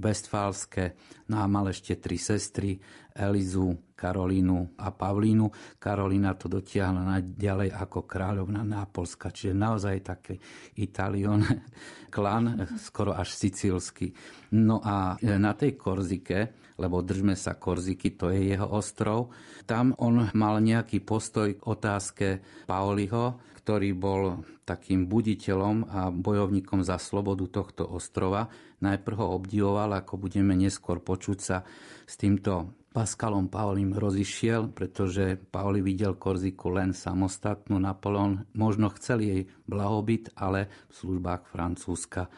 Westfálske, 0.00 0.96
no 1.28 1.38
a 1.38 1.44
mal 1.44 1.68
ešte 1.68 2.00
tri 2.00 2.16
sestry, 2.16 2.80
Elizu, 3.14 3.94
Karolínu 3.94 4.74
a 4.80 4.90
Pavlínu. 4.90 5.78
Karolína 5.78 6.34
to 6.34 6.50
dotiahla 6.50 7.22
ďalej 7.22 7.70
ako 7.70 8.08
kráľovna 8.08 8.66
Nápolska, 8.66 9.30
čiže 9.30 9.54
naozaj 9.54 9.96
taký 10.02 10.34
Italion 10.80 11.44
klan, 12.14 12.66
skoro 12.80 13.14
až 13.14 13.36
sicílsky. 13.36 14.10
No 14.56 14.80
a 14.82 15.14
na 15.20 15.52
tej 15.54 15.78
Korzike, 15.78 16.63
lebo 16.78 17.02
držme 17.02 17.38
sa 17.38 17.54
Korziky, 17.54 18.18
to 18.18 18.30
je 18.34 18.54
jeho 18.54 18.66
ostrov, 18.66 19.30
tam 19.64 19.94
on 19.98 20.30
mal 20.34 20.58
nejaký 20.58 21.00
postoj 21.02 21.54
k 21.54 21.62
otázke 21.62 22.26
Paoliho, 22.66 23.38
ktorý 23.64 23.96
bol 23.96 24.44
takým 24.68 25.08
buditeľom 25.08 25.76
a 25.88 26.00
bojovníkom 26.12 26.84
za 26.84 27.00
slobodu 27.00 27.48
tohto 27.48 27.88
ostrova. 27.88 28.48
Najprv 28.84 29.16
ho 29.16 29.36
obdivoval, 29.40 29.96
ako 29.96 30.20
budeme 30.20 30.52
neskôr 30.52 31.00
počuť 31.00 31.38
sa 31.40 31.64
s 32.04 32.14
týmto 32.20 32.76
Pascalom 32.94 33.50
Paulim 33.50 33.90
rozišiel, 33.90 34.70
pretože 34.70 35.34
Pauli 35.34 35.82
videl 35.82 36.14
Korziku 36.14 36.70
len 36.70 36.94
samostatnú. 36.94 37.80
Napoleon 37.80 38.46
možno 38.54 38.92
chcel 38.94 39.18
jej 39.24 39.42
blahobyt, 39.66 40.30
ale 40.38 40.70
v 40.88 40.92
službách 40.92 41.50
Francúzska. 41.50 42.30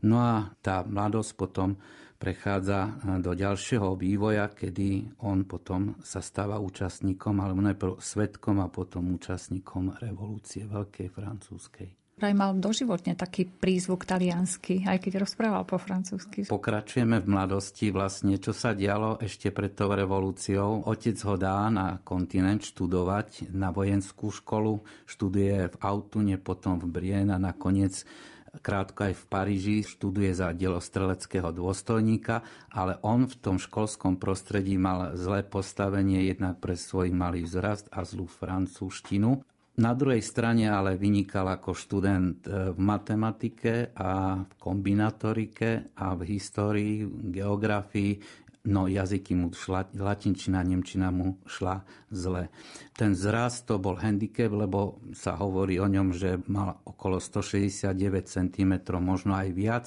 No 0.00 0.16
a 0.16 0.56
tá 0.64 0.80
mladosť 0.86 1.30
potom 1.36 1.76
prechádza 2.20 3.00
do 3.24 3.32
ďalšieho 3.32 3.96
vývoja, 3.96 4.52
kedy 4.52 5.16
on 5.24 5.48
potom 5.48 5.96
sa 6.04 6.20
stáva 6.20 6.60
účastníkom, 6.60 7.40
alebo 7.40 7.64
najprv 7.64 7.96
svetkom 7.96 8.60
a 8.60 8.68
potom 8.68 9.16
účastníkom 9.16 9.96
revolúcie 9.96 10.68
veľkej 10.68 11.08
francúzskej 11.08 12.00
vraj 12.20 12.36
mal 12.36 12.52
doživotne 12.52 13.16
taký 13.16 13.48
prízvuk 13.48 14.04
taliansky, 14.04 14.84
aj 14.84 15.00
keď 15.00 15.24
rozprával 15.24 15.64
po 15.64 15.80
francúzsky. 15.80 16.44
Pokračujeme 16.44 17.16
v 17.16 17.26
mladosti 17.32 17.88
vlastne, 17.88 18.36
čo 18.36 18.52
sa 18.52 18.76
dialo 18.76 19.16
ešte 19.24 19.48
pred 19.48 19.72
tou 19.72 19.88
revolúciou. 19.88 20.84
Otec 20.84 21.16
ho 21.24 21.40
dá 21.40 21.64
na 21.72 21.96
kontinent 22.04 22.60
študovať 22.60 23.48
na 23.56 23.72
vojenskú 23.72 24.28
školu, 24.28 24.84
študuje 25.08 25.72
v 25.72 25.76
Autune, 25.80 26.36
potom 26.36 26.76
v 26.76 26.92
Brien 26.92 27.32
a 27.32 27.40
nakoniec 27.40 28.04
krátko 28.58 29.06
aj 29.06 29.14
v 29.14 29.24
Paríži, 29.30 29.76
študuje 29.86 30.34
za 30.34 30.50
streleckého 30.82 31.54
dôstojníka, 31.54 32.42
ale 32.74 32.98
on 33.06 33.30
v 33.30 33.34
tom 33.38 33.56
školskom 33.62 34.18
prostredí 34.18 34.74
mal 34.74 35.14
zlé 35.14 35.46
postavenie 35.46 36.26
jednak 36.26 36.58
pre 36.58 36.74
svoj 36.74 37.14
malý 37.14 37.46
vzrast 37.46 37.86
a 37.94 38.02
zlú 38.02 38.26
francúzštinu. 38.26 39.46
Na 39.80 39.96
druhej 39.96 40.20
strane 40.20 40.68
ale 40.68 41.00
vynikal 41.00 41.46
ako 41.56 41.72
študent 41.72 42.44
e, 42.44 42.74
v 42.74 42.78
matematike 42.82 43.96
a 43.96 44.42
v 44.42 44.52
kombinatorike 44.60 45.96
a 45.96 46.12
v 46.18 46.20
histórii, 46.36 46.94
geografii, 47.08 48.18
no 48.64 48.88
jazyky 48.88 49.32
mu 49.34 49.48
šla, 49.52 49.88
latinčina, 49.96 50.60
nemčina 50.60 51.08
mu 51.08 51.40
šla 51.48 51.80
zle. 52.12 52.52
Ten 52.92 53.16
zrast 53.16 53.64
to 53.64 53.80
bol 53.80 53.96
handicap, 53.96 54.52
lebo 54.52 55.00
sa 55.16 55.36
hovorí 55.40 55.80
o 55.80 55.88
ňom, 55.88 56.12
že 56.12 56.42
mal 56.44 56.76
okolo 56.84 57.16
169 57.16 57.96
cm, 58.28 58.72
možno 59.00 59.32
aj 59.32 59.48
viac 59.56 59.86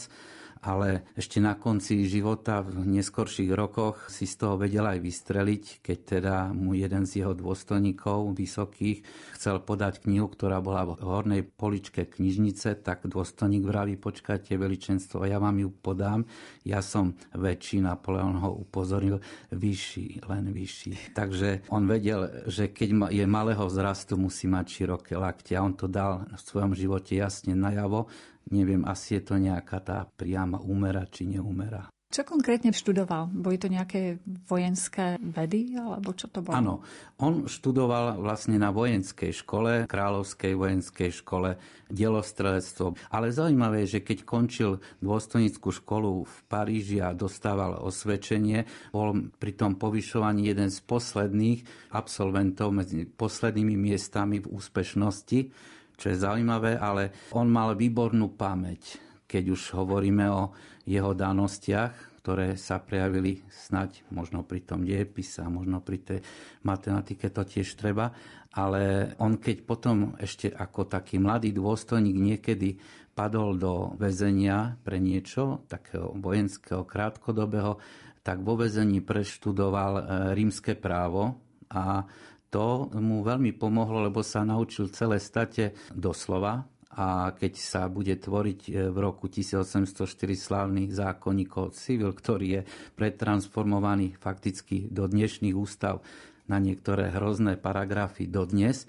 ale 0.63 1.03
ešte 1.19 1.43
na 1.43 1.59
konci 1.59 2.07
života 2.07 2.63
v 2.63 2.87
neskorších 2.87 3.51
rokoch 3.51 4.07
si 4.07 4.23
z 4.23 4.39
toho 4.39 4.55
vedel 4.55 4.87
aj 4.87 5.03
vystreliť, 5.03 5.83
keď 5.83 5.97
teda 5.99 6.35
mu 6.55 6.71
jeden 6.71 7.03
z 7.03 7.19
jeho 7.19 7.35
dôstojníkov 7.35 8.31
vysokých 8.31 9.03
chcel 9.35 9.59
podať 9.59 10.07
knihu, 10.07 10.31
ktorá 10.31 10.63
bola 10.63 10.87
v 10.87 11.03
hornej 11.03 11.43
poličke 11.43 12.07
knižnice, 12.07 12.79
tak 12.79 13.03
dôstojník 13.03 13.67
vraví, 13.67 13.99
počkajte 13.99 14.55
veličenstvo, 14.55 15.27
ja 15.27 15.35
vám 15.35 15.59
ju 15.59 15.69
podám, 15.69 16.23
ja 16.63 16.79
som 16.79 17.11
väčší, 17.35 17.83
Napoleon 17.83 18.39
ho 18.39 18.63
upozoril, 18.63 19.19
vyšší, 19.51 20.23
len 20.31 20.55
vyšší. 20.55 21.11
Takže 21.11 21.67
on 21.67 21.91
vedel, 21.91 22.47
že 22.47 22.71
keď 22.71 23.11
je 23.11 23.25
malého 23.27 23.67
zrastu, 23.67 24.15
musí 24.15 24.47
mať 24.47 24.65
široké 24.71 25.19
lakte 25.19 25.59
a 25.59 25.63
on 25.65 25.75
to 25.75 25.91
dal 25.91 26.23
v 26.31 26.39
svojom 26.39 26.71
živote 26.71 27.19
jasne 27.19 27.51
najavo 27.51 28.07
neviem, 28.51 28.83
asi 28.83 29.19
je 29.19 29.23
to 29.23 29.35
nejaká 29.39 29.79
tá 29.79 30.03
priama 30.03 30.59
úmera 30.59 31.05
či 31.07 31.29
neúmera. 31.29 31.93
Čo 32.13 32.29
konkrétne 32.29 32.69
študoval? 32.69 33.33
Boli 33.33 33.57
to 33.57 33.65
nejaké 33.65 34.21
vojenské 34.45 35.17
vedy, 35.17 35.73
alebo 35.73 36.13
čo 36.13 36.29
to 36.29 36.45
bolo? 36.45 36.53
Áno, 36.53 36.75
on 37.17 37.49
študoval 37.49 38.21
vlastne 38.21 38.61
na 38.61 38.69
vojenskej 38.69 39.33
škole, 39.33 39.89
kráľovskej 39.89 40.53
vojenskej 40.53 41.09
škole, 41.09 41.57
dielostrelectvo. 41.89 43.09
Ale 43.09 43.33
zaujímavé 43.33 43.89
je, 43.89 43.97
že 43.97 44.05
keď 44.05 44.29
končil 44.29 44.77
dôstojnickú 45.01 45.73
školu 45.73 46.21
v 46.21 46.37
Paríži 46.45 47.01
a 47.01 47.17
dostával 47.17 47.81
osvedčenie, 47.81 48.69
bol 48.93 49.33
pri 49.33 49.57
tom 49.57 49.81
povyšovaní 49.81 50.53
jeden 50.53 50.69
z 50.69 50.85
posledných 50.85 51.89
absolventov 51.97 52.77
medzi 52.77 53.09
poslednými 53.09 53.73
miestami 53.73 54.37
v 54.37 54.53
úspešnosti 54.53 55.49
čo 55.97 56.11
je 56.11 56.17
zaujímavé, 56.17 56.77
ale 56.77 57.31
on 57.33 57.49
mal 57.49 57.77
výbornú 57.77 58.33
pamäť, 58.33 58.97
keď 59.29 59.43
už 59.53 59.61
hovoríme 59.77 60.25
o 60.29 60.51
jeho 60.83 61.15
danostiach, 61.15 62.21
ktoré 62.23 62.55
sa 62.55 62.79
prejavili 62.79 63.43
snať 63.51 64.07
možno 64.15 64.47
pri 64.47 64.63
tom 64.63 64.87
diepise 64.87 65.43
a 65.43 65.51
možno 65.51 65.83
pri 65.83 65.99
tej 65.99 66.19
matematike 66.63 67.27
to 67.27 67.43
tiež 67.43 67.75
treba, 67.75 68.15
ale 68.55 69.11
on 69.19 69.35
keď 69.35 69.57
potom 69.67 70.15
ešte 70.15 70.47
ako 70.47 70.87
taký 70.87 71.19
mladý 71.19 71.51
dôstojník 71.51 72.15
niekedy 72.15 72.79
padol 73.13 73.59
do 73.59 73.93
väzenia 73.99 74.79
pre 74.81 74.97
niečo, 74.97 75.67
takého 75.69 76.15
vojenského 76.17 76.87
krátkodobého, 76.87 77.77
tak 78.23 78.39
vo 78.41 78.55
väzení 78.55 79.03
preštudoval 79.03 79.93
e, 79.99 80.03
rímske 80.33 80.79
právo 80.79 81.37
a 81.69 82.07
to 82.53 82.93
mu 83.01 83.25
veľmi 83.25 83.57
pomohlo, 83.57 84.05
lebo 84.05 84.21
sa 84.21 84.45
naučil 84.45 84.93
celé 84.93 85.17
state 85.17 85.73
doslova. 85.89 86.69
A 86.93 87.33
keď 87.33 87.53
sa 87.57 87.89
bude 87.89 88.13
tvoriť 88.13 88.59
e, 88.69 88.71
v 88.93 88.97
roku 89.01 89.25
1804 89.25 90.13
slávny 90.37 90.93
zákonník 90.93 91.73
civil, 91.73 92.13
ktorý 92.13 92.47
je 92.53 92.61
pretransformovaný 92.93 94.13
fakticky 94.21 94.85
do 94.93 95.09
dnešných 95.09 95.57
ústav 95.57 96.05
na 96.45 96.61
niektoré 96.61 97.09
hrozné 97.09 97.57
paragrafy 97.57 98.29
dodnes, 98.29 98.85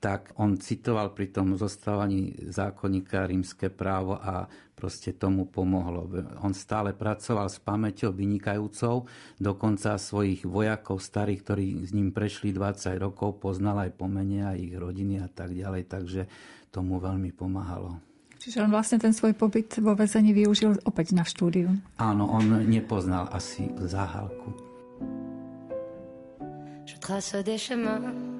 tak 0.00 0.32
on 0.40 0.56
citoval 0.56 1.12
pri 1.12 1.28
tom 1.28 1.60
zostávaní 1.60 2.32
zákonníka 2.48 3.28
rímske 3.28 3.68
právo 3.68 4.16
a 4.16 4.48
proste 4.72 5.12
tomu 5.12 5.44
pomohlo. 5.44 6.08
On 6.40 6.56
stále 6.56 6.96
pracoval 6.96 7.52
s 7.52 7.60
pamäťou 7.60 8.16
vynikajúcou, 8.16 9.04
dokonca 9.36 10.00
svojich 10.00 10.48
vojakov 10.48 11.04
starých, 11.04 11.40
ktorí 11.44 11.66
s 11.84 11.92
ním 11.92 12.16
prešli 12.16 12.56
20 12.56 12.96
rokov, 12.96 13.44
poznal 13.44 13.84
aj 13.84 14.00
pomenia 14.00 14.56
ich 14.56 14.72
rodiny 14.72 15.20
a 15.20 15.28
tak 15.28 15.52
ďalej, 15.52 15.84
takže 15.84 16.24
tomu 16.72 16.96
veľmi 16.96 17.36
pomáhalo. 17.36 18.00
Čiže 18.40 18.64
on 18.64 18.72
vlastne 18.72 18.96
ten 18.96 19.12
svoj 19.12 19.36
pobyt 19.36 19.76
vo 19.84 19.92
väzení 19.92 20.32
využil 20.32 20.80
opäť 20.88 21.12
na 21.12 21.28
štúdiu. 21.28 21.76
Áno, 22.00 22.24
on 22.24 22.64
nepoznal 22.64 23.28
asi 23.36 23.68
záhalku. 23.76 24.56
Je 26.88 26.96
trace 26.96 27.44
des 27.44 27.60
chemins 27.60 28.39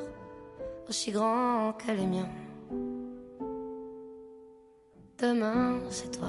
aussi 0.91 1.11
grand 1.11 1.71
que 1.79 1.89
les 1.93 2.05
miens. 2.05 2.27
Demain, 5.17 5.79
c'est 5.89 6.11
toi. 6.17 6.27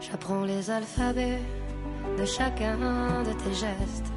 J'apprends 0.00 0.44
les 0.44 0.70
alphabets 0.70 1.40
de 2.18 2.24
chacun 2.26 2.76
de 3.28 3.32
tes 3.42 3.54
gestes. 3.54 4.10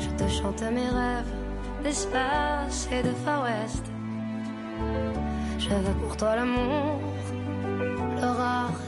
Je 0.00 0.08
te 0.18 0.28
chante 0.28 0.62
mes 0.62 0.88
rêves 0.88 1.34
d'espace 1.84 2.88
et 2.90 3.04
de 3.04 3.12
Far 3.24 3.44
West. 3.44 3.84
Je 5.60 5.68
veux 5.68 5.94
pour 6.02 6.16
toi 6.16 6.34
l'amour 6.34 7.15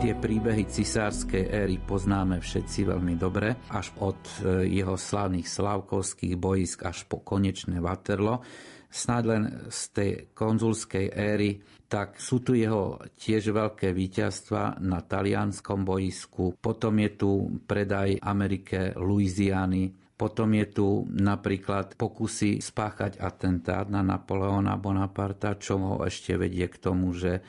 Tie 0.00 0.16
príbehy 0.16 0.64
cisárskej 0.64 1.52
éry 1.52 1.76
poznáme 1.76 2.40
všetci 2.40 2.88
veľmi 2.88 3.20
dobre, 3.20 3.52
až 3.68 3.92
od 4.00 4.16
e, 4.40 4.64
jeho 4.80 4.96
slávnych 4.96 5.44
slavkovských 5.44 6.40
boisk 6.40 6.88
až 6.88 7.04
po 7.04 7.20
konečné 7.20 7.84
Waterloo 7.84 8.40
snáď 8.88 9.22
len 9.28 9.44
z 9.68 9.80
tej 9.92 10.10
konzulskej 10.32 11.12
éry, 11.12 11.60
tak 11.84 12.16
sú 12.16 12.40
tu 12.40 12.56
jeho 12.56 12.96
tiež 13.12 13.52
veľké 13.52 13.92
víťazstva 13.92 14.80
na 14.80 15.04
talianskom 15.04 15.84
boisku. 15.84 16.56
Potom 16.56 16.96
je 16.98 17.10
tu 17.14 17.30
predaj 17.68 18.18
Amerike 18.24 18.96
Louisiany, 18.96 19.92
Potom 20.20 20.52
je 20.52 20.68
tu 20.68 21.08
napríklad 21.16 21.96
pokusy 21.96 22.60
spáchať 22.60 23.16
atentát 23.24 23.88
na 23.88 24.04
Napoleona 24.04 24.76
Bonaparta, 24.76 25.56
čo 25.56 25.80
ho 25.80 26.04
ešte 26.04 26.36
vedie 26.36 26.68
k 26.68 26.76
tomu, 26.76 27.16
že 27.16 27.40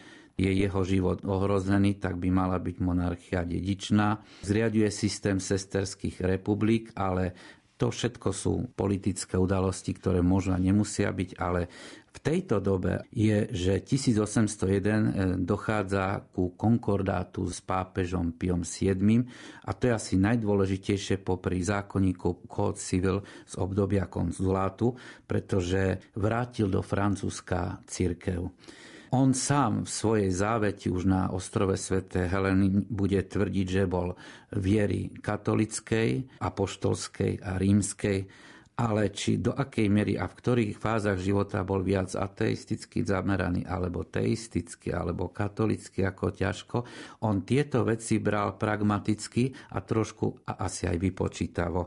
je 0.42 0.52
jeho 0.66 0.82
život 0.82 1.22
ohrozený, 1.22 2.02
tak 2.02 2.18
by 2.18 2.34
mala 2.34 2.58
byť 2.58 2.76
monarchia 2.82 3.46
dedičná. 3.46 4.42
Zriaduje 4.42 4.90
systém 4.90 5.38
sesterských 5.38 6.26
republik, 6.26 6.90
ale 6.98 7.38
to 7.78 7.90
všetko 7.90 8.30
sú 8.30 8.54
politické 8.78 9.42
udalosti, 9.42 9.98
ktoré 9.98 10.22
možno 10.22 10.54
nemusia 10.54 11.10
byť, 11.10 11.30
ale 11.42 11.66
v 12.12 12.20
tejto 12.22 12.62
dobe 12.62 13.10
je, 13.10 13.50
že 13.50 13.82
1801 13.82 14.54
e, 14.54 15.10
dochádza 15.42 16.22
ku 16.30 16.54
konkordátu 16.54 17.50
s 17.50 17.64
pápežom 17.66 18.38
Piom 18.38 18.62
VII 18.62 19.26
a 19.66 19.72
to 19.74 19.90
je 19.90 19.94
asi 19.98 20.14
najdôležitejšie 20.20 21.24
popri 21.26 21.64
zákonníku 21.66 22.46
Code 22.46 22.78
Civil 22.78 23.26
z 23.48 23.54
obdobia 23.58 24.06
konzulátu, 24.06 24.94
pretože 25.26 26.14
vrátil 26.14 26.70
do 26.70 26.86
Francúzska 26.86 27.82
církev. 27.90 28.46
On 29.12 29.36
sám 29.36 29.84
v 29.84 29.90
svojej 29.92 30.32
záveti 30.32 30.88
už 30.88 31.04
na 31.04 31.28
ostrove 31.36 31.76
Sv. 31.76 32.08
Heleny 32.16 32.72
bude 32.88 33.20
tvrdiť, 33.20 33.68
že 33.68 33.84
bol 33.84 34.16
viery 34.56 35.12
katolickej, 35.12 36.40
apoštolskej 36.40 37.44
a 37.44 37.60
rímskej, 37.60 38.20
ale 38.80 39.12
či 39.12 39.44
do 39.44 39.52
akej 39.52 39.92
miery 39.92 40.16
a 40.16 40.32
v 40.32 40.38
ktorých 40.40 40.80
fázach 40.80 41.20
života 41.20 41.60
bol 41.68 41.84
viac 41.84 42.16
ateisticky 42.16 43.04
zameraný, 43.04 43.68
alebo 43.68 44.08
teisticky, 44.08 44.96
alebo 44.96 45.28
katolicky, 45.28 46.08
ako 46.08 46.32
ťažko, 46.32 46.78
on 47.28 47.44
tieto 47.44 47.84
veci 47.84 48.16
bral 48.24 48.56
pragmaticky 48.56 49.76
a 49.76 49.84
trošku 49.84 50.48
a 50.48 50.64
asi 50.64 50.88
aj 50.88 50.98
vypočítavo 50.98 51.82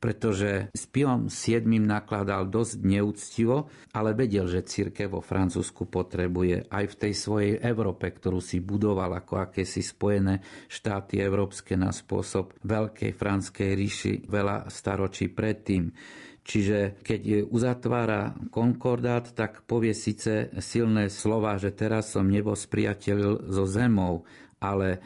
pretože 0.00 0.72
s 0.72 0.88
Piom 0.88 1.28
VII 1.28 1.76
nakladal 1.76 2.48
dosť 2.48 2.80
neúctivo, 2.80 3.68
ale 3.92 4.16
vedel, 4.16 4.48
že 4.48 4.64
církev 4.64 5.12
vo 5.12 5.20
Francúzsku 5.20 5.84
potrebuje 5.86 6.72
aj 6.72 6.84
v 6.88 6.98
tej 6.98 7.12
svojej 7.12 7.54
Európe, 7.60 8.08
ktorú 8.08 8.40
si 8.40 8.64
budoval 8.64 9.12
ako 9.12 9.44
akési 9.44 9.84
spojené 9.84 10.40
štáty 10.72 11.20
európske 11.20 11.76
na 11.76 11.92
spôsob 11.92 12.56
Veľkej 12.64 13.12
franskej 13.12 13.70
ríši 13.76 14.12
veľa 14.24 14.72
staročí 14.72 15.28
predtým. 15.28 15.92
Čiže 16.40 17.04
keď 17.04 17.52
uzatvára 17.52 18.32
konkordát, 18.48 19.36
tak 19.36 19.68
povie 19.68 19.92
síce 19.92 20.48
silné 20.58 21.12
slova, 21.12 21.60
že 21.60 21.70
teraz 21.76 22.16
som 22.16 22.24
nebo 22.24 22.56
spriateľil 22.56 23.52
so 23.52 23.68
zemou, 23.68 24.24
ale 24.60 24.88
e, 24.92 24.98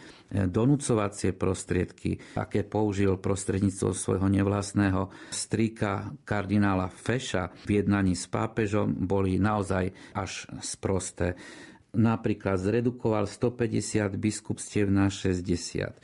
donúcovacie 0.50 1.30
prostriedky, 1.32 2.18
aké 2.34 2.66
použil 2.66 3.14
prostredníctvom 3.22 3.94
svojho 3.94 4.26
nevlastného 4.26 5.14
strýka 5.30 6.10
kardinála 6.26 6.90
Feša 6.90 7.54
v 7.64 7.80
jednaní 7.80 8.18
s 8.18 8.26
pápežom, 8.26 8.90
boli 9.06 9.38
naozaj 9.38 9.94
až 10.12 10.50
sprosté 10.58 11.38
napríklad 11.94 12.58
zredukoval 12.58 13.30
150 13.30 14.18
biskupstiev 14.18 14.90
na 14.90 15.06
60. 15.06 15.94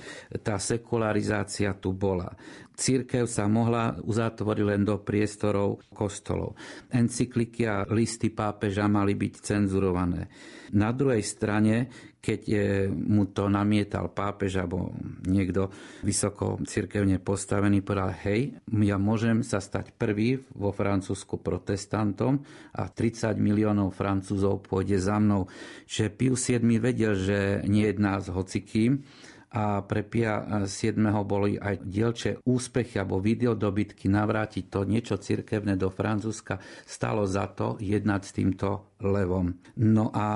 Tá 0.40 0.56
sekularizácia 0.56 1.74
tu 1.74 1.90
bola. 1.90 2.38
Církev 2.80 3.28
sa 3.28 3.44
mohla 3.44 3.92
uzatvoriť 4.00 4.64
len 4.64 4.88
do 4.88 4.96
priestorov 5.04 5.84
kostolov. 5.92 6.56
Encykliky 6.88 7.68
a 7.68 7.84
listy 7.84 8.32
pápeža 8.32 8.88
mali 8.88 9.12
byť 9.12 9.34
cenzurované. 9.36 10.32
Na 10.72 10.88
druhej 10.88 11.20
strane, 11.20 11.92
keď 12.24 12.40
mu 12.88 13.28
to 13.28 13.52
namietal 13.52 14.08
pápež 14.08 14.64
alebo 14.64 14.96
niekto 15.28 15.68
vysoko 16.00 16.56
cirkevne 16.64 17.20
postavený, 17.20 17.84
povedal, 17.84 18.16
hej, 18.24 18.56
ja 18.64 18.96
môžem 18.96 19.44
sa 19.44 19.60
stať 19.60 19.92
prvý 19.96 20.40
vo 20.56 20.72
Francúzsku 20.72 21.36
protestantom 21.36 22.40
a 22.72 22.88
30 22.88 23.36
miliónov 23.36 23.92
Francúzov 23.92 24.64
pôjde 24.64 24.96
za 24.96 25.20
mnou. 25.20 25.52
Že 25.84 26.04
Pius 26.16 26.48
VII 26.48 26.80
vedel, 26.80 27.12
že 27.12 27.60
nejedná 27.68 28.24
s 28.24 28.32
hocikým, 28.32 29.04
a 29.50 29.82
pre 29.82 30.06
Pia 30.06 30.62
7. 30.62 30.94
boli 31.26 31.58
aj 31.58 31.82
dielče 31.82 32.30
úspechy 32.46 33.02
alebo 33.02 33.18
videodobytky 33.18 34.06
navrátiť 34.06 34.64
to 34.70 34.86
niečo 34.86 35.18
cirkevné 35.18 35.74
do 35.74 35.90
Francúzska. 35.90 36.62
Stalo 36.86 37.26
za 37.26 37.50
to 37.50 37.74
jednať 37.82 38.22
s 38.22 38.30
týmto 38.30 38.94
levom. 39.02 39.58
No 39.74 40.14
a 40.14 40.26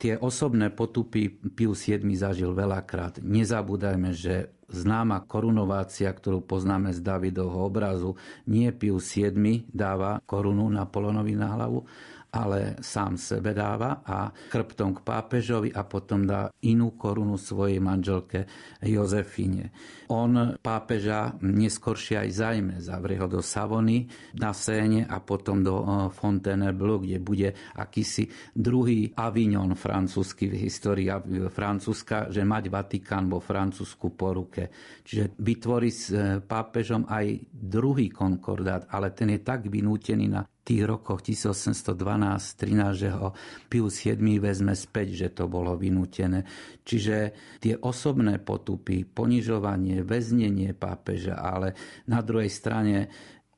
tie 0.00 0.16
osobné 0.16 0.72
potupy 0.72 1.28
Pius 1.28 1.84
7 1.84 2.08
zažil 2.16 2.56
veľakrát. 2.56 3.20
Nezabúdajme, 3.20 4.16
že 4.16 4.56
známa 4.72 5.28
korunovácia, 5.28 6.08
ktorú 6.08 6.40
poznáme 6.48 6.96
z 6.96 7.04
Davidovho 7.04 7.68
obrazu, 7.68 8.16
nie 8.48 8.72
Pius 8.72 9.12
7 9.12 9.68
dáva 9.68 10.16
korunu 10.24 10.72
Napoleonovi 10.72 11.36
na 11.36 11.52
hlavu, 11.52 11.84
ale 12.32 12.80
sám 12.80 13.20
sebe 13.20 13.52
dáva 13.52 14.00
a 14.00 14.32
krptom 14.32 14.96
k 14.96 15.04
pápežovi 15.04 15.68
a 15.68 15.84
potom 15.84 16.24
dá 16.24 16.48
inú 16.64 16.96
korunu 16.96 17.36
svojej 17.36 17.76
manželke 17.76 18.48
Jozefine. 18.80 19.68
On 20.08 20.56
pápeža 20.56 21.36
neskoršie 21.44 22.24
aj 22.24 22.30
zajme, 22.32 22.74
zavrie 22.80 23.20
ho 23.20 23.28
do 23.28 23.44
Savony 23.44 24.08
na 24.40 24.56
Séne 24.56 25.04
a 25.04 25.20
potom 25.20 25.60
do 25.60 25.76
eh, 25.80 25.86
Fontainebleau, 26.08 27.04
kde 27.04 27.20
bude 27.20 27.48
akýsi 27.76 28.28
druhý 28.56 29.12
Avignon 29.12 29.76
francúzsky 29.76 30.48
v 30.48 30.68
histórii 30.68 31.12
Francúzska, 31.52 32.32
že 32.32 32.48
mať 32.48 32.72
Vatikán 32.72 33.28
vo 33.28 33.44
Francúzsku 33.44 34.16
po 34.16 34.32
ruke. 34.32 34.72
Čiže 35.04 35.36
vytvorí 35.36 35.90
s 35.92 36.08
eh, 36.16 36.40
pápežom 36.40 37.04
aj 37.12 37.52
druhý 37.52 38.08
konkordát, 38.08 38.88
ale 38.88 39.12
ten 39.12 39.28
je 39.36 39.44
tak 39.44 39.68
vynútený 39.68 40.32
na 40.32 40.48
tých 40.62 40.82
rokoch 40.86 41.26
1812-13, 41.26 42.94
že 42.94 43.10
ho 43.10 43.34
Pius 43.66 43.98
VII 44.06 44.38
vezme 44.38 44.78
späť, 44.78 45.08
že 45.14 45.28
to 45.34 45.50
bolo 45.50 45.74
vynútené. 45.74 46.46
Čiže 46.86 47.16
tie 47.58 47.74
osobné 47.82 48.38
potupy, 48.38 49.02
ponižovanie, 49.02 50.06
väznenie 50.06 50.70
pápeža, 50.74 51.42
ale 51.42 51.74
na 52.06 52.22
druhej 52.22 52.50
strane 52.50 53.10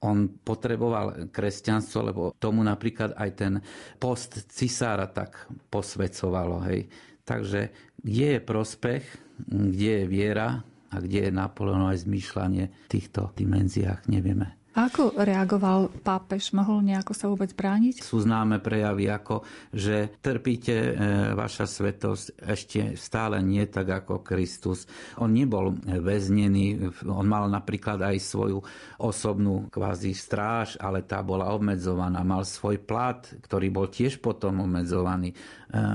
on 0.05 0.29
potreboval 0.41 1.33
kresťanstvo, 1.33 1.99
lebo 2.05 2.23
tomu 2.37 2.61
napríklad 2.61 3.17
aj 3.17 3.31
ten 3.37 3.55
post 3.97 4.53
cisára 4.53 5.09
tak 5.09 5.49
posvedcovalo. 5.73 6.61
Hej. 6.69 6.89
Takže 7.25 7.61
kde 8.05 8.27
je 8.37 8.41
prospech, 8.45 9.05
kde 9.49 9.91
je 10.01 10.05
viera 10.05 10.61
a 10.93 10.97
kde 11.01 11.29
je 11.29 11.33
Napoleonové 11.33 11.97
zmýšľanie 11.97 12.65
v 12.69 12.89
týchto 12.89 13.33
dimenziách, 13.33 14.05
nevieme. 14.13 14.64
Ako 14.75 15.14
reagoval 15.14 15.87
pápež? 16.03 16.51
Mohol 16.51 16.91
nejako 16.91 17.14
sa 17.14 17.31
vôbec 17.31 17.55
brániť? 17.55 18.03
Sú 18.03 18.18
známe 18.18 18.59
prejavy 18.59 19.07
ako, 19.07 19.47
že 19.70 20.18
trpíte 20.18 20.75
e, 20.75 20.93
vaša 21.31 21.62
svetosť 21.62 22.43
ešte 22.43 22.99
stále 22.99 23.39
nie 23.39 23.62
tak 23.70 24.03
ako 24.03 24.27
Kristus. 24.27 24.91
On 25.22 25.31
nebol 25.31 25.79
väznený, 25.79 26.91
on 27.07 27.22
mal 27.22 27.47
napríklad 27.47 28.03
aj 28.03 28.18
svoju 28.18 28.59
osobnú 28.99 29.70
kvázi 29.70 30.11
stráž, 30.11 30.75
ale 30.83 31.07
tá 31.07 31.22
bola 31.22 31.55
obmedzovaná. 31.55 32.27
Mal 32.27 32.43
svoj 32.43 32.83
plat, 32.83 33.22
ktorý 33.47 33.70
bol 33.70 33.87
tiež 33.87 34.18
potom 34.18 34.59
obmedzovaný. 34.59 35.31
E, 35.31 35.37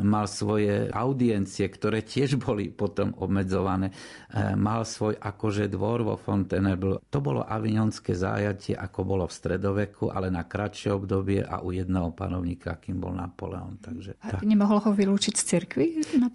mal 0.07 0.23
svoje 0.23 0.88
audiencie, 0.88 1.67
ktoré 1.67 1.99
tiež 2.07 2.39
boli 2.39 2.71
potom 2.71 3.11
obmedzované. 3.19 3.91
E, 3.91 4.55
mal 4.55 4.88
svoj 4.88 5.19
akože 5.19 5.67
dvor 5.67 6.07
vo 6.07 6.15
Fontainebleau. 6.15 7.03
To 7.11 7.19
bolo 7.19 7.43
avignonské 7.43 8.15
zájatie 8.15 8.68
storočie, 8.70 8.76
ako 8.78 8.99
bolo 9.05 9.26
v 9.26 9.34
stredoveku, 9.34 10.05
ale 10.13 10.30
na 10.30 10.45
kratšie 10.45 10.93
obdobie 10.93 11.41
a 11.41 11.61
u 11.61 11.74
jedného 11.74 12.13
panovníka, 12.13 12.78
akým 12.78 13.01
bol 13.01 13.13
Napoleon. 13.13 13.78
Takže, 13.82 14.22
a 14.22 14.38
tak. 14.38 14.45
nemohol 14.45 14.80
ho 14.86 14.91
vylúčiť 14.93 15.34
z 15.34 15.43
cirkvi 15.43 15.86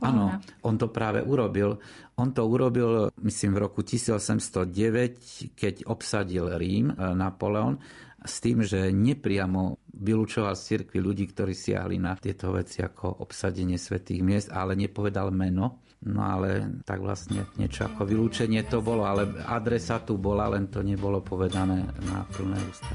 Áno, 0.02 0.42
on 0.66 0.74
to 0.74 0.90
práve 0.90 1.22
urobil. 1.22 1.78
On 2.18 2.30
to 2.30 2.46
urobil, 2.46 3.10
myslím, 3.22 3.58
v 3.58 3.60
roku 3.66 3.82
1809, 3.82 5.54
keď 5.54 5.74
obsadil 5.90 6.46
Rím, 6.58 6.94
e, 6.94 6.94
Napoleon, 7.14 7.78
s 8.24 8.40
tým, 8.40 8.64
že 8.64 8.88
nepriamo 8.88 9.84
vylúčoval 9.94 10.56
z 10.56 10.62
cirkvi 10.74 10.98
ľudí, 11.02 11.28
ktorí 11.28 11.52
siahli 11.52 12.00
na 12.00 12.16
tieto 12.16 12.54
veci 12.56 12.80
ako 12.80 13.20
obsadenie 13.20 13.76
svetých 13.76 14.24
miest, 14.24 14.48
ale 14.48 14.74
nepovedal 14.78 15.28
meno 15.28 15.83
No 16.04 16.20
ale 16.20 16.80
tak 16.84 17.00
vlastne 17.00 17.48
niečo 17.56 17.88
ako 17.88 18.04
vylúčenie 18.04 18.68
to 18.68 18.84
bolo, 18.84 19.08
ale 19.08 19.24
adresa 19.48 20.04
tu 20.04 20.20
bola, 20.20 20.52
len 20.52 20.68
to 20.68 20.84
nebolo 20.84 21.24
povedané 21.24 21.80
na 22.04 22.28
plné 22.28 22.60
ústa. 22.68 22.92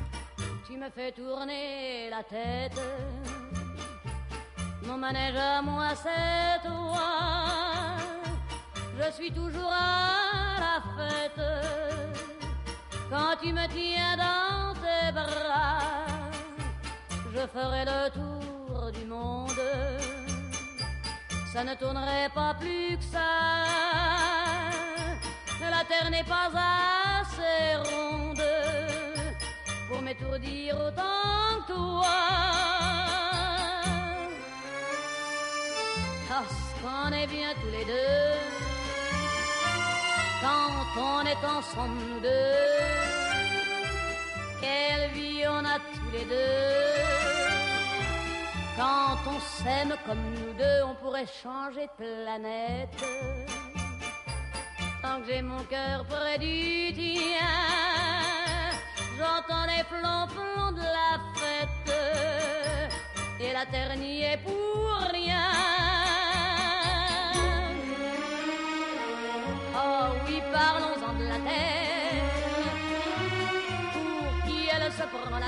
Tu 0.69 0.77
me 0.77 0.89
fais 0.93 1.11
tourner 1.11 2.09
la 2.13 2.21
tête. 2.21 2.77
Mon 4.85 4.97
manège 4.97 5.41
à 5.41 5.61
moi 5.61 5.89
c'est 5.97 6.61
toi. 6.61 7.97
Je 8.99 9.07
suis 9.17 9.31
toujours 9.31 9.73
à 9.73 10.61
la 10.61 10.77
fête. 10.93 11.45
Quand 13.09 13.33
tu 13.41 13.51
me 13.51 13.65
tiens 13.73 14.17
dans 14.17 14.73
tes 14.77 15.11
bras 15.17 16.05
Je 17.33 17.47
ferai 17.47 17.85
le 17.85 18.09
tour 18.11 18.91
du 18.91 19.05
monde 19.07 19.38
ça 21.59 21.65
ne 21.65 21.75
tournerait 21.75 22.29
pas 22.33 22.53
plus 22.57 22.95
que 22.95 23.03
ça. 23.03 23.31
La 25.59 25.83
terre 25.89 26.09
n'est 26.09 26.23
pas 26.23 26.49
assez 27.19 27.75
ronde 27.89 28.41
m'étourdir 30.01 30.75
autant 30.87 31.49
que 31.67 31.73
toi. 31.73 32.17
Parce 36.29 36.61
qu'on 36.79 37.11
est 37.11 37.27
bien 37.27 37.51
tous 37.61 37.71
les 37.77 37.85
deux 37.93 38.39
quand 40.43 41.01
on 41.11 41.21
est 41.33 41.43
ensemble 41.57 42.21
deux. 42.21 42.69
Quelle 44.61 45.11
vie 45.11 45.43
on 45.57 45.65
a 45.65 45.77
tous 45.93 46.09
les 46.13 46.23
deux. 46.23 47.38
Quand 48.79 49.17
on 49.27 49.39
s'aime 49.41 49.93
comme 50.05 50.23
nous 50.35 50.53
deux, 50.53 50.83
on 50.85 50.95
pourrait 50.95 51.25
changer 51.43 51.85
de 51.87 51.95
planète. 52.01 53.03
Tant 55.01 55.19
que 55.19 55.27
j'ai 55.27 55.41
mon 55.41 55.61
cœur 55.63 56.05
près 56.05 56.37
du 56.37 56.93
tien, 56.93 57.57
j'entends 59.17 59.65
les 59.65 59.83
flonflons 59.83 60.71
de 60.71 60.87
la 60.97 61.19
fête. 61.35 61.93
Et 63.41 63.51
la 63.51 63.65
terre 63.65 63.97
n'y 63.97 64.21
est 64.21 64.37
pour 64.45 65.11
rien. 65.11 65.78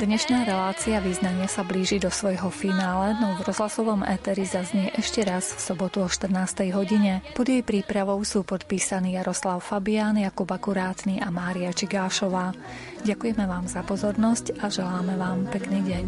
Dnešná 0.02 0.50
relácia 0.50 0.98
význania 0.98 1.46
sa 1.46 1.62
blíži 1.62 2.02
do 2.02 2.10
svojho 2.10 2.50
finále, 2.50 3.14
no 3.22 3.38
v 3.38 3.46
rozhlasovom 3.46 4.02
éteri 4.02 4.50
zaznie 4.50 4.90
ešte 4.98 5.22
raz 5.22 5.54
v 5.54 5.62
sobotu 5.62 6.02
o 6.02 6.10
14. 6.10 6.74
hodine. 6.74 7.22
Pod 7.38 7.46
jej 7.46 7.62
prípravou 7.62 8.18
sú 8.26 8.42
podpísaní 8.42 9.14
Jaroslav 9.14 9.62
Fabián, 9.62 10.18
Jakub 10.18 10.50
Akurátny 10.50 11.22
a 11.22 11.30
Mária 11.30 11.70
Čigášová. 11.70 12.58
Ďakujeme 13.06 13.46
vám 13.46 13.70
za 13.70 13.86
pozornosť 13.86 14.58
a 14.58 14.74
želáme 14.74 15.14
vám 15.14 15.46
pekný 15.54 15.80
deň. 15.86 16.06